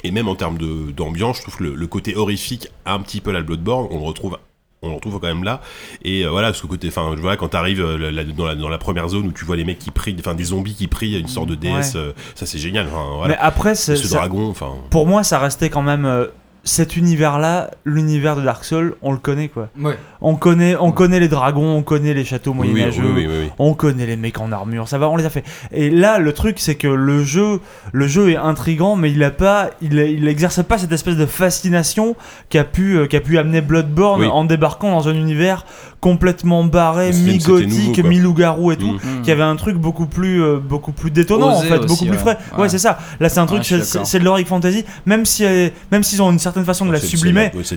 [0.05, 3.21] Et même en termes de- d'ambiance, je trouve que le, le côté horrifique, un petit
[3.21, 4.39] peu la Bloodborne, on le retrouve
[4.81, 5.61] on le retrouve quand même là.
[6.05, 8.79] Et euh, voilà ce côté enfin je vois quand t'arrives euh, dans, la, dans la
[8.79, 11.27] première zone où tu vois les mecs qui prient enfin des zombies qui prient une
[11.27, 13.35] sorte de déesse euh, ça c'est génial voilà.
[13.35, 14.75] Mais après, ce ça- dragon enfin.
[14.91, 16.27] pour moi, ça restait quand même euh,
[16.69, 19.69] cet univers-là, l'univers de Dark Souls, on le connaît quoi.
[19.81, 19.97] Ouais.
[20.21, 23.03] On connaît, on connaît les dragons, on connaît les châteaux moyenâgeux.
[23.03, 23.51] oui, oui, oui, oui.
[23.59, 25.45] On connaît les mecs en armure, ça va, on les a fait.
[25.73, 27.61] Et là, le truc, c'est que le jeu,
[27.93, 31.25] le jeu est intrigant, mais il a pas, il, il exerce pas cette espèce de
[31.27, 32.17] fascination
[32.51, 34.27] qu'a pu, euh, qu'a pu amener Bloodborne Oui.
[34.27, 35.65] en débarquant dans un univers
[36.01, 38.93] complètement barré, mi-gothique, mi-loup-garou et tout.
[38.95, 39.23] Mm.
[39.23, 42.05] Qui avait un truc beaucoup plus, euh, beaucoup plus détonnant Osé en fait, aussi, beaucoup
[42.07, 42.39] plus frais.
[42.55, 42.69] Ouais, Ouais.
[42.69, 42.99] c'est ça.
[43.21, 46.23] Là, c'est un truc, Ouais, suis c'est- de l'heroic fantasy, même si, elle- même s'ils
[46.23, 47.51] ont une certaine façon de la C'est- c'est sublimer.
[47.53, 47.75] la- ouais, c'est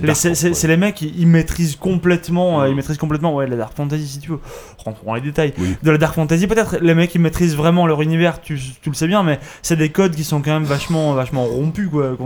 [0.68, 2.70] les- mecs, ils, ils maîtrisent complètement, euh, Mm.
[2.70, 4.40] ils maîtrisent complètement, ouais, la dark fantasy si tu veux.
[4.78, 5.52] Rentrons dans les détails.
[5.58, 5.76] Oui.
[5.82, 8.94] De la dark fantasy, peut-être les mecs ils maîtrisent vraiment leur univers, tu, tu le
[8.94, 12.16] sais bien, mais c'est des codes qui sont quand même vachement, vachement rompus quoi.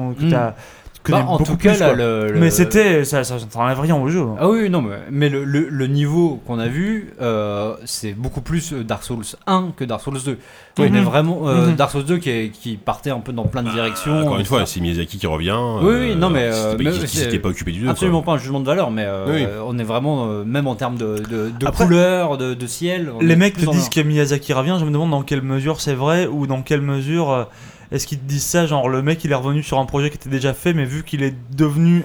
[1.12, 1.14] Mm.
[1.14, 1.96] Bah, en beaucoup tout cas, plus, là, quoi.
[1.96, 4.20] le, le- Mais c'était, ça, ça, ça enlève rien au jeu.
[4.22, 4.36] hein.
[4.40, 8.40] Ah oui, non, mais, mais le, le- le niveau qu'on a vu, euh, c'est beaucoup
[8.40, 10.32] plus Dark Souls 1 que Dark Souls 2.
[10.32, 10.38] Oui.
[10.78, 11.04] On est Mhm.
[11.04, 11.74] vraiment euh, Mhm.
[11.76, 14.20] Dark Souls 2 qui, est- qui partait un peu dans plein de directions.
[14.20, 16.76] encore une fois c'est Miyazaki qui revient Oui, oui, non, mais, euh, euh,
[17.06, 18.34] qui- s'était pas occupé du jeu Absolument quoi.
[18.34, 19.46] pas un jugement de valeur, mais euh, Oui.
[19.66, 23.10] on est vraiment, euh, même en termes de, de, de Après- couleurs, de, de ciel.
[23.20, 26.26] Les mecs te disent que Miyazaki revient, je me demande dans quelle mesure c'est vrai
[26.26, 27.44] ou dans quelle mesure euh,
[27.90, 30.16] est-ce qu'ils te disent ça, genre le mec il est revenu sur un projet qui
[30.16, 32.04] était déjà fait, mais vu qu'il est devenu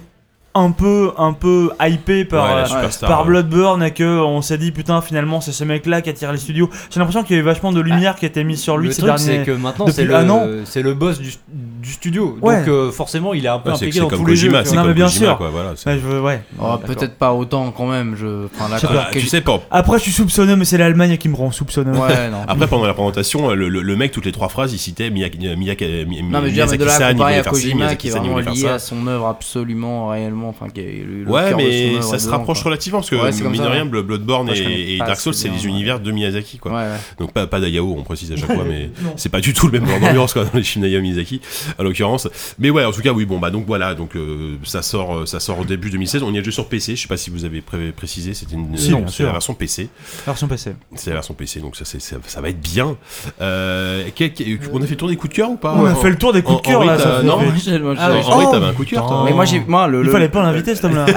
[0.53, 3.27] un peu, un peu hypé par, Ouais, euh, superstar, par ouais.
[3.27, 6.37] Bloodborne et que on s'est dit putain finalement c'est ce mec là qui attire les
[6.37, 6.69] studios.
[6.89, 8.87] J'ai l'impression qu'il y a eu vachement de lumière qui a été mise sur lui
[8.87, 9.39] le ces truc, derniers.
[9.39, 10.45] c'est que maintenant, depuis c'est le, un an.
[10.65, 12.37] c'est le boss du, du studio.
[12.41, 12.59] Ouais.
[12.59, 14.47] Donc, euh, forcément, il est un peu impliqué c'est dans comme tous les jeux.
[14.49, 14.81] Kojima c'est vois.
[14.83, 15.37] Non, mais bien Kojima sûr.
[15.37, 16.43] quoi voilà c'est- Ouais, je veux- ouais.
[16.61, 18.15] Oh, Peut-être pas autant quand même.
[18.17, 18.45] Je...
[18.53, 19.03] Enfin, là, Je sais quand- pas.
[19.07, 21.93] Ah, tu sais pas Après je suis soupçonneux, mais c'est l'Allemagne qui me rend soupçonneux.
[21.97, 22.39] Ouais, non.
[22.47, 26.11] après pendant la présentation le, le- le mec toutes les trois phrases il citait Miyazaki-san,
[26.11, 28.73] il voulait faire Kojima qui est vraiment lié ça.
[28.75, 32.01] à son œuvre absolument réellement, enfin qui est le, le Ouais, cœur de son mais
[32.01, 32.69] ça se dedans, rapproche quoi.
[32.69, 34.01] relativement parce que Ouais, c'est comme mine ça, de rien, ouais.
[34.03, 35.63] Bloodborne Moi, et, Dark Souls, c'est des ouais.
[35.65, 36.71] univers de Miyazaki quoi.
[36.71, 36.97] Ouais, ouais.
[37.19, 39.79] Donc pas, pas d'Ayao, on précise à chaque fois, mais c'est pas du tout le
[39.79, 41.41] même genre d'ambiance quoi dans les films d'Ayao Miyazaki,
[41.77, 42.27] à l'occurrence.
[42.59, 45.25] Mais ouais, en tout cas, oui, bon bah donc voilà, donc euh, ça sort, euh,
[45.25, 46.23] ça sort au début 2016.
[46.23, 46.95] On y a joué sur PC.
[46.95, 49.89] Je sais pas si vous avez pré- précisé, c'était une, Si, non, la version PC.
[50.25, 50.73] Version PC.
[50.95, 52.95] C'est la version PC, donc ça, c'est- ça, ça va être bien.
[53.41, 55.85] Euh, quel- quel- on a fait le tour des coups de cœur ou pas On
[55.85, 57.21] a fait le tour des coups de en- cœur là.
[57.23, 57.33] Non.
[57.33, 57.61] Henri,
[58.51, 61.05] t'avais un coup de cœur, toi Mais moi j'ai moi le, pas l'inviter cet homme-là.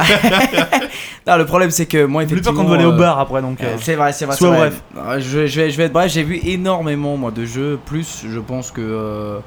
[1.27, 3.19] Non, le problème c'est que moi Plus peur effectivement qu'on doit aller au euh, bar
[3.19, 3.63] après donc.
[3.63, 4.37] Euh, c'est vrai, c'est vrai.
[4.37, 4.73] sois c'est vrai.
[4.95, 5.23] bref.
[5.25, 6.13] Je, je vais, je vais être bref.
[6.13, 7.79] J'ai vu énormément moi de jeux.
[7.87, 9.39] Plus, je pense que euh,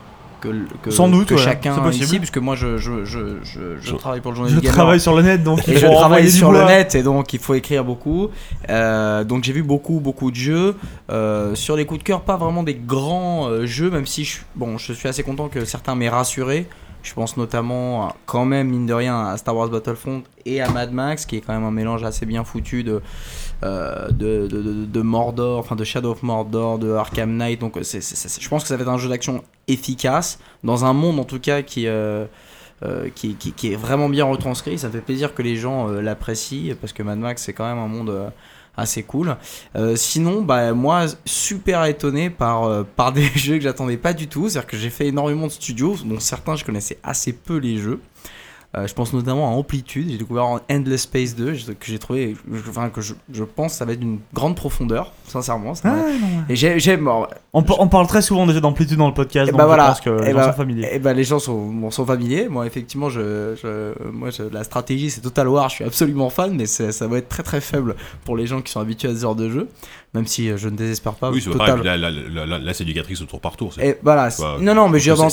[0.42, 0.50] que,
[0.82, 2.04] que Sans doute, que ouais, chacun possible.
[2.06, 5.00] ici, puisque moi je je, je, je, je Je- travaille pour le journal Je travaille
[5.00, 5.60] sur le net donc.
[5.68, 8.30] et il je faut travaille sur le net et donc il faut écrire beaucoup.
[8.70, 10.76] Euh, donc j'ai vu beaucoup beaucoup de jeux.
[11.12, 14.38] Euh, sur les coups de cœur, pas vraiment des grands euh, jeux, même si je,
[14.56, 16.66] bon, je suis assez content que certains m'aient rassuré.
[17.08, 20.92] Je pense notamment, quand même, mine de rien, à Star Wars Battlefront et à Mad
[20.92, 23.02] Max, qui est quand même un mélange assez bien foutu de,
[23.64, 27.62] euh, de, de, de- Mordor, enfin de Shadow of Mordor, de Arkham Knight.
[27.62, 31.18] Donc c'est, je pense que ça va être un jeu d'action efficace, dans un monde
[31.18, 32.26] en tout cas qui, euh,
[32.84, 34.78] euh, qui, qui, est vraiment bien retranscrit.
[34.78, 37.88] Ça fait plaisir que les gens l'apprécient, parce que Mad Max c'est quand même un
[37.88, 38.32] monde
[38.78, 39.36] assez cool.
[39.76, 44.28] Euh, sinon, bah, moi, super étonné par, euh, par des jeux que j'attendais pas du
[44.28, 44.48] tout.
[44.48, 48.00] C'est-à-dire que j'ai fait énormément de studios, dont certains je connaissais assez peu les jeux.
[48.78, 51.98] Euh, je pense notamment à Amplitude, j'ai découvert en Endless Space 2, je- que j'ai
[52.00, 55.74] trouvé, je- enfin que je, je pense ça va être d'une grande profondeur, sincèrement.
[55.74, 56.44] ça Ah, non, ouais.
[56.50, 59.48] Et j'ai, j'ai- bon, On, par- on parle très souvent déjà d'amplitude dans le podcast,
[59.48, 59.88] Et donc bah je voilà.
[59.88, 60.90] pense que les Et gens bah- sont familiers.
[60.92, 62.48] Eh ben, les gens sont, bon, sont familiers.
[62.50, 65.70] Moi, effectivement, je, je- moi, je- la stratégie, c'est Total War.
[65.70, 68.62] Je suis absolument fan, mais c'est- ça va être très très faible pour les gens
[68.62, 69.68] qui sont habitués à ce genre de jeu.
[70.14, 71.32] Même si euh, je ne désespère pas.
[71.32, 71.84] Oui, c'est Total- pareil.
[71.84, 73.74] Là, là, là, là, là, c'est du Gatrix au tour par tour.
[73.74, 74.30] c'est- Et voilà.
[74.30, 75.30] c'est- Bah, non, non, mais je veux dire,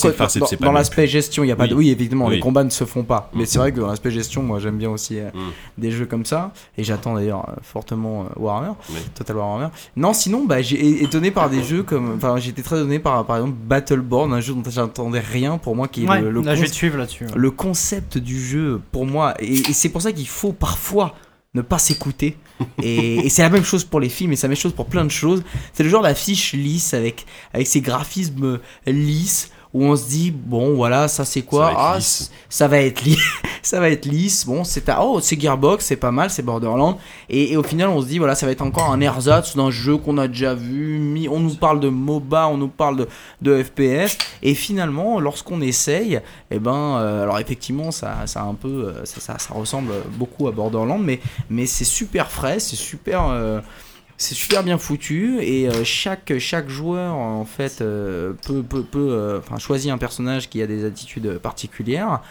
[0.60, 1.74] dans, l'aspect gestion, il y a pas de.
[1.74, 1.84] Oui.
[1.84, 2.34] Oui, évidemment, Oui.
[2.36, 3.30] les combats ne se font pas.
[3.34, 5.50] Mais c'est vrai que dans l'aspect gestion, moi, j'aime bien aussi euh, Mm.
[5.78, 6.52] des jeux comme ça.
[6.78, 8.96] Et j'attends d'ailleurs euh, fortement euh, Warhammer, Oui.
[9.14, 9.68] Total Warhammer.
[9.96, 12.14] Non, sinon, bah, j'ai étonné par des jeux comme.
[12.16, 15.88] Enfin, j'étais très étonné par, par exemple, Battleborn, un jeu dont j'attendais rien pour moi,
[15.88, 17.26] qui est Ouais, le, le là, je vais concept- te suivre là-dessus.
[17.34, 21.14] le concept du jeu pour moi et, et c'est pour ça qu'il faut parfois
[21.54, 22.36] ne pas s'écouter.
[22.82, 24.86] Et, et c'est la même chose pour les films et c'est la même chose pour
[24.86, 25.42] plein de choses.
[25.72, 30.74] C'est le genre d'affiche lisse avec, avec ses graphismes lisses où on se dit bon
[30.76, 31.66] voilà ça c'est quoi?
[31.66, 33.18] Ça va être ah ça va être lisse
[33.62, 34.46] ça va être lisse.
[34.46, 36.98] Bon c'est à- oh c'est Gearbox c'est pas mal c'est Borderlands.
[37.28, 39.70] Et, et au final on se dit voilà ça va être encore un ersatz d'un
[39.70, 43.08] jeu qu'on a déjà vu on nous parle de MOBA on nous parle de,
[43.42, 46.20] de FPS et finalement lorsqu'on essaye
[46.50, 50.46] et ben euh, alors effectivement ça, ça un peu euh, ça, ça, ça ressemble beaucoup
[50.48, 51.18] à Borderlands mais
[51.50, 53.60] mais c'est super frais c'est super euh,
[54.24, 59.38] c'est super bien foutu et euh, chaque, chaque joueur en fait euh, peut, peut, euh,
[59.38, 62.22] enfin, choisir un personnage qui a des attitudes particulières.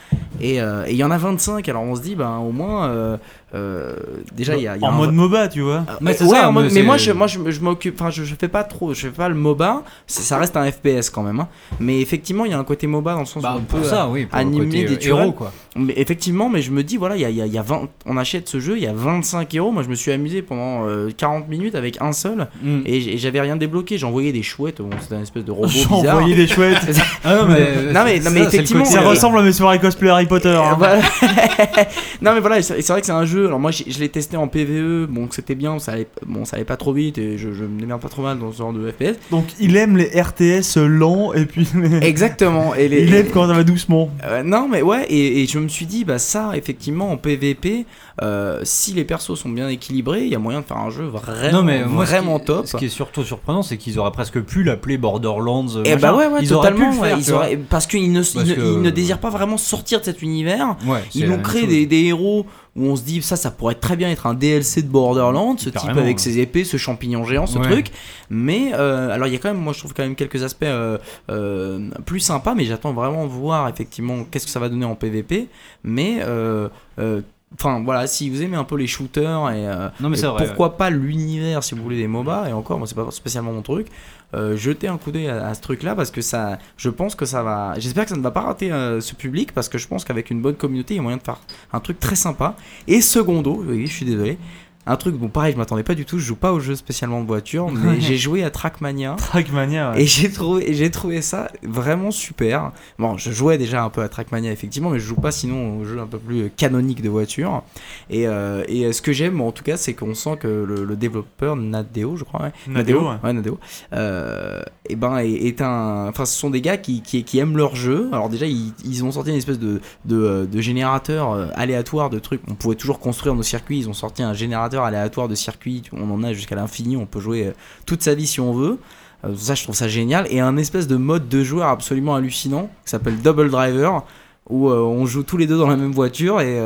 [0.42, 3.20] Et et il y en a 25 alors on se dit ben au moins
[3.54, 3.96] euh, euh,
[4.36, 5.86] déjà il y a, il y a En un- mode MOBA, tu vois.
[5.90, 8.48] euh, Mais ouais, ça, mode- moi je, moi je, je m'occupe, enfin je, je fais
[8.48, 11.48] pas trop, je fais pas le MOBA, ça reste un FPS quand même, hein.
[11.80, 13.80] mais effectivement il y a un côté MOBA dans le sens Bah, où on pour
[13.80, 14.26] peut, ça, oui.
[14.26, 15.52] Pour le animer des euh, héros, quoi.
[15.76, 17.82] mais effectivement, mais je me dis, voilà, il y a, y a- y a 20,
[18.06, 19.72] on achète ce jeu, il y a 25 euros.
[19.72, 22.80] Moi, je me suis amusé pendant euh, 40 minutes avec un seul Mm.
[22.86, 23.98] et, j'avais rien débloqué.
[23.98, 26.18] J'envoyais des chouettes, bon, c'était une espèce de robot bizarre.
[26.18, 26.80] envoyé des chouettes.
[27.26, 29.42] Ah non, mais, Non, mais- non, mais ça, c'est le effectivement, Ça euh, ressemble à
[29.44, 30.50] mes soirées cosplay Harry Potter.
[30.50, 31.00] Euh, hein.
[32.22, 33.43] non mais voilà, c'est vrai que c'est un jeu.
[33.48, 36.66] Alors moi, je l'ai testé en PVE, bon, c'était bien, ça allait, bon, ça allait
[36.66, 38.90] pas trop vite et je, je me démerde pas trop mal dans ce genre de
[38.92, 39.18] FPS.
[39.32, 42.76] Donc il aime les RTS lents et puis les- Exactement.
[42.76, 44.10] Et les, il aime quand ça va doucement.
[44.26, 47.86] Euh, non, mais ouais, et, et je me suis dit, bah ça, effectivement, en PVP,
[48.22, 51.06] euh, si les persos sont bien équilibrés, il y a moyen de faire un jeu
[51.06, 52.68] vraiment, Non, mais moi, ce vraiment qui- top.
[52.68, 55.68] Ce qui est surtout surprenant, c'est qu'ils auraient presque pu l'appeler Borderlands.
[55.84, 56.18] Et bah machin.
[56.18, 56.88] ouais, ouais, ils totalement.
[56.90, 59.20] auraient pu ouais, faire, ils auraient- parce qu'ils ne, ils ne- que- ils ne désirent
[59.20, 60.76] pas vraiment sortir de cet univers.
[60.86, 62.46] Ouais, Ils ont créé des, des héros
[62.76, 65.70] où on se dit, ça, ça pourrait très bien être un DLC de Borderlands, ce
[65.70, 66.24] type avec ouais.
[66.24, 67.70] ses épées, ce champignon géant, ce Ouais.
[67.70, 67.88] truc.
[68.32, 70.64] Mais, euh, alors il y a quand même, moi je trouve quand même quelques aspects
[70.64, 70.98] euh,
[71.30, 75.48] euh, plus sympas, mais j'attends vraiment voir effectivement qu'est-ce que ça va donner en PVP.
[75.84, 76.68] Mais, euh,
[77.00, 77.22] euh,
[77.56, 80.28] Enfin voilà, si vous aimez un peu les shooters et, euh, Non, mais et c'est
[80.28, 80.46] vrai.
[80.48, 83.62] pourquoi pas l'univers si vous voulez des MOBA et encore moi c'est pas spécialement mon
[83.62, 83.88] truc
[84.34, 87.14] euh, jetez un coup d'œil à, à ce truc là parce que ça je pense
[87.14, 89.78] que ça va j'espère que ça ne va pas rater euh, ce public parce que
[89.78, 91.40] je pense qu'avec une bonne communauté il y a moyen de faire
[91.72, 92.56] un truc très sympa
[92.88, 94.40] et secondo oui je suis désolé
[94.86, 97.22] un truc bon pareil je m'attendais pas du tout je joue pas au jeu spécialement
[97.22, 99.92] de voiture mais j'ai joué à Trackmania Trackmania.
[99.92, 100.04] ouais.
[100.04, 102.72] et j'ai trouvé, j'ai trouvé ça vraiment super.
[103.00, 105.86] Bon, je jouais déjà un peu à Trackmania effectivement, mais je joue pas sinon aux
[105.86, 107.64] jeux un peu plus canoniques de voiture.
[108.10, 110.96] Et, euh, et ce que j'aime, en tout cas, c'est qu'on sent que le, le
[110.96, 113.34] développeur Nadeo, je crois, ouais, Nadeo, ouais.
[113.34, 113.60] Nadeo,
[113.94, 117.58] euh, et ben est, est un, enfin, ce sont des gars qui, qui, qui aiment
[117.58, 118.10] leur jeu.
[118.12, 122.20] Alors déjà, ils, ils ont sorti une espèce de, de, de générateur euh, aléatoire de
[122.20, 122.42] trucs.
[122.50, 123.80] On pouvait toujours construire nos circuits.
[123.80, 125.84] Ils ont sorti un générateur aléatoire de circuits.
[125.92, 126.98] On en a jusqu'à l'infini.
[126.98, 127.54] On peut jouer euh,
[127.86, 128.80] toute sa vie si on veut.
[129.26, 130.26] Euh, ça, je trouve ça génial.
[130.30, 134.06] Et un espèce de mode de joueur absolument hallucinant qui s'appelle Double Driver,
[134.50, 136.60] où euh, on joue tous les deux dans la même voiture et,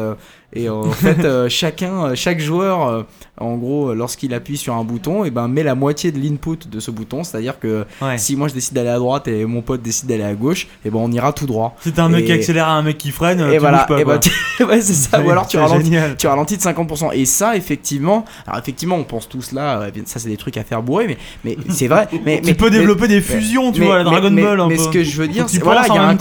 [0.53, 3.03] et en fait euh, chacun, euh, chaque joueur, euh,
[3.39, 6.67] en gros, euh, lorsqu'il appuie sur un bouton, et ben met la moitié de l'input
[6.69, 7.23] de ce bouton.
[7.23, 8.17] C'est-à-dire que Ouais.
[8.17, 10.89] si moi je décide d'aller à droite et mon pote décide d'aller à gauche, et
[10.89, 11.75] ben on ira tout droit.
[11.93, 13.79] T'as un mec Et- qui accélère à un mec qui freine, et tu voilà.
[13.85, 13.99] pas.
[13.99, 14.19] et quoi.
[14.59, 15.21] ben, ouais, c'est ça.
[15.21, 17.11] Ou alors tu C'est ralentis tu ralentis de 50%.
[17.13, 20.63] Et ça, effectivement, alors effectivement, on pense tous là, euh, ça c'est des trucs à
[20.63, 22.07] faire bourrer, mais, mais c'est vrai.
[22.25, 24.75] Mais, Tu mais- peux mais- développer des fusions, tu vois, la Dragon Ball un mais
[24.77, 24.83] peu.
[24.83, 26.15] ce que je veux dire, c'est voilà, il y a un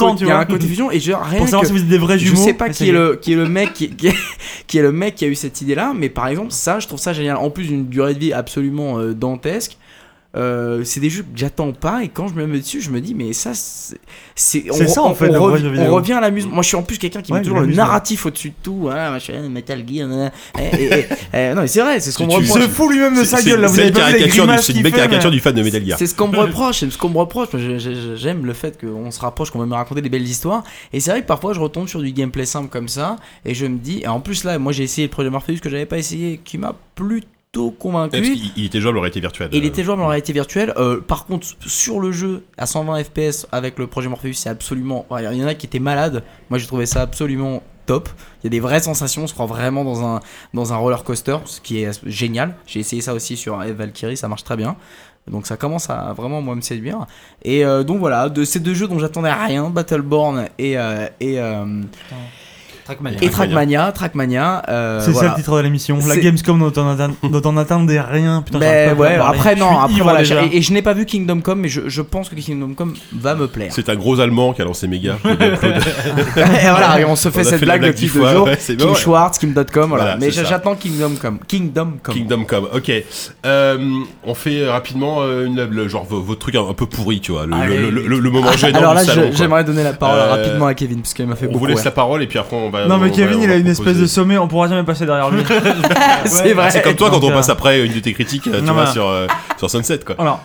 [0.45, 2.45] côté- fusion et je rien Pour savoir si vous êtes des vrais je jumeaux.
[2.45, 3.89] sais pas est le qui est le mec qui,
[4.67, 6.87] qui est, le mec qui a eu cette idée là, mais par exemple ça, je
[6.87, 7.37] trouve ça génial.
[7.37, 9.77] En plus d'une durée de vie absolument euh, dantesque.
[10.37, 13.01] Euh, c'est des jeux que j'attends pas et quand je me mets dessus je me
[13.01, 13.97] dis mais ça c'est
[14.35, 16.99] c'est on, ça, en fait, on rev- revient à l'amusement moi je suis en plus
[16.99, 20.31] quelqu'un qui Ouais, met toujours le narratif au-dessus de tout hein, machin, Metal Gear nanana.
[20.59, 21.07] et, et- et-
[21.51, 23.39] et- non mais c'est vrai c'est ce qu'on me reproche se fout lui-même de sa
[23.39, 24.99] C'est gueule là, vous c'est avez une pas du- grimaces c'est une qu'il belle fait,
[24.99, 25.99] caricature mais- du fan de Metal Gear.
[25.99, 27.49] c'est ce qu'on me reproche, c'est ce qu'on me reproche.
[27.55, 30.65] Je- je- J'aime le fait qu'on se rapproche, qu'on va me raconter des belles histoires.
[30.93, 33.67] Et c'est vrai que parfois je retombe sur du gameplay simple comme ça, et je
[33.67, 35.99] me dis, et en plus là, moi j'ai essayé le projet Morpheus que j'avais pas
[35.99, 37.27] essayé, qui m'a plutôt
[37.61, 38.21] Convaincu.
[38.23, 39.49] qu'il il était jouable en réalité virtuelle.
[39.53, 40.73] Il Euh, était jouable en réalité virtuelle.
[40.77, 45.07] Euh, par contre, sur le jeu à 120 FPS avec le projet Morpheus, c'est absolument.
[45.19, 46.23] Il y en a qui étaient malades.
[46.51, 48.09] Moi, j'ai trouvé ça absolument top.
[48.43, 49.25] Il y a des vraies sensations.
[49.25, 50.21] On se croit vraiment dans un,
[50.55, 52.55] dans un roller coaster, ce qui est génial.
[52.67, 54.77] J'ai essayé ça aussi sur Eve Valkyrie, ça marche très bien.
[55.31, 57.05] Donc ça commence à vraiment moi me séduire.
[57.43, 61.41] Et euh, donc voilà, de ces deux jeux dont j'attendais rien, Battleborn et euh, et,
[61.41, 61.83] euh,
[62.87, 63.19] Trackmania.
[63.21, 64.63] et Trackmania, Trackmania.
[64.69, 65.31] euh, C'est voilà.
[65.31, 65.99] ça le titre de l'émission.
[66.07, 68.43] La Gamescom dont on attend- dont on n'attendait rien.
[68.43, 71.61] Putain, Ben ouais, après non, après voilà, et, et je n'ai pas vu Kingdom Come,
[71.61, 73.73] mais je, je pense que Kingdom Come va me plaire.
[73.75, 75.17] C'est un gros allemand qui a lancé Mega.
[75.25, 78.21] et voilà, et on se fait On cette fait blague de blague type dix de
[78.21, 78.47] fois, jour.
[78.47, 78.95] ouais, bon, ouais.
[78.95, 80.05] Schwartz, Kim.com, voilà.
[80.05, 81.39] Voilà, Mais j'attends Kingdom Come.
[81.47, 82.15] Kingdom Come.
[82.15, 82.93] Kingdom Come, ok.
[83.45, 83.79] Euh,
[84.25, 87.47] on fait rapidement euh, une, le, genre vos, vos trucs un, peu pourris, tu vois,
[87.47, 87.79] le, Allez.
[87.79, 89.03] le, le- le- le moment gênant Alors là,
[89.33, 91.85] j'aimerais donner la parole rapidement à Kevin, parce qu'il m'a fait On beaucoup vous laisse
[91.85, 93.67] la parole et puis après on va bah, Non mais va- Kevin il a une
[93.67, 95.43] espèce de sommet, on pourra jamais passer derrière lui.
[96.27, 96.71] c'est vrai.
[96.71, 98.87] C'est comme toi quand on euh, passe après une de tes critiques, tu non, vois,
[98.87, 99.27] sur, euh,
[99.59, 100.15] sur Sunset, quoi.
[100.19, 100.41] Alors,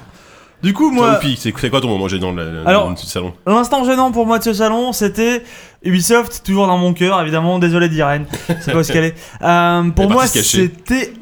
[0.63, 3.33] du coup moi, c'est c'est quoi ton moment gênant de la- Alors- du salon?
[3.47, 5.43] l'instant gênant pour moi de ce salon, c'était
[5.83, 7.57] Ubisoft, toujours dans mon cœur, évidemment.
[7.59, 8.25] Désolé d'Irène,
[8.59, 9.15] c'est pas ce qu'elle est.
[9.41, 11.13] Euh, pour moi, c'était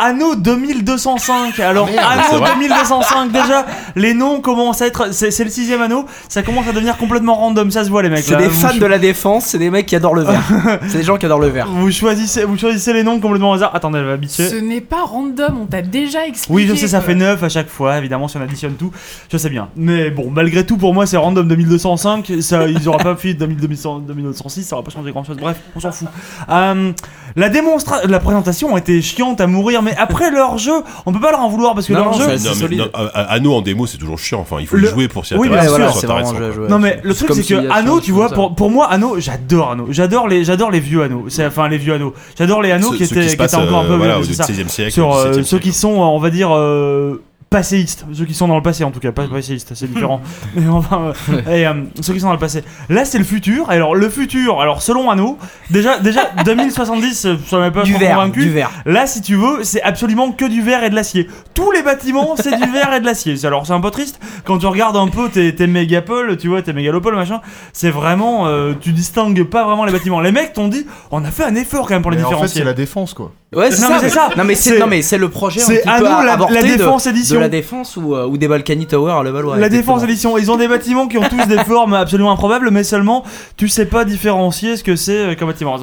[0.00, 1.60] Anno 2205.
[1.60, 3.66] Alors, merde, c'est Anno vrai 2205, déjà,
[3.96, 5.12] les noms commencent à être.
[5.12, 8.08] C'est c'est le sixième anneau, ça commence à devenir complètement random, ça se voit, les
[8.08, 8.24] mecs.
[8.24, 8.38] C'est là.
[8.38, 10.42] des fans de la défense, c'est des mecs qui adorent le vert.
[10.88, 11.68] c'est des gens qui adorent le vert.
[11.68, 13.74] Vous choisissez, vous choisissez les noms complètement au hasard.
[13.74, 14.48] Attendez, elle va bitcher.
[14.48, 16.54] Ce n'est pas random, on t'a déjà expliqué.
[16.54, 18.90] Oui, je sais, ça fait 9 à chaque fois, évidemment, si on additionne tout,
[19.30, 19.68] je sais bien.
[19.76, 24.00] Mais bon, malgré tout, pour moi, c'est random 2205, ça, ils auraient pas fait 2200
[24.00, 26.08] 2206, ça aurait pas changé grand chose, bref, on s'en fout.
[26.48, 26.92] Euh,
[27.36, 30.72] la démonstra la présentation était chiante à mourir, mais après leur jeu,
[31.06, 32.26] on peut pas leur en vouloir parce que Non, leur jeu.
[32.26, 32.78] Non, c'est mais solide.
[32.80, 34.40] non, Anno en démo, c'est toujours chiant.
[34.40, 35.68] Enfin, il faut Le- y jouer pour s'y Oui, intéresser.
[35.68, 36.68] sûr, voilà, c'est vraiment jeu à jouer.
[36.68, 39.86] Non mais le truc c'est que Anno, tu vois, pour, pour moi Anno, j'adore Anno,
[39.90, 42.96] j'adore les, j'adore les vieux Anno, c'est enfin les vieux Anno, j'adore les Anneaux Ceux-
[42.96, 44.44] qui étaient, qui encore un peu euh, voilà, vieux, au c'est ça.
[44.44, 48.24] 16e siècle, sur euh, 17e ceux qui sont, euh, on va dire, euh, passéistes, ceux
[48.26, 50.20] qui sont dans le passé en tout cas, pas passéistes, c'est différent.
[50.54, 52.62] Mais enfin, euh, et, euh, ceux qui sont dans le passé.
[52.88, 53.68] Là, c'est le futur.
[53.70, 55.36] Alors, le futur, alors selon Anno,
[55.68, 58.42] déjà, déjà 2070, euh, ça m'a pas Du vert, convaincu.
[58.44, 58.70] du vert.
[58.86, 61.26] Là, si tu veux, c'est absolument que du verre et de l'acier.
[61.52, 63.36] Tous les bâtiments, c'est du verre et de l'acier.
[63.36, 66.46] C'est- Alors, c'est un peu triste quand tu regardes un peu tes, tes mégapoles, tu
[66.46, 67.40] vois, tes mégalopoles, machin.
[67.72, 70.20] C'est vraiment, euh, tu distingues pas vraiment les bâtiments.
[70.20, 72.28] Les mecs t'ont dit, on a fait un effort quand même pour les Mais en
[72.28, 72.60] fait, différencier.
[72.60, 73.32] c'est la défense, quoi.
[73.52, 73.94] Ouais, c'est Non, ça.
[73.94, 74.28] mais c'est ça.
[74.36, 77.10] Non mais c'est C'est- non mais c'est le projet c'est Anno, la- la défense de,
[77.10, 77.39] édition.
[77.40, 79.56] La défense ou, euh, ou des Balkany Tower à Levallois.
[79.58, 82.84] La défense édition, ils ont des bâtiments qui ont tous des formes absolument improbables, mais
[82.84, 83.24] seulement
[83.56, 85.76] tu sais pas différencier ce que c'est euh, comme bâtiment.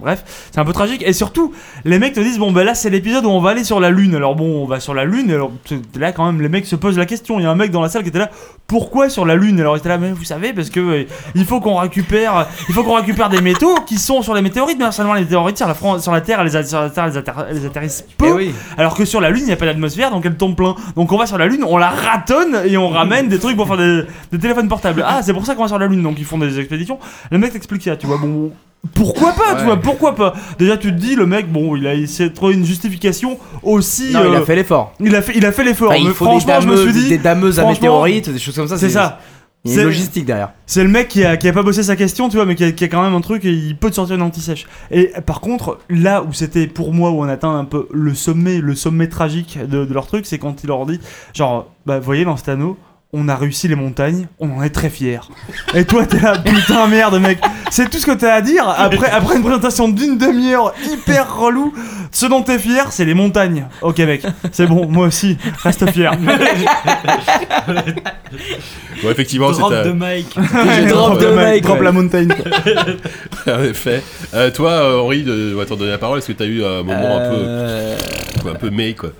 [0.00, 1.02] Bref, c'est un peu tragique.
[1.06, 1.52] Et surtout,
[1.84, 3.90] les mecs te disent bon ben là c'est l'épisode où on va aller sur la
[3.90, 4.14] lune.
[4.14, 5.30] Alors bon, on va sur la lune.
[5.30, 5.50] Alors
[5.98, 7.38] là quand même les mecs se posent la question.
[7.38, 8.30] Il y a un mec dans la salle qui était là.
[8.66, 9.60] Pourquoi sur la lune?
[9.60, 11.04] Alors il était là, mais vous savez parce que euh,
[11.34, 14.78] il faut qu'on récupère, il faut qu'on récupère des métaux qui sont sur les météorites.
[14.78, 17.10] Mais seulement les météorites sur la, Fran- sur la Terre, elles, a- sur la Terre,
[17.48, 18.26] elles atterrissent peu.
[18.28, 18.54] Eh oui.
[18.76, 20.74] Alors que sur la Lune, il n'y a pas d'atmosphère, donc elle tombe plein.
[20.96, 23.66] Donc on va sur la Lune, on la ratonne et on ramène des trucs pour
[23.68, 25.04] faire des, des téléphones portables.
[25.06, 26.98] Ah, c'est pour ça qu'on va sur la Lune, donc ils font des expéditions.
[27.30, 28.50] Le mec t'explique ça, tu vois, bon.
[28.94, 31.94] Pourquoi pas, tu vois, pourquoi pas Déjà, tu te dis, le mec, bon, il a
[31.94, 34.12] essayé de trouver une justification aussi.
[34.12, 34.94] Non, il euh, a fait l'effort.
[35.00, 35.90] il a fait, il a fait l'effort.
[35.90, 38.38] Enfin, il mais faut des franchement, je me suis dit, des dameuses à météorites, des
[38.38, 38.78] choses comme ça.
[38.78, 39.18] c'est ça.
[39.66, 40.52] Il y a C'est- une logistique derrière.
[40.66, 42.64] C'est le mec qui a, qui a pas bossé sa question, tu vois, mais qui
[42.64, 44.66] a, qui a quand même un truc et il peut te sortir une anti-sèche.
[44.90, 48.58] Et par contre, là où c'était pour moi, où on atteint un peu le sommet,
[48.58, 51.00] le sommet tragique de, de leur truc, c'est quand il leur dit,
[51.34, 52.76] genre, bah, voyez, dans cet anneau,
[53.12, 55.20] on a réussi les montagnes, on en est très fiers.
[55.74, 57.38] Et toi, t'es là, putain, merde, mec.
[57.70, 61.72] C'est tout ce que t'as à dire après, après une présentation d'une demi-heure hyper relou.
[62.12, 63.66] Ce dont t'es fier, c'est les montagnes.
[63.82, 64.22] Ok, mec,
[64.52, 66.12] c'est bon, moi aussi, reste fier.
[69.02, 70.36] Bon, effectivement, c'est Drop un- de Mike.
[70.88, 72.28] Drop de mec, drop la montagne.
[73.46, 74.02] en effet.
[74.34, 75.52] Euh, toi, euh, Henri, de...
[75.54, 76.18] on va t'en donner la parole.
[76.18, 77.96] Est-ce que t'as eu un moment Euh,
[78.38, 79.10] un peu, un peu mais quoi?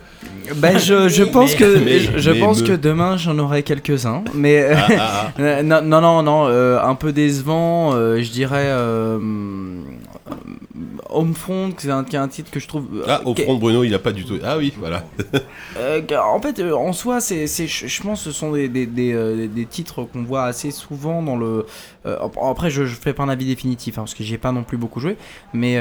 [0.55, 3.63] Ben je, je pense que mais- je, je mais pense me- que demain j'en aurai
[3.63, 5.33] quelques-uns, mais Ah, ah, ah.
[5.41, 8.67] Euh, non, non, non, euh, un peu décevant, euh, je dirais.
[8.67, 9.19] Euh,
[11.09, 12.87] Homefront, c'est un, qui est un titre que je trouve.
[13.09, 14.39] Ah, au qui- front de Bruno, il a pas du tout.
[14.45, 15.05] Ah oui, voilà.
[16.23, 20.03] en fait, en soi, c'est, je pense que ce sont des, des, des, des titres
[20.05, 21.65] qu'on voit assez souvent dans le.
[22.43, 24.63] après, je, je fais pas un avis définitif, hein, parce que j'y ai pas non
[24.65, 25.17] plus beaucoup joué,
[25.55, 25.77] mais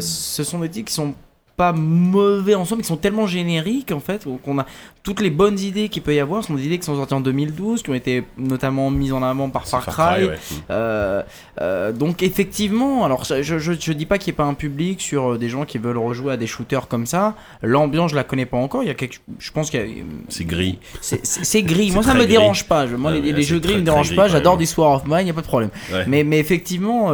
[0.00, 1.14] ce sont des titres qui sont
[1.60, 4.64] pas mauvais en soi, mais qui sont tellement génériques en fait, qu'on a
[5.02, 7.20] toutes les bonnes idées qu'il peut y avoir, sont des idées qui sont sorties en
[7.22, 10.26] 2012, qui ont été notamment mises en avant par Far, Cry.
[10.26, 10.34] ouais.
[10.70, 11.22] Euh,
[11.62, 15.32] euh, donc effectivement, alors je, je, dis pas qu'il n'y ait pas un public sur
[15.32, 17.34] euh, des gens qui veulent rejouer à des shooters comme ça.
[17.62, 18.82] L'ambiance, je la connais pas encore.
[18.82, 20.78] Il y a quelque, je pense qu'il y a, C'est gris.
[21.00, 21.92] c'est, gris.
[21.92, 22.28] Moi, ça me gris.
[22.28, 22.86] dérange pas.
[22.86, 24.28] Je- moi, Ouais, les, les jeux gris me dérangent gris, pas.
[24.28, 25.70] J'adore des War of Mine, y a pas de problème.
[25.92, 26.04] Ouais.
[26.06, 27.10] Mais, mais effectivement,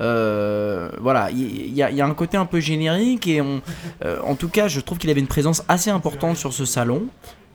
[0.00, 3.60] euh, voilà, il y, a- il y a un côté un peu générique et on,
[4.24, 7.02] en tout cas, je trouve qu'il avait une présence assez importante sur ce salon.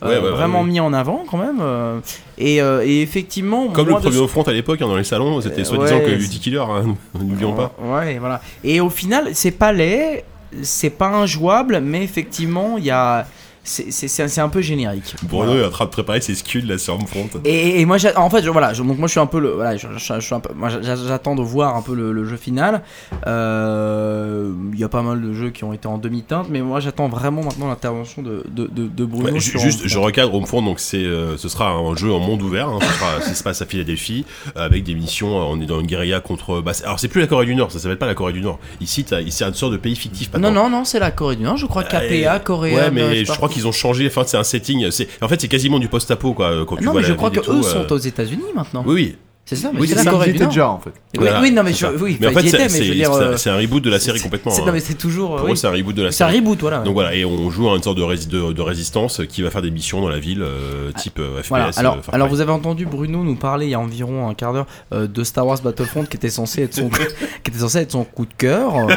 [0.04, 0.68] Euh, Ouais, vraiment ouais.
[0.68, 2.00] mis en avant quand même euh,
[2.38, 5.42] et, euh, et effectivement Comme le de premier front à l'époque, hein, dans les salons,
[5.42, 7.74] c'était soi-disant ouais, que Duty Killer, hein, n'oublions pas.
[7.82, 8.42] Ouais, voilà.
[8.64, 10.24] Et au final, c'est pas laid,
[10.62, 13.28] c'est pas injouable, mais effectivement, il y a.
[13.70, 15.16] C'est un peu générique.
[15.24, 15.62] Bruno Voilà.
[15.62, 17.30] est en train de préparer ses scuds là sur Homefront.
[17.46, 19.50] Et, et moi, en fait, je, voilà, je- donc moi je suis un peu le,
[19.52, 22.82] voilà, j'attends de voir un peu le, le jeu final.
[23.28, 26.80] Euh, Il y a pas mal de jeux qui ont été en demi-teinte, mais moi
[26.80, 29.26] j'attends vraiment maintenant l'intervention de, de, de, de Bruno.
[29.34, 29.90] Ouais, ju- sur juste, Homefront.
[29.90, 32.70] je recadre Homefront, donc c'est, euh, ce sera un jeu en monde ouvert.
[32.70, 34.26] Hein, ce sera, ça se passe à Philadelphie
[34.58, 35.36] euh, avec des missions.
[35.38, 36.62] On est dans une guérilla contre.
[36.62, 38.60] Bah, alors c'est plus la Corée du Nord, ça s'appelle pas la Corée du Nord.
[38.82, 40.30] Ici, c'est une sorte de pays fictif.
[40.40, 42.00] Non, non, non, c'est la Corée du Nord, je crois KPA,
[42.36, 42.74] Euh, Corée.
[42.76, 44.08] Ouais, mais je crois qu'ils ont changé.
[44.08, 44.92] Enfin, c'est un setting.
[44.92, 46.66] C'est, en fait, c'est quasiment du post-apo quoi.
[46.68, 47.98] Quand tu Non, vois mais la je crois que et eux tout, euh, sont aux
[47.98, 48.84] États-Unis maintenant.
[48.86, 49.16] Oui, oui.
[49.46, 50.92] C'est ça, mais Oui, c'est ça, Corée du déjà en fait.
[50.92, 52.78] Oui, Voilà, oui, non, mais c'est je- oui, mais en fait, c'est étaient, mais je
[52.78, 54.52] veux c'est- dire, c'est un- euh, c'est un reboot de la série c'est- complètement.
[54.52, 54.66] c'est- hein.
[54.68, 55.38] Non, mais c'est toujours.
[55.38, 55.54] Pour oui.
[55.54, 56.38] eux, c'est un reboot de la C'est un série.
[56.42, 56.80] reboot, voilà.
[56.82, 59.50] Donc voilà, et on joue à une sorte de, rési- de, de résistance qui va
[59.50, 61.50] faire des missions dans la ville, euh, type euh, FPS.
[61.50, 61.72] Voilà.
[61.78, 64.54] Alors, euh, alors vous avez entendu Bruno nous parler il y a environ un quart
[64.54, 66.90] d'heure euh, de Star Wars Battlefront qui était censé être son,
[67.44, 68.72] qui était censé être son coup de cœur.
[68.76, 68.88] On-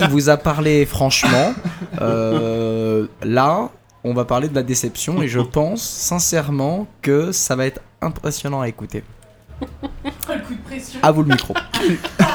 [0.00, 1.54] il vous a parlé franchement.
[2.02, 3.70] Euh, là,
[4.04, 8.60] on va parler de la déception et je pense sincèrement que ça va être impressionnant
[8.60, 9.02] à écouter.
[10.28, 10.98] Un coup de pression.
[11.02, 11.54] À vous le micro.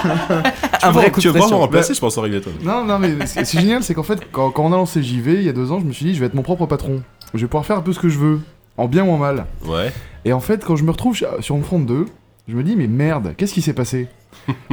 [0.01, 1.91] Tu un vas- vrai coup tu de vas pouvoir me pression.
[1.91, 2.25] remplacer, je pense, toi.
[2.63, 5.43] Non, non, mais c'est génial, c'est qu'en fait, quand, quand on a lancé JV il
[5.43, 7.01] y a deux ans, je me suis dit, je vais être mon propre patron.
[7.33, 8.39] Je vais pouvoir faire un peu ce que je veux,
[8.77, 9.45] en bien ou en mal.
[9.65, 9.91] Ouais.
[10.23, 12.05] Et en fait, quand je me retrouve sur- sur Homefront 2,
[12.47, 14.07] je me dis, mais merde, qu'est-ce qui s'est passé?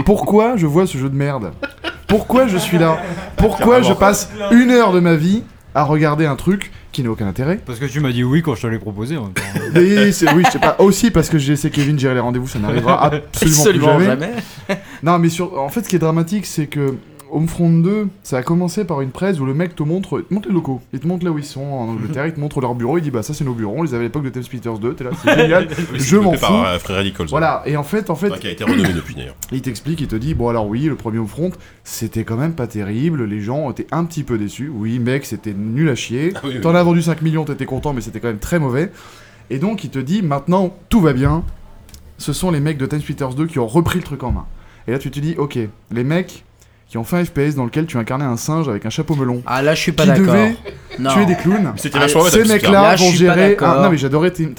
[0.05, 1.51] Pourquoi je vois ce jeu de merde?
[2.07, 2.99] Pourquoi je suis là?
[3.37, 5.43] Pourquoi je passe une heure de ma vie
[5.77, 8.55] à regarder un truc qui n'a aucun intérêt Parce que tu m'as dit oui quand
[8.55, 9.17] je te l'ai proposé.
[9.17, 9.43] en même temps.
[9.81, 10.77] Et c'est- oui, je sais pas.
[10.79, 13.27] Aussi parce que j'ai laissé Kevin gérer les rendez-vous, ça n'arrivera absolument,
[13.61, 14.27] Absolument plus jamais.
[14.69, 14.81] jamais.
[15.03, 15.59] Non, mais sur...
[15.61, 16.95] en fait, ce qui est dramatique, c'est que
[17.37, 20.35] Homefront 2, ça a commencé par une presse où le mec te montre, il te
[20.35, 22.61] montre les locaux, il te montre là où ils sont en Angleterre, il te montre
[22.61, 24.31] leur bureau, il dit bah ça c'est nos bureaux, on les avait à l'époque de
[24.31, 25.69] Time Splitters 2, t'es là, c'est génial.
[25.95, 26.41] Je m'en fous.
[26.41, 27.27] par euh, Radicals.
[27.29, 29.35] Voilà, et en fait, en fait, qui a été renommé depuis d'ailleurs.
[29.53, 31.51] il t'explique, il te dit bon alors oui, le premier Homefront,
[31.85, 34.71] c'était quand même pas terrible, les gens étaient un petit peu déçus.
[34.75, 36.33] Oui, mec, c'était nul à chier.
[36.37, 36.61] Ah oui, oui.
[36.63, 38.91] T'en as vendu 5 millions, t'étais content, mais c'était quand même très mauvais.
[39.51, 41.45] Et donc il te dit maintenant tout va bien.
[42.17, 44.47] Ce sont les mecs de Splitters 2 qui ont repris le truc en main.
[44.89, 45.59] Et là tu te dis ok,
[45.91, 46.46] les mecs
[46.89, 49.43] qui ont fait un FPS dans lequel tu incarnais un singe avec un chapeau melon,
[49.47, 50.37] Ah là, je suis pas d'accord.
[50.99, 51.11] Non.
[51.13, 51.73] tuer des clowns.
[51.77, 53.57] C'était Ah, Ces mecs-là vont gérer.
[53.61, 54.55] un- Non mais j'adorais Time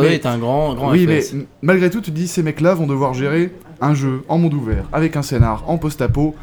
[0.00, 1.34] mais- est un grand, grand oui, mais FPS.
[1.62, 4.84] malgré tout, tu te dis ces mecs-là vont devoir gérer un jeu en monde ouvert,
[4.92, 6.34] avec un scénar, en post-apo,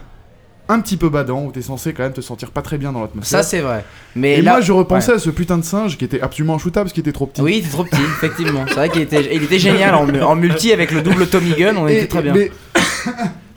[0.70, 3.02] un petit peu badant, où t'es censé quand même te sentir pas très bien dans
[3.02, 3.40] l'atmosphère.
[3.40, 3.84] Ça, c'est vrai.
[4.16, 6.86] Mais Et là, moi, je repensais à ce putain de singe qui était absolument inshootable
[6.86, 7.42] parce qu'il était trop petit.
[7.42, 8.64] Oui, il était trop petit, effectivement.
[8.68, 11.76] C'est vrai qu'il était, il était génial en, en multi avec le double Tommy Gun,
[11.76, 12.34] on Et- était très bien.
[12.34, 12.52] Mais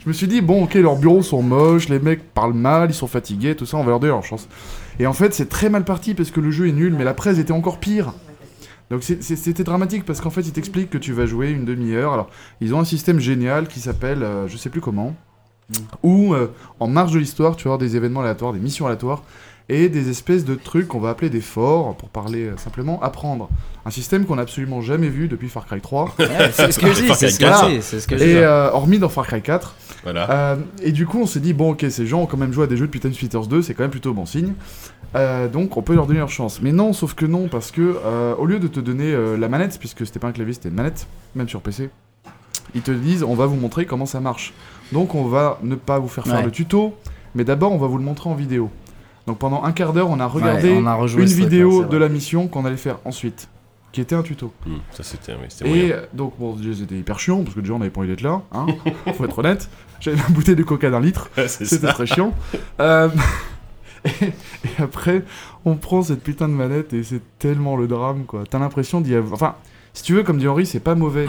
[0.07, 2.93] je me suis dit, bon, ok, leurs bureaux sont moches, les mecs parlent mal, ils
[2.93, 4.47] sont fatigués, tout ça, on va leur donner leur chance.
[4.99, 7.13] Et en fait, c'est très mal parti parce que le jeu est nul, mais la
[7.13, 8.13] presse était encore pire.
[8.89, 12.13] Donc c'était dramatique parce qu'en fait, ils t'expliquent que tu vas jouer une demi-heure.
[12.13, 12.29] Alors,
[12.61, 15.13] ils ont un système génial qui s'appelle, euh, je sais plus comment,
[16.03, 19.23] où euh, en marge de l'histoire, tu vas avoir des événements aléatoires, des missions aléatoires
[19.69, 23.49] et des espèces de trucs qu'on va appeler des forts, pour parler euh, simplement, apprendre.
[23.85, 26.15] Un système qu'on n'a absolument jamais vu depuis Far Cry 3.
[26.19, 28.99] Ouais, c'est ce que je dis, c'est ce que je dis, ce Et euh, hormis
[28.99, 29.75] dans Far Cry 4.
[30.03, 30.31] Voilà.
[30.31, 32.63] Euh, et du coup, on s'est dit, bon, ok, ces gens ont quand même joué
[32.63, 34.53] à des jeux depuis Time Splitters 2, c'est quand même plutôt bon signe.
[35.15, 36.61] Euh, donc, on peut leur donner leur chance.
[36.61, 39.47] Mais non, sauf que non, parce que euh, au lieu de te donner euh, la
[39.49, 41.89] manette, puisque c'était pas un clavier, c'était une manette, même sur PC,
[42.75, 44.53] ils te disent, on va vous montrer comment ça marche.
[44.91, 46.43] Donc, on va ne pas vous faire faire Ouais.
[46.43, 46.95] le tuto,
[47.35, 48.69] mais d'abord, on va vous le montrer en vidéo.
[49.27, 51.83] Donc, pendant un quart d'heure, on a regardé Ouais, on a rejoué une ce vidéo
[51.83, 53.49] de la mission qu'on allait faire ensuite,
[53.91, 54.51] qui était un tuto.
[54.65, 55.95] Hmm, ça, c'était oui, c'était Et moyen.
[55.95, 58.41] euh, donc, bon, c'était hyper chiant, parce que déjà, on avait pas envie d'être là,
[58.53, 58.65] hein,
[59.13, 59.69] faut être honnête.
[59.99, 61.29] J'avais ma bouteille de coca d'un litre.
[61.35, 61.93] C'est C'était ça.
[61.93, 62.33] très chiant.
[62.79, 63.09] Euh,
[64.05, 65.23] et, et après,
[65.65, 68.43] on prend cette putain de manette et c'est tellement le drame, quoi.
[68.49, 69.33] T'as l'impression d'y avoir.
[69.33, 69.55] Enfin,
[69.93, 71.27] si tu veux, comme dit Henri, c'est pas mauvais.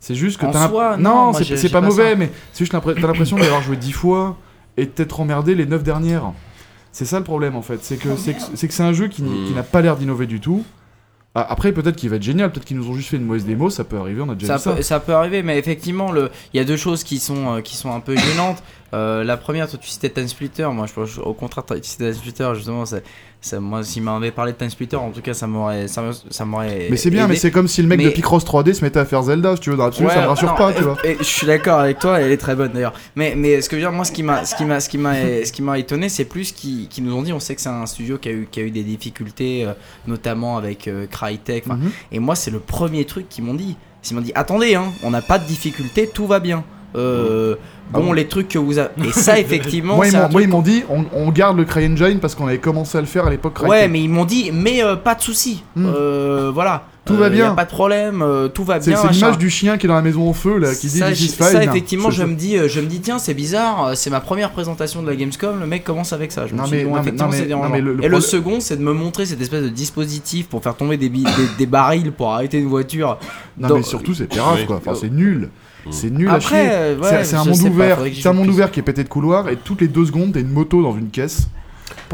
[0.00, 1.86] C'est juste que En t'as l'imp- soi, non, moi, c'est j'ai- c'est j'ai pas, pas
[1.86, 2.16] mauvais, ça.
[2.16, 4.36] mais c'est juste l'impre- t'as l'impression d'avoir joué dix fois
[4.76, 6.32] et de t'être emmerdé les neuf dernières.
[6.94, 8.34] C'est ça le problème en fait, c'est que c'est
[8.68, 9.56] que un jeu qui, n- qui Mm.
[9.56, 10.64] n'a pas l'air d'innover du tout.
[11.34, 13.44] Ah, Après, peut-être qu'il va être génial, peut-être qu'ils nous ont juste fait une mauvaise
[13.44, 14.72] démo, ça peut arriver, on a déjà Ça vu ça.
[14.76, 17.74] peut, ça peut arriver, mais effectivement, il y a deux choses qui sont, euh, qui
[17.76, 18.62] sont un peu gênantes.
[18.94, 22.12] Euh, la première, toi tu citais Time Splitter, moi je, je- au contraire, tu citais
[22.12, 22.98] Time Splitter, justement, ça,
[23.40, 25.88] ça, moi s'il m'avait parlé de Time Splitter, en tout cas ça m'aurait.
[25.88, 27.32] Ça, m'aurait Mais c'est bien, aidé.
[27.32, 29.56] mais c'est comme si le mec Mais- de Picross 3D se mettait à faire Zelda,
[29.56, 30.96] si tu veux, dans l'absolu, ça me Ouais, rassure non, pas, tu vois.
[31.04, 32.94] et je suis d'accord avec toi, elle est très bonne d'ailleurs.
[33.16, 34.88] Mais, mais ce que je veux dire, moi, ce qui m'a, ce qui m'a, ce
[34.88, 35.14] qui m'a,
[35.44, 37.86] ce qui m'a étonné, c'est plus qu'ils nous ont dit, on sait que c'est un
[37.86, 39.72] studio qui a eu, qui a eu des difficultés, euh,
[40.06, 41.66] notamment avec euh, Crytek.
[41.66, 41.90] Mhm.
[42.12, 43.76] Et moi, c'est le premier truc qu'ils m'ont dit.
[44.08, 46.62] Ils m'ont dit, attendez, hein, on n'a pas de difficulté, tout va bien.
[46.96, 47.56] Euh,
[47.92, 48.88] Ah bon, bon les trucs que vous avez.
[49.06, 52.18] Et ça, effectivement, Moi, ils m'ont- moi, ils m'ont dit, on, on garde le CryEngine
[52.20, 53.58] parce qu'on avait commencé à le faire à l'époque.
[53.62, 53.90] Ouais, Crytek.
[53.92, 55.62] mais ils m'ont dit, mais euh, pas de souci.
[55.76, 55.86] Hmm.
[55.86, 56.84] Euh, voilà.
[57.04, 57.52] Tout va Euh, y bien.
[57.52, 58.98] a pas de problème, euh, tout va c'est bien.
[59.02, 61.14] c'est l'image du chien qui est dans la maison au feu, là, qui dit ça,
[61.14, 63.90] ça, effectivement, je me dis, je me dis, tiens, c'est bizarre.
[63.94, 65.60] C'est ma première présentation de la Gamescom.
[65.60, 66.46] Le mec commence avec ça.
[66.46, 67.68] Je me Non, suis mais- dit, bon, non, mais- effectivement, non, mais- c'est dérangeant.
[67.68, 70.46] non, mais le- le Et le second, c'est de me montrer cette espèce de dispositif
[70.48, 73.18] pour faire tomber des, bi- des, des barils pour arrêter une voiture.
[73.58, 74.64] Non, dans- mais surtout, c'est Oui.
[74.66, 74.76] quoi.
[74.76, 75.50] Enfin, c'est nul.
[75.86, 75.92] Mm.
[75.92, 77.00] C'est nul à Après, chier.
[77.00, 77.98] ouais, C'est- c'est un monde ouvert.
[78.14, 80.40] C'est un monde ouvert qui est pété de couloirs et toutes les deux secondes, t'as
[80.40, 81.48] une moto dans une caisse.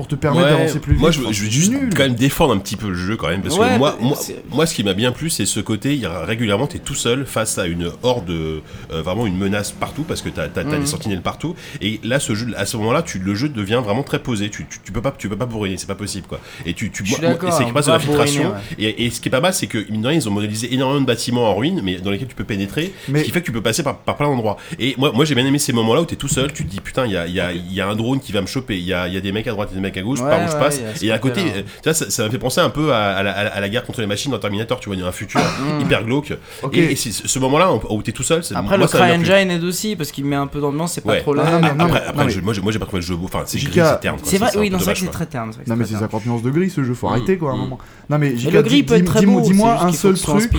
[0.00, 1.00] Pour te permettre Ouais, d'avancer plus vite.
[1.02, 1.90] Moi, je, je vais juste nul.
[1.94, 4.16] quand même défendre un petit peu le jeu quand même parce Ouais, que moi, moi,
[4.50, 5.92] moi, ce qui m'a bien plu, c'est ce côté.
[5.92, 8.60] Il y a régulièrement, t'es tout seul face à une horde, euh,
[8.90, 10.80] vraiment une menace partout parce que t'as as, Mhm.
[10.80, 11.54] des sentinelles partout.
[11.82, 14.48] Et là, ce jeu, à ce moment-là, tu, le jeu devient vraiment très posé.
[14.48, 16.40] Tu, tu, tu peux pas, tu peux pas bourriner, c'est pas possible quoi.
[16.64, 17.26] Et tu, tu c'est de
[17.72, 18.44] pas l'infiltration.
[18.44, 20.32] bourriner, Et, et ce qui est pas mal, c'est que mine de rien, ils ont
[20.32, 22.92] modélisé énormément de bâtiments en ruine, mais dans lesquels tu peux pénétrer.
[23.08, 24.56] Mais- Ce qui fait que tu peux passer par, par plein d'endroits.
[24.78, 26.80] Et moi, moi j'ai bien aimé ces moments-là où t'es tout seul, tu te dis
[26.80, 28.46] putain, il y a, il y, a, il y a un drone qui va me
[28.46, 30.02] choper, il y a, il y a des mecs à droite et des mecs à
[30.02, 30.80] gauche, Ouais, par où je passe.
[31.02, 31.42] Et à côté,
[31.84, 34.00] vois, ça, ça m'a fait penser un peu à, à la, à la guerre contre
[34.00, 35.80] les machines dans Terminator, tu vois, il y a un futur Mm.
[35.82, 36.32] hyper glauque.
[36.62, 36.76] Ok.
[36.76, 38.98] Et, ce moment-là où t'es tout seul, c'est Après, moi, le.
[38.98, 41.20] CryEngine aide aussi parce qu'il met un peu d'ambiance, c'est pas Ouais.
[41.20, 41.56] trop Ah, là.
[41.56, 43.24] Après, mais- après non, je- mais- moi, j'ai- moi j'ai pas trouvé le jeu beau,
[43.26, 44.18] enfin c'est gris, c'est terne.
[44.22, 45.12] C'est vrai, oui, non, c'est vrai dommage, que c'est quoi.
[45.12, 45.48] très terne.
[45.50, 46.02] c'est vrai que Non, c'est mais c'est terne.
[46.02, 47.12] 50 nuances de gris ce jeu, faut Mm.
[47.12, 47.60] arrêter quoi à un Mm.
[47.60, 47.78] moment.
[48.08, 49.40] Non, mais le gris dis- peut être très beau.
[49.40, 50.50] Dis-moi un seul truc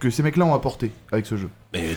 [0.00, 1.48] que ces mecs-là ont apporté avec ce jeu.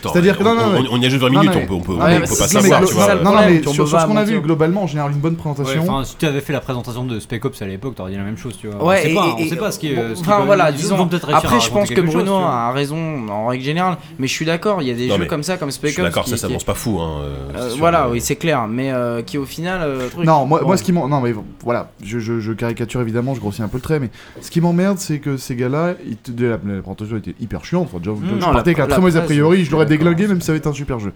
[0.01, 1.67] C'est-à-dire que on- non, non, on, on y a juste 20 Non, minutes, mais- on
[1.67, 3.15] peut, on peut, Ouais, on peut c'est- pas savoir, tu vois.
[3.15, 6.03] Non, non, mais sur, ce qu'on a vu globalement, en général, une bonne présentation.
[6.03, 8.37] si tu avais fait la présentation de Spec Ops à l'époque, t'aurais dit la même
[8.37, 8.83] chose, tu vois.
[8.83, 9.95] Ouais, on sait et- pas, et- on sait pas ce qui est.
[9.95, 10.97] bon, ce Enfin voilà, disons.
[11.33, 14.81] Après, je pense que chose, Bruno a raison en règle générale, mais je suis d'accord,
[14.81, 16.03] il y a des jeux comme ça, comme Spec Ops.
[16.03, 16.99] d'accord, ça, ça avance pas fou.
[16.99, 19.87] Hein, euh, Euh, voilà, oui, c'est clair, mais euh, qui au final.
[20.23, 21.07] Non, moi, ce qui m'en...
[21.07, 21.33] Non, mais
[21.63, 22.19] voilà, je,
[22.53, 24.09] caricature évidemment, je grossis un peu le trait, mais
[24.41, 25.93] ce qui m'emmerde, c'est que ces gars-là,
[26.37, 27.89] la, présentation était hyper chiante.
[27.99, 30.47] Déjà, je partais avec un la très mauvais a priori, je l'aurais déglingué, même si
[30.47, 31.13] ça avait été un super jeu.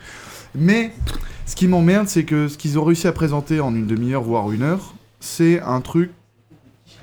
[0.54, 0.92] Mais
[1.46, 4.52] ce qui m'emmerde, c'est que ce qu'ils ont réussi à présenter en une demi-heure, voire
[4.52, 6.12] une heure, c'est un truc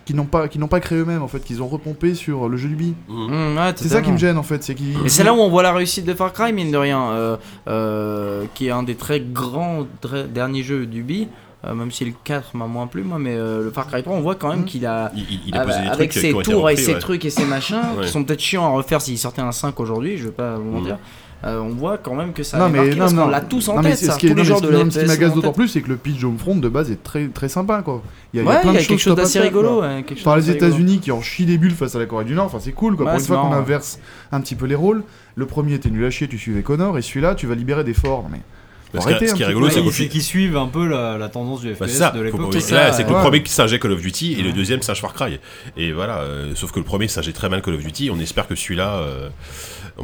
[0.05, 2.57] qu'ils n'ont pas, qu'ils n'ont pas créé eux-mêmes, en fait, qu'ils ont repompé sur le
[2.57, 2.95] jeu du bi.
[3.09, 3.15] mm.
[3.15, 4.97] Mmh, ouais, C'est ça qui me gêne, en fait, c'est qu'ils.
[5.05, 7.37] Et c'est là où on voit la réussite de Far Cry, mine de rien, euh,
[7.69, 11.29] euh, qui est un des très grands très derniers jeux du bi.
[11.67, 14.15] euh, même si le 4 m'a moins plu, moi, mais euh, le Far Cry 3,
[14.15, 14.65] on voit quand même Mhm.
[14.65, 15.11] qu'il a.
[15.17, 16.99] Il, il- il a posé des avec trucs ses qui tours et ses ouais.
[17.01, 18.05] trucs et ses machins, Ouais.
[18.05, 20.71] qui sont peut-être chiants à refaire s'il sortait un 5 aujourd'hui, je vais pas vous
[20.71, 20.99] mentir.
[21.45, 23.29] Euh, on voit quand même que ça Non, a mais marqué non, parce qu'on non.
[23.29, 24.13] l'a tous en Non, tête, ça.
[24.15, 25.89] ce qui est- Tous les genres de mais ce qui m'agace d'autant plus, c'est que
[25.89, 28.03] le pitch Homefront de base est très, très sympa, quoi.
[28.35, 29.83] Il y a, y plein de quelque chose d'assez rigolo.
[30.05, 30.51] quelque Par les.
[30.51, 32.97] États-Unis qui en chient des bulles face à la Corée du Nord, enfin c'est cool
[32.97, 33.07] quoi.
[33.07, 34.01] Pour une fois qu'on inverse
[34.33, 35.05] un petit peu les rôles,
[35.37, 37.95] le premier était nul à chier, tu suivais Connor, et celui-là tu vas libérer des
[37.95, 38.27] forts.
[38.33, 38.41] Mais
[38.93, 41.69] Parce que ce qui est rigolo, c'est qu'ils suivent un peu la, la tendance du
[41.69, 42.41] Bah, FPS c'est ça, de l'époque.
[42.59, 43.15] c'est là, ça, c'est que ouais.
[43.17, 45.39] le premier qui singeait Call of Duty et le deuxième singe Far Cry.
[45.77, 48.11] Et voilà, euh, sauf que le premier singeait très mal Call of Duty.
[48.13, 49.29] On espère que celui-là, euh,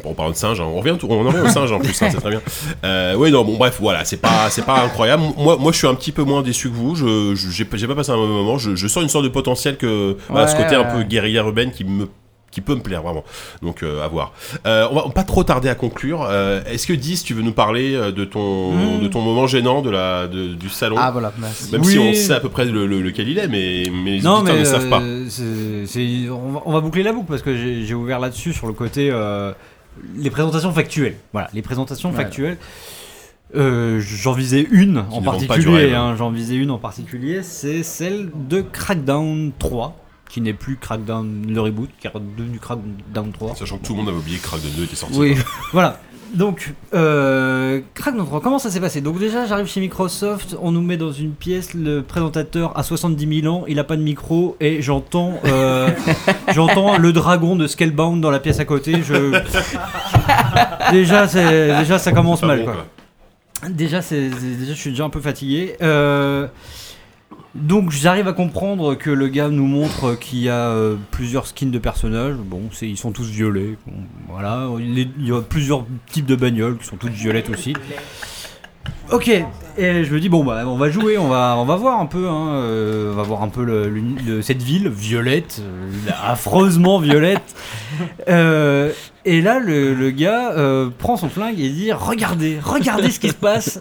[0.02, 1.90] en parlant de singe, hein, on revient, tout- on en revient au singe en plus,
[2.02, 2.42] hein, c'est très bien.
[2.84, 5.22] Euh, oui, non, bon, bref, voilà, c'est pas, c'est pas incroyable.
[5.38, 6.94] Moi, moi, je suis un petit peu moins déçu que vous.
[6.96, 8.58] Je, j'ai, pas passé un mauvais moment.
[8.58, 11.70] Je, je sens une sorte de potentiel que, voilà, ce côté un peu guérilla urbaine
[11.70, 12.08] qui me
[12.50, 13.24] qui peut me plaire vraiment.
[13.62, 14.32] Donc euh, à voir.
[14.64, 16.24] Euh, on va pas trop tarder à conclure.
[16.30, 19.00] Euh, Est-ce que 10 tu veux nous parler de ton Mm.
[19.02, 20.94] de ton moment gênant de la de- du salon?
[20.96, 21.72] Ah voilà, merci.
[21.72, 21.90] Même Oui.
[21.90, 24.34] si on sait à peu près le, le- lequel il est, mais, mais les Non,
[24.36, 25.00] auditeurs mais ne savent pas.
[25.00, 29.10] on, va, on va boucler la boucle parce que j'ai ouvert là-dessus sur le côté
[30.16, 31.16] les présentations factuelles.
[31.32, 32.16] Voilà, les présentations Ouais.
[32.16, 32.56] factuelles.
[33.54, 38.62] Euh, j'en visais une en particulier, hein, j'en visais une en particulier, c'est celle de
[38.62, 39.96] Crackdown 3,
[40.28, 43.54] qui n'est plus Crackdown le reboot, qui est devenu Crackdown 3.
[43.54, 45.16] Sachant que tout le monde avait oublié que Crackdown 2 était sorti.
[45.18, 45.36] Oui,
[45.72, 46.00] Voilà.
[46.32, 49.00] Donc, euh, Crackdown 3, comment ça s'est passé?
[49.00, 53.42] Donc déjà, j'arrive chez Microsoft, on nous met dans une pièce, le présentateur a 70
[53.42, 55.90] 000 ans, il a pas de micro, et j'entends euh,
[56.54, 59.02] j'entends le dragon de Scalebound dans la pièce à côté.
[59.02, 59.40] Je...
[60.92, 62.60] déjà, c'est- déjà, ça commence mal.
[62.60, 62.74] bon, quoi.
[62.74, 63.68] quoi.
[63.70, 65.76] Déjà, c'est, c'est- déjà, je suis déjà un peu fatigué.
[65.82, 66.46] Euh,
[67.54, 71.70] donc, j'arrive à comprendre que le gars nous montre qu'il y a euh, plusieurs skins
[71.70, 72.34] de personnages.
[72.34, 73.76] Bon, ils sont tous violets.
[74.28, 77.74] Voilà, il y a plusieurs types de bagnoles qui sont toutes violettes aussi.
[79.12, 82.00] Ok, et je me dis bon bah on va jouer, on va on va voir
[82.00, 83.90] un peu, hein, euh, on va voir un peu
[84.40, 87.54] cette ville violette, euh, affreusement violette.
[88.26, 90.54] Et là le, gars
[90.98, 93.78] prend son flingue et dit regardez, regardez ce qui se passe.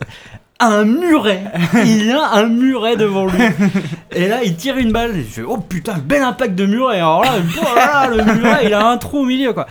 [0.60, 1.44] Un muret,
[1.86, 3.42] il a un muret devant lui.
[4.16, 5.18] Et là, il tire une balle.
[5.18, 6.98] Et je fais, oh putain, bel impact de muret.
[6.98, 7.32] Alors là,
[7.62, 9.68] oh là là, le muret, il a un trou au milieu, quoi.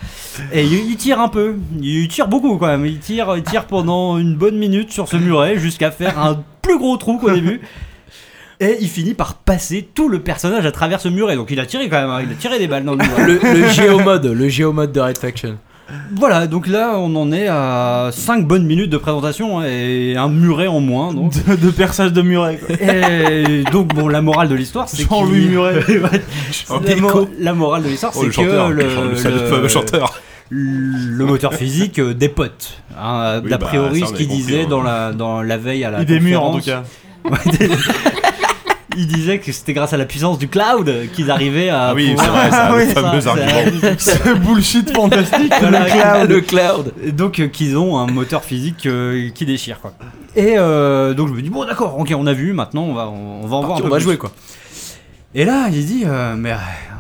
[0.52, 1.54] Et il, il tire un peu.
[1.80, 2.84] Il tire beaucoup, quand même.
[2.84, 6.78] Il tire, il tire pendant une bonne minute sur ce muret jusqu'à faire un plus
[6.78, 7.60] gros trou qu'au début.
[8.60, 11.36] Et il finit par passer tout le personnage à travers ce muret.
[11.36, 12.10] Donc il a tiré quand même.
[12.10, 12.20] hein.
[12.24, 13.26] Il a tiré des balles dans le muret.
[13.26, 15.58] le, le géomode, le géomode de Red Faction.
[16.14, 20.28] Voilà, donc là, on en est à 5 bonnes minutes de présentation hein, et un
[20.28, 21.12] muret en moins.
[21.12, 21.32] Donc.
[21.46, 22.58] De, de perçage de Muret.
[22.58, 22.76] quoi.
[22.80, 25.80] Et donc, bon, la morale de l'histoire, c'est Jean-Louis qu'il- Muret.
[26.86, 30.20] la, mo- la morale de l'histoire, Oh, c'est que le, le, le chanteur.
[30.50, 32.78] le moteur physique euh, dépote.
[32.98, 34.68] Hein, Oui, D'a bah, priori, ce qu'il disait hein.
[34.68, 36.86] dans la, dans la veille à la Il est mûr en tout conférence.
[37.24, 37.32] cas.
[38.96, 41.88] Il disait que c'était grâce à la puissance du cloud qu'ils arrivaient à.
[41.88, 43.94] Ah oui, pouvoir- c'est vrai, ça, Ah le oui, fameux ça, argument.
[43.98, 45.52] c'est- Ce bullshit fantastique.
[45.60, 46.92] Voilà, le cloud.
[47.04, 49.92] Et Donc euh, qu'ils ont un moteur physique euh, qui déchire quoi.
[50.36, 53.08] Et euh, donc je me dis bon d'accord, ok on a vu, maintenant on va
[53.08, 54.02] on, va en voir un on peu va plus.
[54.04, 54.32] jouer quoi.
[55.34, 56.54] Et là il dit euh, mais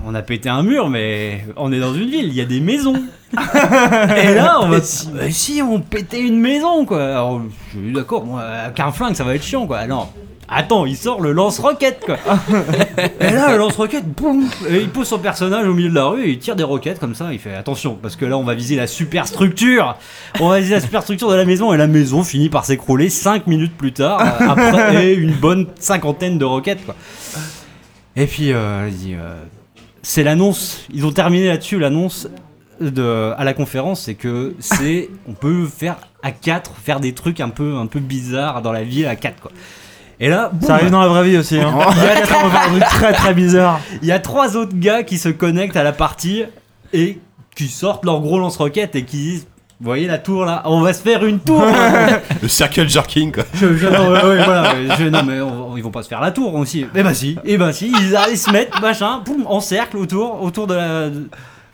[0.06, 2.60] on a pété un mur mais on est dans une ville, il y a des
[2.60, 3.02] maisons.
[3.32, 7.02] Et là on va Euh, si on pétait une maison quoi.
[7.02, 7.40] Alors
[7.74, 9.86] je dis d'accord, moi avec un flingue ça va être chiant quoi.
[9.86, 10.08] Non.
[10.54, 12.18] Attends, il sort le lance-roquette quoi.
[13.20, 16.24] et là, le lance-roquette, boum, et il pose son personnage au milieu de la rue
[16.24, 17.32] et il tire des roquettes comme ça.
[17.32, 19.96] Il fait attention parce que là, on va viser la superstructure.
[20.40, 23.46] On va viser la superstructure de la maison et la maison finit par s'écrouler 5
[23.46, 26.94] minutes plus tard euh, après une bonne cinquantaine de roquettes quoi.
[28.14, 29.34] Et puis, euh, euh,
[30.02, 30.84] c'est l'annonce.
[30.92, 32.28] Ils ont terminé là-dessus l'annonce
[32.80, 37.40] de à la conférence, c'est que c'est on peut faire à 4 faire des trucs
[37.40, 39.52] un peu un peu bizarres dans la ville à 4 quoi.
[40.20, 41.58] Et là, boum, Ça arrive dans la vraie vie aussi.
[41.58, 41.72] Hein.
[41.96, 43.80] Il y a trucs très très bizarres.
[44.02, 46.44] il y a trois autres gars qui se connectent à la partie
[46.92, 47.18] et
[47.56, 49.46] qui sortent leur gros lance-roquettes et qui disent
[49.80, 51.64] Vous voyez la tour là On va se faire une tour
[52.42, 53.44] Le circle jerking, quoi.
[53.54, 56.08] je, je- non, ouais, ouais, voilà, ouais, je- non, mais on- ils vont pas se
[56.08, 56.86] faire la tour aussi.
[56.94, 60.42] Eh ben si, eh ben si, ils, ils se mettent, machin, boum, en cercle autour,
[60.42, 61.08] autour de la.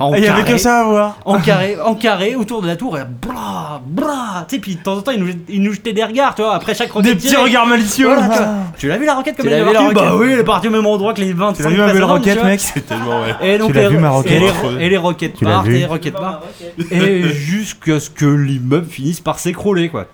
[0.01, 1.19] En Il y avait carré, que ça à voir.
[1.25, 4.81] En carré, en carré, autour de la tour, et blah, blah, tu sais, puis de
[4.81, 6.93] temps en temps, ils nous, ils nous jetaient des regards, tu vois, après chaque Des
[6.93, 7.17] roquette.
[7.17, 7.43] petits tirée.
[7.43, 8.07] regards malicieux.
[8.07, 10.39] Voilà, tu l'as vu la roquette comme Tu elle est la partie Bah oui, elle
[10.39, 12.61] est partie au même endroit que les 25 Tu l'as vu ma belle roquette, mec
[12.61, 13.35] C'est tellement, ouais.
[13.43, 15.71] Et donc Tu l'as les, vu, ma roquette et les, et les roquettes partent, et
[15.71, 16.47] les roquettes partent,
[16.93, 20.07] et jusqu'à ce que l'immeuble finisse par s'écrouler, quoi.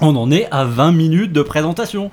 [0.00, 2.10] On en est à 20 minutes de présentation.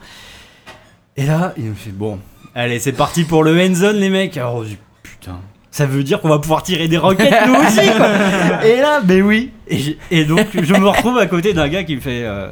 [1.17, 2.19] Et là, il me fait bon,
[2.53, 4.37] allez, c'est parti pour le end zone, les mecs.
[4.37, 5.39] Alors, on se dit, putain.
[5.79, 8.07] Ça veut dire qu'on va pouvoir tirer des roquettes nous aussi quoi.
[8.65, 9.51] Et là, ben oui.
[9.69, 12.23] Et, et donc je me retrouve à côté d'un gars qui me fait.
[12.25, 12.49] euh,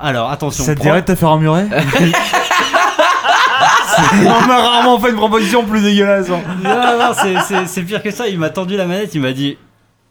[0.00, 0.64] alors attention.
[0.64, 1.64] Ça te prends- dirait de te faire emmurer?
[4.14, 6.30] On m'a rarement fait une proposition plus dégueulasse.
[6.30, 6.40] hein.
[6.62, 7.12] Non, non,
[7.66, 8.28] c'est- pire que ça.
[8.28, 9.58] Il m'a tendu la manette, il m'a dit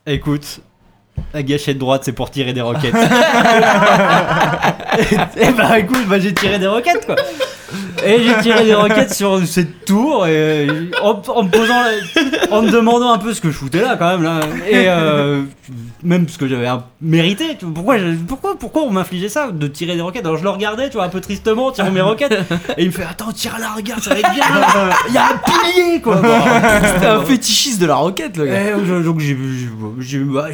[0.05, 0.59] Écoute,
[1.33, 2.93] la gâchette droite, c'est pour tirer des roquettes.
[5.37, 7.15] et, bah écoute, bah, j'ai tiré des roquettes quoi.
[8.05, 10.67] Et j'ai tiré des roquettes sur cette tour et
[11.01, 13.95] en, en me posant, la- en me demandant un peu ce que je foutais là
[13.97, 14.39] quand même là.
[14.69, 15.41] Et euh,
[16.03, 16.67] même ce que j'avais
[17.01, 17.55] mérité.
[17.57, 17.73] tu vois.
[17.73, 17.95] Pourquoi,
[18.27, 21.05] pourquoi, pourquoi on m'infligeait ça de tirer des roquettes Alors je le regardais, tu vois,
[21.05, 22.33] un peu tristement, tirant mes roquettes.
[22.77, 24.43] Et il me fait Attends, tire là, regarde, ça va être bien.
[25.07, 26.21] Il y a un pilier quoi.
[26.93, 28.59] C'était un fétichiste de la roquette le gars.
[28.77, 30.47] Eh, donc j'ai bah,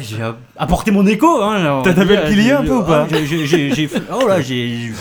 [0.56, 1.42] apporté mon écho.
[1.42, 4.92] Hein, T'as tapé le pilier un peu ou pas Ah, j'ai- Oh là, j'ai.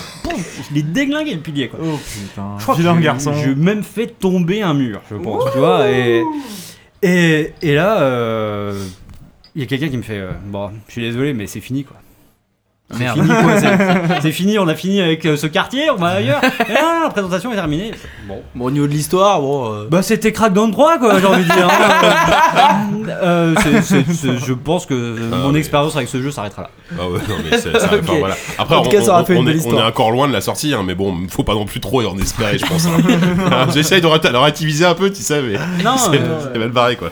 [0.70, 1.80] Je l'ai déglingué le pilier quoi.
[1.84, 2.00] Oh
[2.40, 2.56] putain.
[2.58, 3.34] Je crois que Vilain j'ai- garçon.
[3.34, 5.90] J'ai même fait tomber un mur, je pense, tu vois.
[5.90, 6.24] Et,
[7.02, 8.84] et, et là, euh,
[9.56, 11.84] il y a quelqu'un qui me fait euh, Bon, je suis désolé, mais c'est fini
[11.84, 11.98] quoi.
[12.92, 13.18] C'est Merde.
[13.22, 13.78] fini quoi, c'est-
[14.22, 16.42] c'est fini, on a fini avec euh, ce quartier, on va ailleurs.
[16.70, 17.92] Et là, la présentation est terminée.
[18.28, 18.42] Bon.
[18.56, 19.72] Bon, au niveau de l'histoire, bon.
[19.74, 21.68] euh, Bah c'était Crackdown 3 quoi j'ai envie de dire.
[21.70, 22.88] hein.
[23.22, 24.94] Euh, c'est- c'est- c'est- je pense que
[25.32, 26.70] mon mais- expérience avec ce jeu s'arrêtera là.
[27.00, 28.20] Ah ouais, non, mais c'est- ça, enfin, Ok.
[28.20, 28.36] voilà.
[28.58, 29.84] Après, En tout on, cas, ça aura on- est, on histoire.
[29.84, 32.18] est encore loin de la sortie, hein, mais bon, faut pas non plus trop en
[32.18, 32.86] espérer, je pense.
[32.86, 32.92] hein.
[33.52, 35.54] Ah, J'essaye de de relativiser un peu, tu sais, mais
[35.84, 37.12] Non, c'est euh, c'est mal barré, quoi.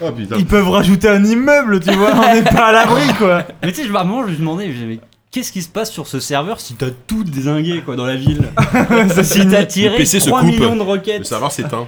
[0.00, 0.36] Oh putain.
[0.38, 2.12] Ils peuvent rajouter un immeuble, tu vois.
[2.14, 3.44] On n'est pas à l'abri, quoi.
[3.62, 5.00] mais tu sais, je- à un moment je me demandais, je me disais, mais
[5.30, 8.42] qu'est-ce qui se passe sur ce serveur si t'as tout désingué quoi dans la ville
[9.22, 10.50] Si t'as tiré PC se 3 coupe.
[10.50, 11.26] millions de Le roquettes.
[11.26, 11.86] serveur s'éteint.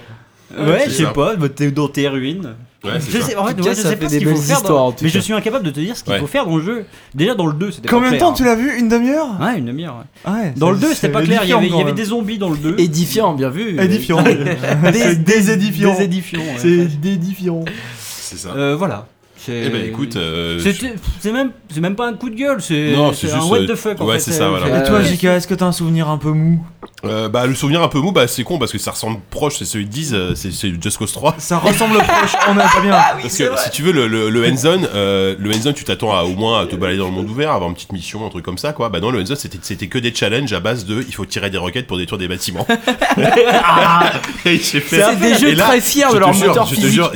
[0.57, 2.55] Ouais, c'est je sais pas, bah, t'es dans tes ruines.
[2.83, 3.27] Ouais, c'est Je ça.
[3.27, 4.55] sais, en fait, ouais, je ça sais fait pas ce des qu'il faut belles faire.
[4.57, 5.21] dans- histoires, en tout Mais je cas.
[5.21, 6.19] suis incapable de te dire ce qu'il Ouais.
[6.19, 6.85] faut faire dans le jeu.
[7.13, 8.45] Déjà dans le 2, c'était pas Combien de clair, temps tu hein.
[8.47, 10.03] l'as vu Une demi-heure Ouais, une demi-heure.
[10.25, 10.31] ouais.
[10.31, 10.53] Ouais.
[10.57, 11.91] Dans le c'est- 2, c'était pas c'est clair, il y avait, il y édifiant, avait
[11.91, 12.75] quand des zombies dans le 2.
[12.79, 13.79] Édifiant, bien vu.
[13.79, 14.21] Édifiant.
[14.91, 15.95] Des, des édifiants.
[15.95, 16.39] Des édifiants.
[16.41, 16.55] ouais.
[16.57, 17.63] C'est dédifiant.
[18.55, 19.07] Euh, voilà.
[19.43, 20.59] C'est- Eh ben écoute, euh,
[21.19, 23.49] c'est même, c'est même pas un coup de gueule, c'est Non, c'est c'est un juste,
[23.51, 23.99] what euh, the fuck.
[23.99, 24.79] en ouais, fait, c'est ça, voilà.
[24.81, 25.01] Et toi.
[25.01, 26.63] JK, est-ce que t'as un souvenir un peu mou?
[27.05, 29.55] Euh, bah, le souvenir un peu mou, bah, c'est con parce que ça ressemble proche,
[29.57, 31.35] c'est celui de 10, euh, c'est c'est Just Cause 3.
[31.39, 32.33] Ça ressemble proche.
[32.49, 32.91] On est pas bien.
[33.21, 36.21] Parce que si tu veux, le, le, le end-zone, euh, le end-zone, tu t'attends à
[36.23, 38.45] au moins à te balader dans le monde ouvert, avoir une petite mission, un truc
[38.45, 38.89] comme ça, quoi.
[38.89, 41.49] Bah non, le end-zone, c'était, c'était que des challenges à base de il faut tirer
[41.49, 42.67] des roquettes pour détruire des bâtiments.
[44.45, 46.75] Et j'ai fait- C'est des et jeux là, très fiers de leur jure, moteur Je
[46.75, 47.11] te jure,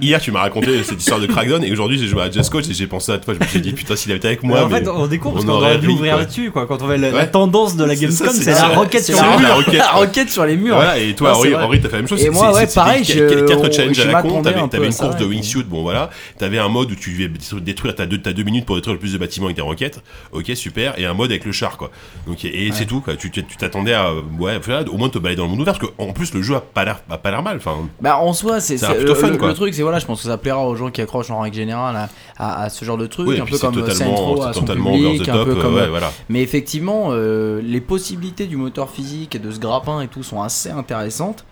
[0.00, 2.68] hier tu m'as raconté cette histoire de Crackdown et aujourd'hui j'ai joué à Just Cause
[2.70, 3.34] et j'ai pensé à toi.
[3.34, 4.62] Je me suis dit putain, s'il avait été avec moi.
[4.64, 6.66] en mais fait, on est con parce on qu'on aurait dû ri, ouvrir là-dessus, quoi.
[6.66, 7.30] Quand on avait la, Ouais.
[7.30, 10.30] tendance de la Gamescom, c'est la roquette sur vraiment le la roquette.
[10.30, 10.74] sur les murs.
[10.76, 12.22] Voilà, et toi, Henri, t'as fait la même chose.
[12.24, 14.42] Et moi, ouais, pareil, quatre challenges à la con.
[14.42, 16.10] T'avais une course de wingsuit, bon voilà.
[16.38, 19.18] T'avais un mode où tu devais deux, t'as deux minutes pour détruire le plus de
[19.18, 20.00] bâtiments avec tes roquettes.
[20.32, 20.98] Ok, super.
[20.98, 21.90] Et un mode avec le char, quoi.
[22.26, 23.14] Donc, et c'est tout, quoi.
[23.16, 24.58] Tu t'attendais à, ouais,
[24.90, 26.84] au moins te balader dans le monde ouvert parce qu'en plus, le jeu a pas
[26.84, 27.56] l'air, mal.
[27.56, 29.48] Enfin, Bah en soi c'est plutôt fun, quoi.
[29.48, 31.56] le truc c'est voilà je pense que ça plaira aux gens qui accrochent en règle
[31.58, 32.08] générale à,
[32.38, 33.74] à- à ce genre de truc oui, un peu comme
[34.14, 36.10] Row à son public un peu comme ouais, voilà.
[36.28, 40.40] mais effectivement euh, les possibilités du moteur physique et de ce grappin et tout sont
[40.42, 41.44] assez intéressantes.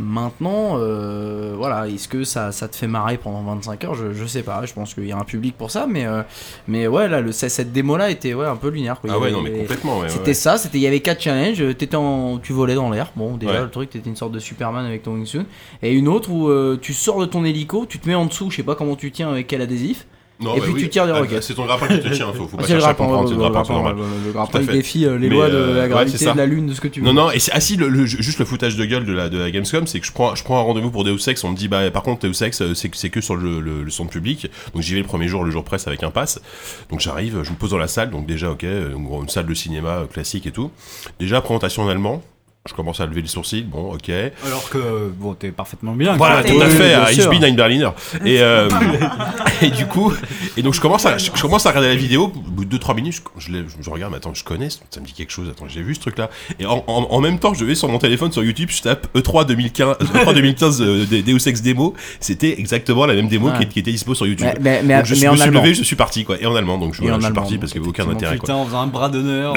[0.00, 3.94] Maintenant, euh, voilà, est-ce que ça, ça te fait marrer pendant 25 heures?
[3.96, 6.22] Je, je sais pas, je pense qu'il y a un public pour ça, mais, euh,
[6.68, 9.00] mais ouais, là, le, cette démo-là était ouais, un peu lunaire.
[9.00, 9.10] Quoi.
[9.12, 10.08] Ah ouais, avait- non, mais complètement, ouais.
[10.08, 10.34] C'était ouais.
[10.34, 13.10] ça, c'était il y avait quatre challenges, euh, t'étais en tu volais dans l'air.
[13.16, 13.60] Bon, déjà Ouais.
[13.62, 15.42] le truc t'étais une sorte de Superman avec ton wingsuit
[15.82, 18.50] et une autre où euh, tu sors de ton hélico, tu te mets en dessous,
[18.50, 20.06] je sais pas comment tu tiens avec quel adhésif.
[20.40, 20.82] Non, Et bah puis oui.
[20.82, 21.42] tu tires des Ah, roquettes.
[21.42, 23.28] C'est ton grappin qui te tient, faut, faut pas Ah, le chercher à grappin, comprendre,
[23.28, 23.96] c'est le grappin, c'est normal.
[24.26, 26.74] le- grappin, il défie euh, les lois de euh, la gravité, de la lune, de
[26.74, 27.06] ce que tu veux.
[27.06, 29.88] Non, non, et ah si, juste le foutage de gueule de la, de la Gamescom,
[29.88, 31.90] c'est que je prends, je prends un rendez-vous pour Deus Ex, on me dit, bah,
[31.90, 34.48] par contre, Deus Ex, euh, c'est, c'est que sur le, le, le centre public.
[34.74, 36.40] Donc j'y vais le premier jour, le jour presse avec un pass.
[36.90, 40.02] Donc j'arrive, je me pose dans la salle, donc déjà, ok, une, salle de cinéma
[40.12, 40.70] classique et tout.
[41.18, 42.22] Déjà, présentation en allemand.
[42.68, 44.10] Je commence à lever les sourcils, bon, ok.
[44.46, 46.16] Alors que, bon, t'es parfaitement bien.
[46.16, 47.90] Voilà, tout à fait, à Ich bin ein Berliner.
[48.24, 48.68] Et, euh,
[49.62, 50.12] et du coup,
[50.56, 52.76] et donc je commence à, je, je commence à regarder la vidéo, au bout de
[52.76, 53.50] 2-3 minutes, je,
[53.80, 56.00] je, regarde, mais attends, je connais, ça me dit quelque chose, attends, j'ai vu ce
[56.00, 56.28] truc-là.
[56.60, 59.06] Et en, en, en même temps, je vais sur mon téléphone, sur YouTube, je tape
[59.16, 63.48] E E3 2015, E3 2015 euh, des Deus Ex démo, c'était exactement la même démo
[63.48, 63.60] Ouais.
[63.60, 64.46] qui, qui était dispo sur YouTube.
[64.60, 65.62] Mais, mais, mais, Donc, je, mais je en me suis allemand.
[65.62, 66.36] levé, je suis parti, quoi.
[66.40, 68.02] Et en allemand, donc je, voilà, en je suis allemand, parti parce qu'il n'y avait
[68.02, 68.46] aucun intérêt, quoi.
[68.46, 69.54] Putain, en faisant un bras d'honneur.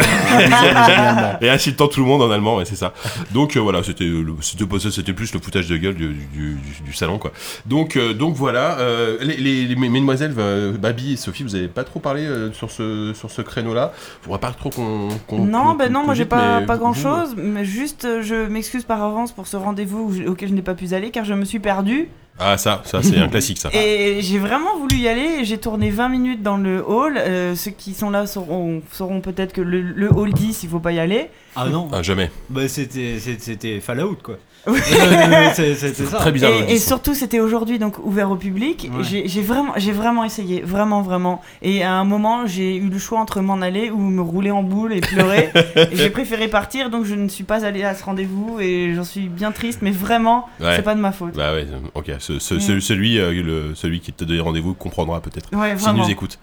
[1.42, 2.94] Et insultant tout le monde en allemand, ouais, c'est ça.
[3.34, 4.10] Donc euh, voilà, c'était
[4.42, 7.32] c'était plus le foutage de gueule du, du, du- du salon, quoi.
[7.66, 10.34] Donc euh, donc voilà, euh, les, les, les mesdemoiselles,
[10.80, 13.94] Babi et Sophie, vous avez pas trop parlé sur ce sur ce créneau-là?
[14.22, 15.10] Faudrait pas trop qu'on.
[15.46, 19.32] Non, ben non, moi j'ai pas, pas grand chose, mais juste je m'excuse par avance
[19.32, 22.08] pour ce rendez-vous auquel je n'ai pas pu aller car je me suis perdue
[22.44, 23.70] Ah ça, ça c'est un classique, ça.
[23.74, 27.18] et j'ai vraiment voulu y aller j'ai tourné 20 minutes dans le hall.
[27.18, 30.80] Euh, ceux qui sont là sauront, sauront peut-être que le, le hall 10 il faut
[30.80, 31.30] pas y aller.
[31.56, 32.32] Ah non, Ah, jamais.
[32.50, 34.38] bah c'était c'était- c'était Fallout quoi.
[34.66, 36.04] C'était.
[36.06, 36.52] Très bizarre.
[36.68, 38.90] Et, surtout, c'était aujourd'hui donc ouvert au public.
[38.96, 39.04] Ouais.
[39.26, 41.42] J'ai vraiment, j'ai vraiment essayé, vraiment, vraiment.
[41.62, 44.64] Et à un moment, j'ai eu le choix entre m'en aller ou me rouler en
[44.64, 45.50] boule et pleurer.
[45.76, 49.04] et j'ai préféré partir, donc je ne suis pas allée à ce rendez-vous et j'en
[49.04, 49.80] suis bien triste.
[49.82, 50.76] Mais vraiment, Ouais.
[50.76, 51.34] c'est pas de ma faute.
[51.36, 52.12] Bah ouais, ok.
[52.20, 52.60] Ce, ce- Mm.
[52.60, 55.50] celui, celui, euh, le, celui qui te donne rendez-vous comprendra peut-être.
[55.58, 56.38] Ouais, S'il nous écoute.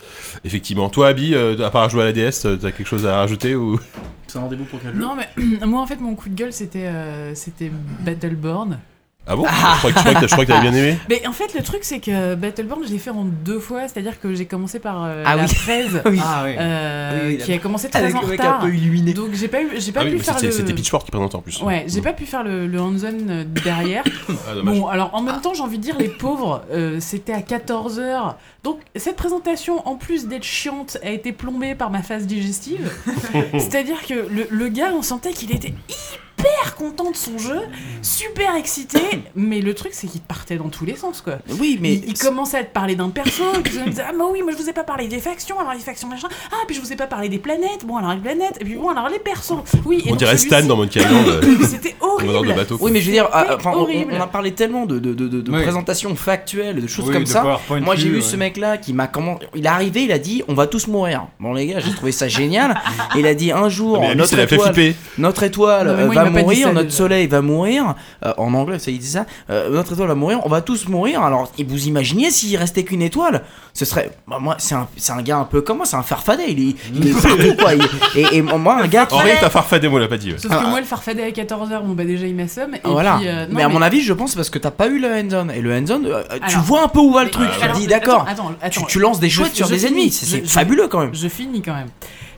[0.45, 0.89] Effectivement.
[0.89, 3.79] Toi, Abby, euh, à part jouer à la DS, t'as quelque chose à rajouter ou?
[4.29, 5.29] C'est un rendez-vous pour quel Non, mais
[5.67, 7.73] moi en fait, mon coup de gueule c'était euh, c'était
[8.05, 8.79] Battleborn.
[9.31, 10.99] Ah bon Je crois que, je crois que t'as- je crois que t'avais bien aimé.
[11.11, 14.19] Mais en fait, le truc c'est que Battleborn, je l'ai fait en deux fois, c'est-à-dire
[14.21, 15.49] que j'ai commencé par euh, Ah la oui.
[15.55, 16.19] 13, Oui.
[16.25, 16.55] Ah oui.
[16.59, 18.63] euh, Oui, qui a commencé très Avec en le mec retard.
[18.63, 19.13] un peu illuminé.
[19.13, 20.53] Donc j'ai pas eu, j'ai pas Ah pu faire c'était le.
[20.53, 21.61] c'était Pitchfork qui présentait en plus.
[21.63, 24.05] Ouais, j'ai pas pu faire le, le hands-on euh, derrière.
[24.51, 24.79] Ah, dommage.
[24.79, 28.35] Bon, alors en même temps, j'ai envie de dire, les pauvres, euh, c'était à 14h.
[28.65, 32.91] Donc, cette présentation, en plus d'être chiante, a été plombée par ma phase digestive.
[33.53, 36.21] C'est-à-dire que le, le gars, on sentait qu'il était hyper
[36.77, 37.59] content de son jeu,
[38.03, 39.01] super excité,
[39.35, 41.39] mais le truc, c'est qu'il partait dans tous les sens, quoi.
[41.59, 41.95] Oui, mais.
[41.95, 44.43] il, il commençait à te parler d'un perso, et puis il disait Ah, bah oui,
[44.43, 46.29] moi je vous ai pas parlé des factions, alors les factions machin.
[46.53, 48.75] Ah, puis je vous ai pas parlé des planètes, bon, alors les planètes, et puis
[48.77, 49.55] bon, alors les persos.
[49.85, 51.27] Oui, et On donc dirait Stan dans Monkey Island.
[51.29, 52.47] euh, C'était horrible.
[52.49, 52.79] de bateau.
[52.81, 55.27] Oui, mais je veux dire, ah, enfin, on- on, a parlé tellement de, de, de,
[55.27, 55.63] de, de Oui.
[55.63, 57.41] présentations factuelles, de choses Oui, comme de ça.
[57.41, 58.23] PowerPoint Moi, j'ai vu ouais.
[58.23, 59.39] ce mec-là qui m'a comment.
[59.55, 61.27] Il est arrivé, il a dit on va tous mourir.
[61.41, 62.81] Bon, les gars, j'ai trouvé ça génial.
[63.17, 66.41] Et il a dit un jour, Abby, notre l'a fait étoile, notre étoile Non, va
[66.43, 67.95] mourir, ça, notre soleil va mourir.
[68.25, 69.27] Euh, en anglais, ça il dit ça.
[69.51, 71.23] Euh, notre étoile va mourir, on va tous mourir.
[71.23, 73.45] Alors, et vous imaginez s'il restait qu'une étoile?
[73.75, 74.11] Ce serait.
[74.27, 76.51] Bah, moi, c'est un, c'est un gars un peu comme moi, c'est un farfadet.
[76.51, 77.75] Il est, il est partout, quoi.
[77.75, 79.15] Il- et, et moi, un gars qui.
[79.15, 80.33] En vrai, t'as farfadé, moi, l'a pas dit.
[80.33, 80.39] ouais.
[80.39, 82.75] Sauf que moi, le farfadet à 14h, bon bah déjà il m'assomme.
[82.75, 83.17] Et Voilà.
[83.19, 85.09] puis, euh, non, mais à mon avis, je pense parce que t'as pas eu le
[85.09, 85.49] hands-on.
[85.51, 87.49] Et le hands-on, euh, tu Alors, vois un peu où va le truc.
[87.75, 88.27] tu dis, d'accord.
[88.71, 89.99] Tu, tu lances des Je- chouettes sur je des finis.
[90.01, 90.11] ennemis.
[90.13, 91.15] C'est fabuleux quand même.
[91.15, 91.89] Je finis quand même.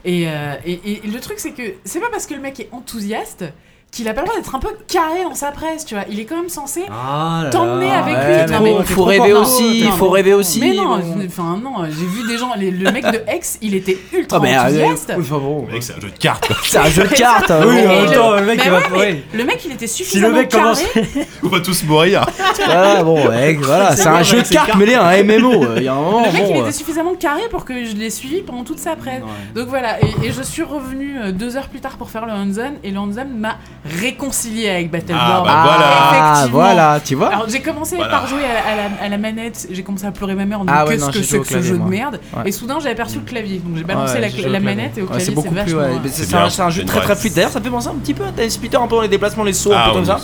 [0.04, 2.68] Et, euh, et, et le truc, c'est que c'est pas parce que le mec est
[2.72, 3.44] enthousiaste
[3.90, 6.04] qu'il a pas le droit d'être un peu carré dans sa presse, tu vois.
[6.08, 6.84] Il est quand même censé.
[6.92, 10.60] Ah T'emmener avec Ouais, lui, mais non, mais faut rêver aussi, Non, faut rêver aussi.
[10.60, 11.24] Mais non, bon.
[11.26, 14.40] enfin non, j'ai vu des gens, les- le mec de X, il était ultra Ah,
[14.40, 15.12] mais, euh, enthousiaste.
[15.18, 15.66] enfin, bon.
[15.72, 16.52] Mec, c'est un jeu de cartes.
[16.62, 17.50] C'est un jeu de cartes.
[17.50, 19.24] Oui, en même le- temps, le mec il va ouais.
[19.34, 20.62] Le mec, il était Si le suffisamment mec carré.
[20.62, 20.84] commence.
[21.42, 22.26] On va tous mourir.
[22.64, 25.64] Voilà, bon, ouais, voilà, c'est un jeu de cartes mêlé à un MMO.
[25.76, 26.58] Il y a un moment, Le mec, il bon.
[26.60, 29.22] euh, était suffisamment carré pour que je l'ai suivi pendant toute sa presse.
[29.56, 32.74] Donc voilà, et, je suis revenu euh, deux heures plus tard pour faire le hands-on,
[32.84, 35.20] et le hands-on m'a réconcilié avec Battleborn.
[35.26, 36.58] Ah, bah, Ah, Effectivement.
[36.58, 37.28] voilà, tu vois.
[37.28, 38.10] Alors j'ai commencé Voilà.
[38.10, 40.64] par jouer à, à la, à la manette, j'ai commencé à pleurer ma mère en
[40.64, 42.20] disant Ah ouais, que c'est au que ce clavier, jeu de merde?
[42.36, 42.42] Ouais.
[42.48, 45.10] Et soudain j'ai aperçu le clavier, donc j'ai balancé Ouais, la, manette et au Ouais,
[45.10, 46.10] clavier c'est beaucoup plus.
[46.10, 47.34] C'est un, jeu très très fluide.
[47.34, 49.44] D'ailleurs, ça fait penser un petit peu à Time Splitter, un peu dans les déplacements,
[49.44, 50.18] les sauts, un Ah, peu comme ça.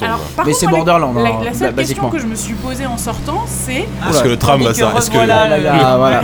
[0.45, 3.87] Mais c'est La, hein, la seule question que je me suis posée en sortant, c'est.
[4.03, 4.91] Parce que le tram, Tandis ça.
[4.93, 5.17] que Est-ce que.
[5.19, 6.21] Ah voilà,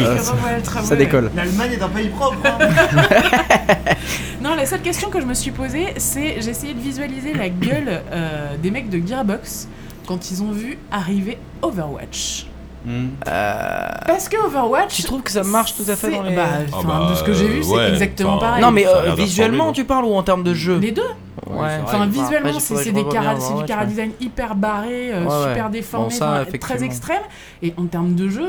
[0.83, 1.31] ça décolle.
[1.35, 2.37] L'Allemagne est un pays propre.
[2.45, 2.59] hein.
[4.43, 7.49] Non, la seule question que je me suis posée, c'est j'ai essayé de visualiser la
[7.49, 9.69] gueule euh, des mecs de Gearbox
[10.07, 12.47] quand ils ont vu arriver Overwatch.
[12.85, 13.11] Hmm.
[13.25, 14.97] Parce que Overwatch.
[14.97, 17.15] Tu trouves que ça marche tout à fait dans les- bah, Ah enfin, bah, de
[17.15, 18.61] ce que j'ai vu, c'est exactement pareil.
[18.63, 21.03] Non, mais euh, de visuellement, tu parles ou en termes de jeu Les deux
[21.51, 21.81] Ouais.
[21.83, 25.49] Enfin, visuellement, c'est c'est des cara- du cara design hyper barré, euh, Ouais, ouais.
[25.49, 27.23] super déformé, Bon, ça, enfin, très extrême.
[27.63, 28.47] Et en termes de jeu,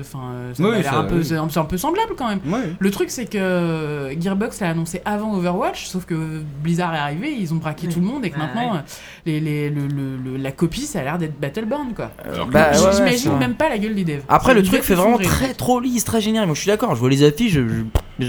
[0.00, 1.24] enfin, euh, ça Oui, m'a l'air ça, un peu, oui.
[1.26, 2.40] c'est un, c'est un peu semblable quand même.
[2.46, 2.72] Ouais.
[2.78, 6.14] Le truc, c'est que euh, Gearbox l'a annoncé avant Overwatch, sauf que
[6.62, 8.78] Blizzard est arrivé, ils ont braqué tout le monde et que maintenant, ouais.
[8.78, 8.82] euh,
[9.26, 12.10] les, les- le- le- le- la copie, ça a l'air d'être Battleborn quoi.
[12.50, 14.22] Bah, J'imagine même pas la gueule des devs.
[14.28, 16.46] Après, le truc fait vraiment très trop lisse, très génial.
[16.46, 16.94] Moi, je suis d'accord.
[16.94, 17.60] Je vois les affiches, je,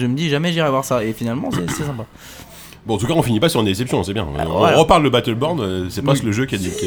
[0.06, 1.04] me dis jamais j'irai voir ça.
[1.06, 2.06] Et finalement, c'est sympa.
[2.86, 4.26] Bon, en tout cas, on finit pas sur une déception, c'est bien.
[4.30, 4.78] On voilà.
[4.78, 6.22] reparle de Battleborn, euh, c'est pas Oui.
[6.24, 6.86] le jeu qui a dit que.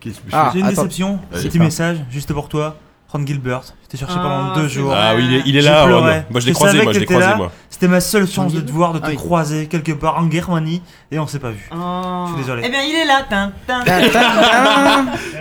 [0.00, 0.82] qui- Ah, J'ai une attends.
[0.84, 1.18] déception.
[1.32, 2.76] Petit message, juste pour toi.
[3.10, 3.62] Ron Gilbert.
[3.84, 4.92] Je t'ai cherché Ah, pendant deux c'est jours.
[4.94, 5.86] Ah oui, il est, il est là, Ron.
[5.88, 6.26] pleurais.
[6.30, 7.36] Moi je l'ai croisé, moi je l'ai croisé, là.
[7.36, 7.50] moi.
[7.80, 9.14] C'était ma seule chance de te voir, de te Ah oui.
[9.14, 10.82] croiser quelque part en Germanie.
[11.12, 11.70] Et on s'est pas vu.
[11.72, 12.24] Oh.
[12.26, 12.62] Je suis désolé.
[12.66, 13.24] Eh bien, il est là.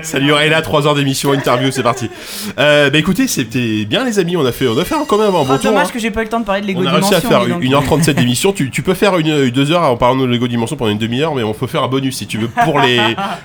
[0.04, 2.12] Salut Aurélia, 3 heures d'émission, interview, c'est parti.
[2.60, 5.30] Euh, bah écoutez, c'était bien les amis, on a fait, on a fait quand même
[5.30, 5.72] un bon Oh, tour.
[5.72, 5.92] dommage hein.
[5.92, 7.30] que j'ai pas eu le temps de parler de Lego On a réussi à Dimension,
[7.48, 7.86] faire dis donc.
[7.86, 8.54] 1h37 d'émission.
[8.54, 11.34] Tu, tu peux faire une 2 heures en parlant de Lego Dimension pendant une demi-heure,
[11.34, 13.00] mais on peut faire un bonus si tu veux pour les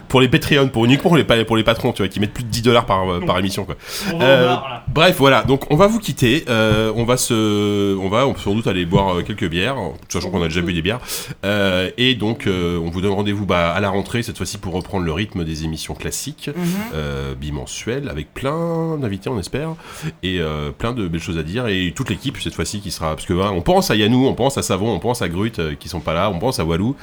[0.08, 2.44] pour les Patreon, pour uniquement pour les pour les patrons, tu vois, qui mettent plus
[2.44, 3.76] de 10 dollars par par émission quoi.
[4.20, 4.54] Euh,
[4.88, 5.44] bref, voilà.
[5.44, 6.44] Donc on va vous quitter.
[6.50, 9.76] Euh, on va se, on va on peut sans doute aller boire euh, quelques bières,
[10.08, 11.00] sachant qu'on a déjà bu des bières.
[11.44, 14.72] Euh, et donc euh, on vous donne rendez-vous bah, à la rentrée cette fois-ci pour
[14.74, 16.64] reprendre le rythme des émissions classiques, Mhm.
[16.94, 19.74] euh, bimensuelles, avec plein d'invités on espère
[20.22, 23.14] et euh, plein de belles choses à dire et toute l'équipe cette fois-ci qui sera
[23.14, 25.52] parce que voilà, on pense à Yanou, on pense à Savon, on pense à Grut
[25.58, 26.96] euh, qui sont pas là, on pense à Walou,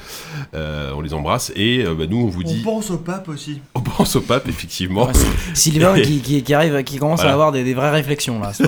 [0.54, 3.28] euh, on les embrasse et euh, bah, nous on vous dit On pense au pape
[3.28, 3.60] aussi.
[3.74, 5.06] on pense au pape effectivement.
[5.06, 7.30] Ouais, c'est Sylvain qui, qui, qui arrive, qui commence Voilà.
[7.32, 8.62] à avoir des, des vraies réflexions là, à ce,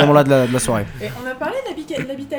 [0.00, 0.86] moment-là de la, de la soirée.
[1.02, 1.74] Et on a parlé de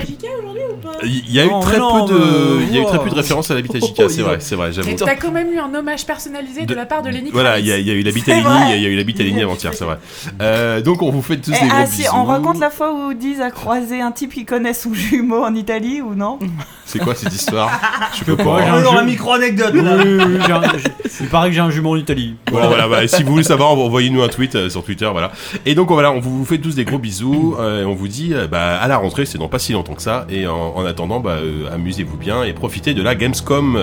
[0.04, 0.94] aujourd'hui ou pas?
[1.04, 2.20] Il y a eu Non, très non, peu de,
[2.60, 3.04] mais- il y a eu très wow.
[3.04, 4.90] peu de références à l'habitat Oh, JK, c'est dis vrai, c'est vrai, j'avoue.
[4.90, 7.60] Et t'as quand même eu un hommage personnalisé de, De- la part de Lenny Voilà,
[7.60, 8.78] il y a, il y a eu vrai.
[8.78, 9.98] il y a eu l'habitat Ligny avant-hier, c'est vrai.
[10.42, 12.02] Euh, donc on vous fait tous Eh, des gros ah bisous.
[12.04, 15.44] si, on raconte la fois où Diz a croisé un type qui connaît son jumeau
[15.44, 16.40] en Italie ou non?
[16.92, 17.70] C'est quoi cette histoire
[18.18, 18.74] Je peux pas, j'ai hein.
[18.74, 19.92] un Alors, jeu- un micro-anecdote Oui, là.
[19.98, 22.36] oui, oui, j'ai un- j'ai- Il paraît que j'ai un jumeau en Italie.
[22.52, 25.32] Bon, voilà, bah, si vous voulez savoir, envoyez-nous un tweet euh, sur Twitter, voilà.
[25.68, 28.32] Et donc voilà, on vous fait tous des gros bisous, euh, et on vous dit
[28.34, 30.84] euh, bah, à la rentrée, c'est dans pas si longtemps que ça, et en, en
[30.86, 33.78] attendant, bah, euh, amusez-vous bien et profitez de la Gamescom.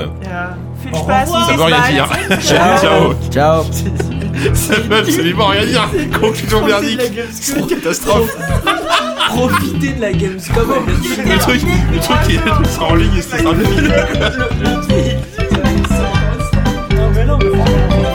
[0.82, 2.08] File passe, Ça veut rien dire.
[2.40, 2.78] Ciao.
[2.80, 3.14] Ciao.
[3.30, 3.62] Ciao.
[4.54, 5.88] Ça veut absolument rien dire.
[6.20, 7.00] Conclusion merdique.
[7.30, 8.36] C'est une catastrophe.
[9.28, 10.68] Profitez de la Gamescom.
[10.86, 11.62] Le truc,
[11.92, 13.92] le truc qui est en ligne, c'est un film.
[16.94, 18.05] Non, mais non, mais.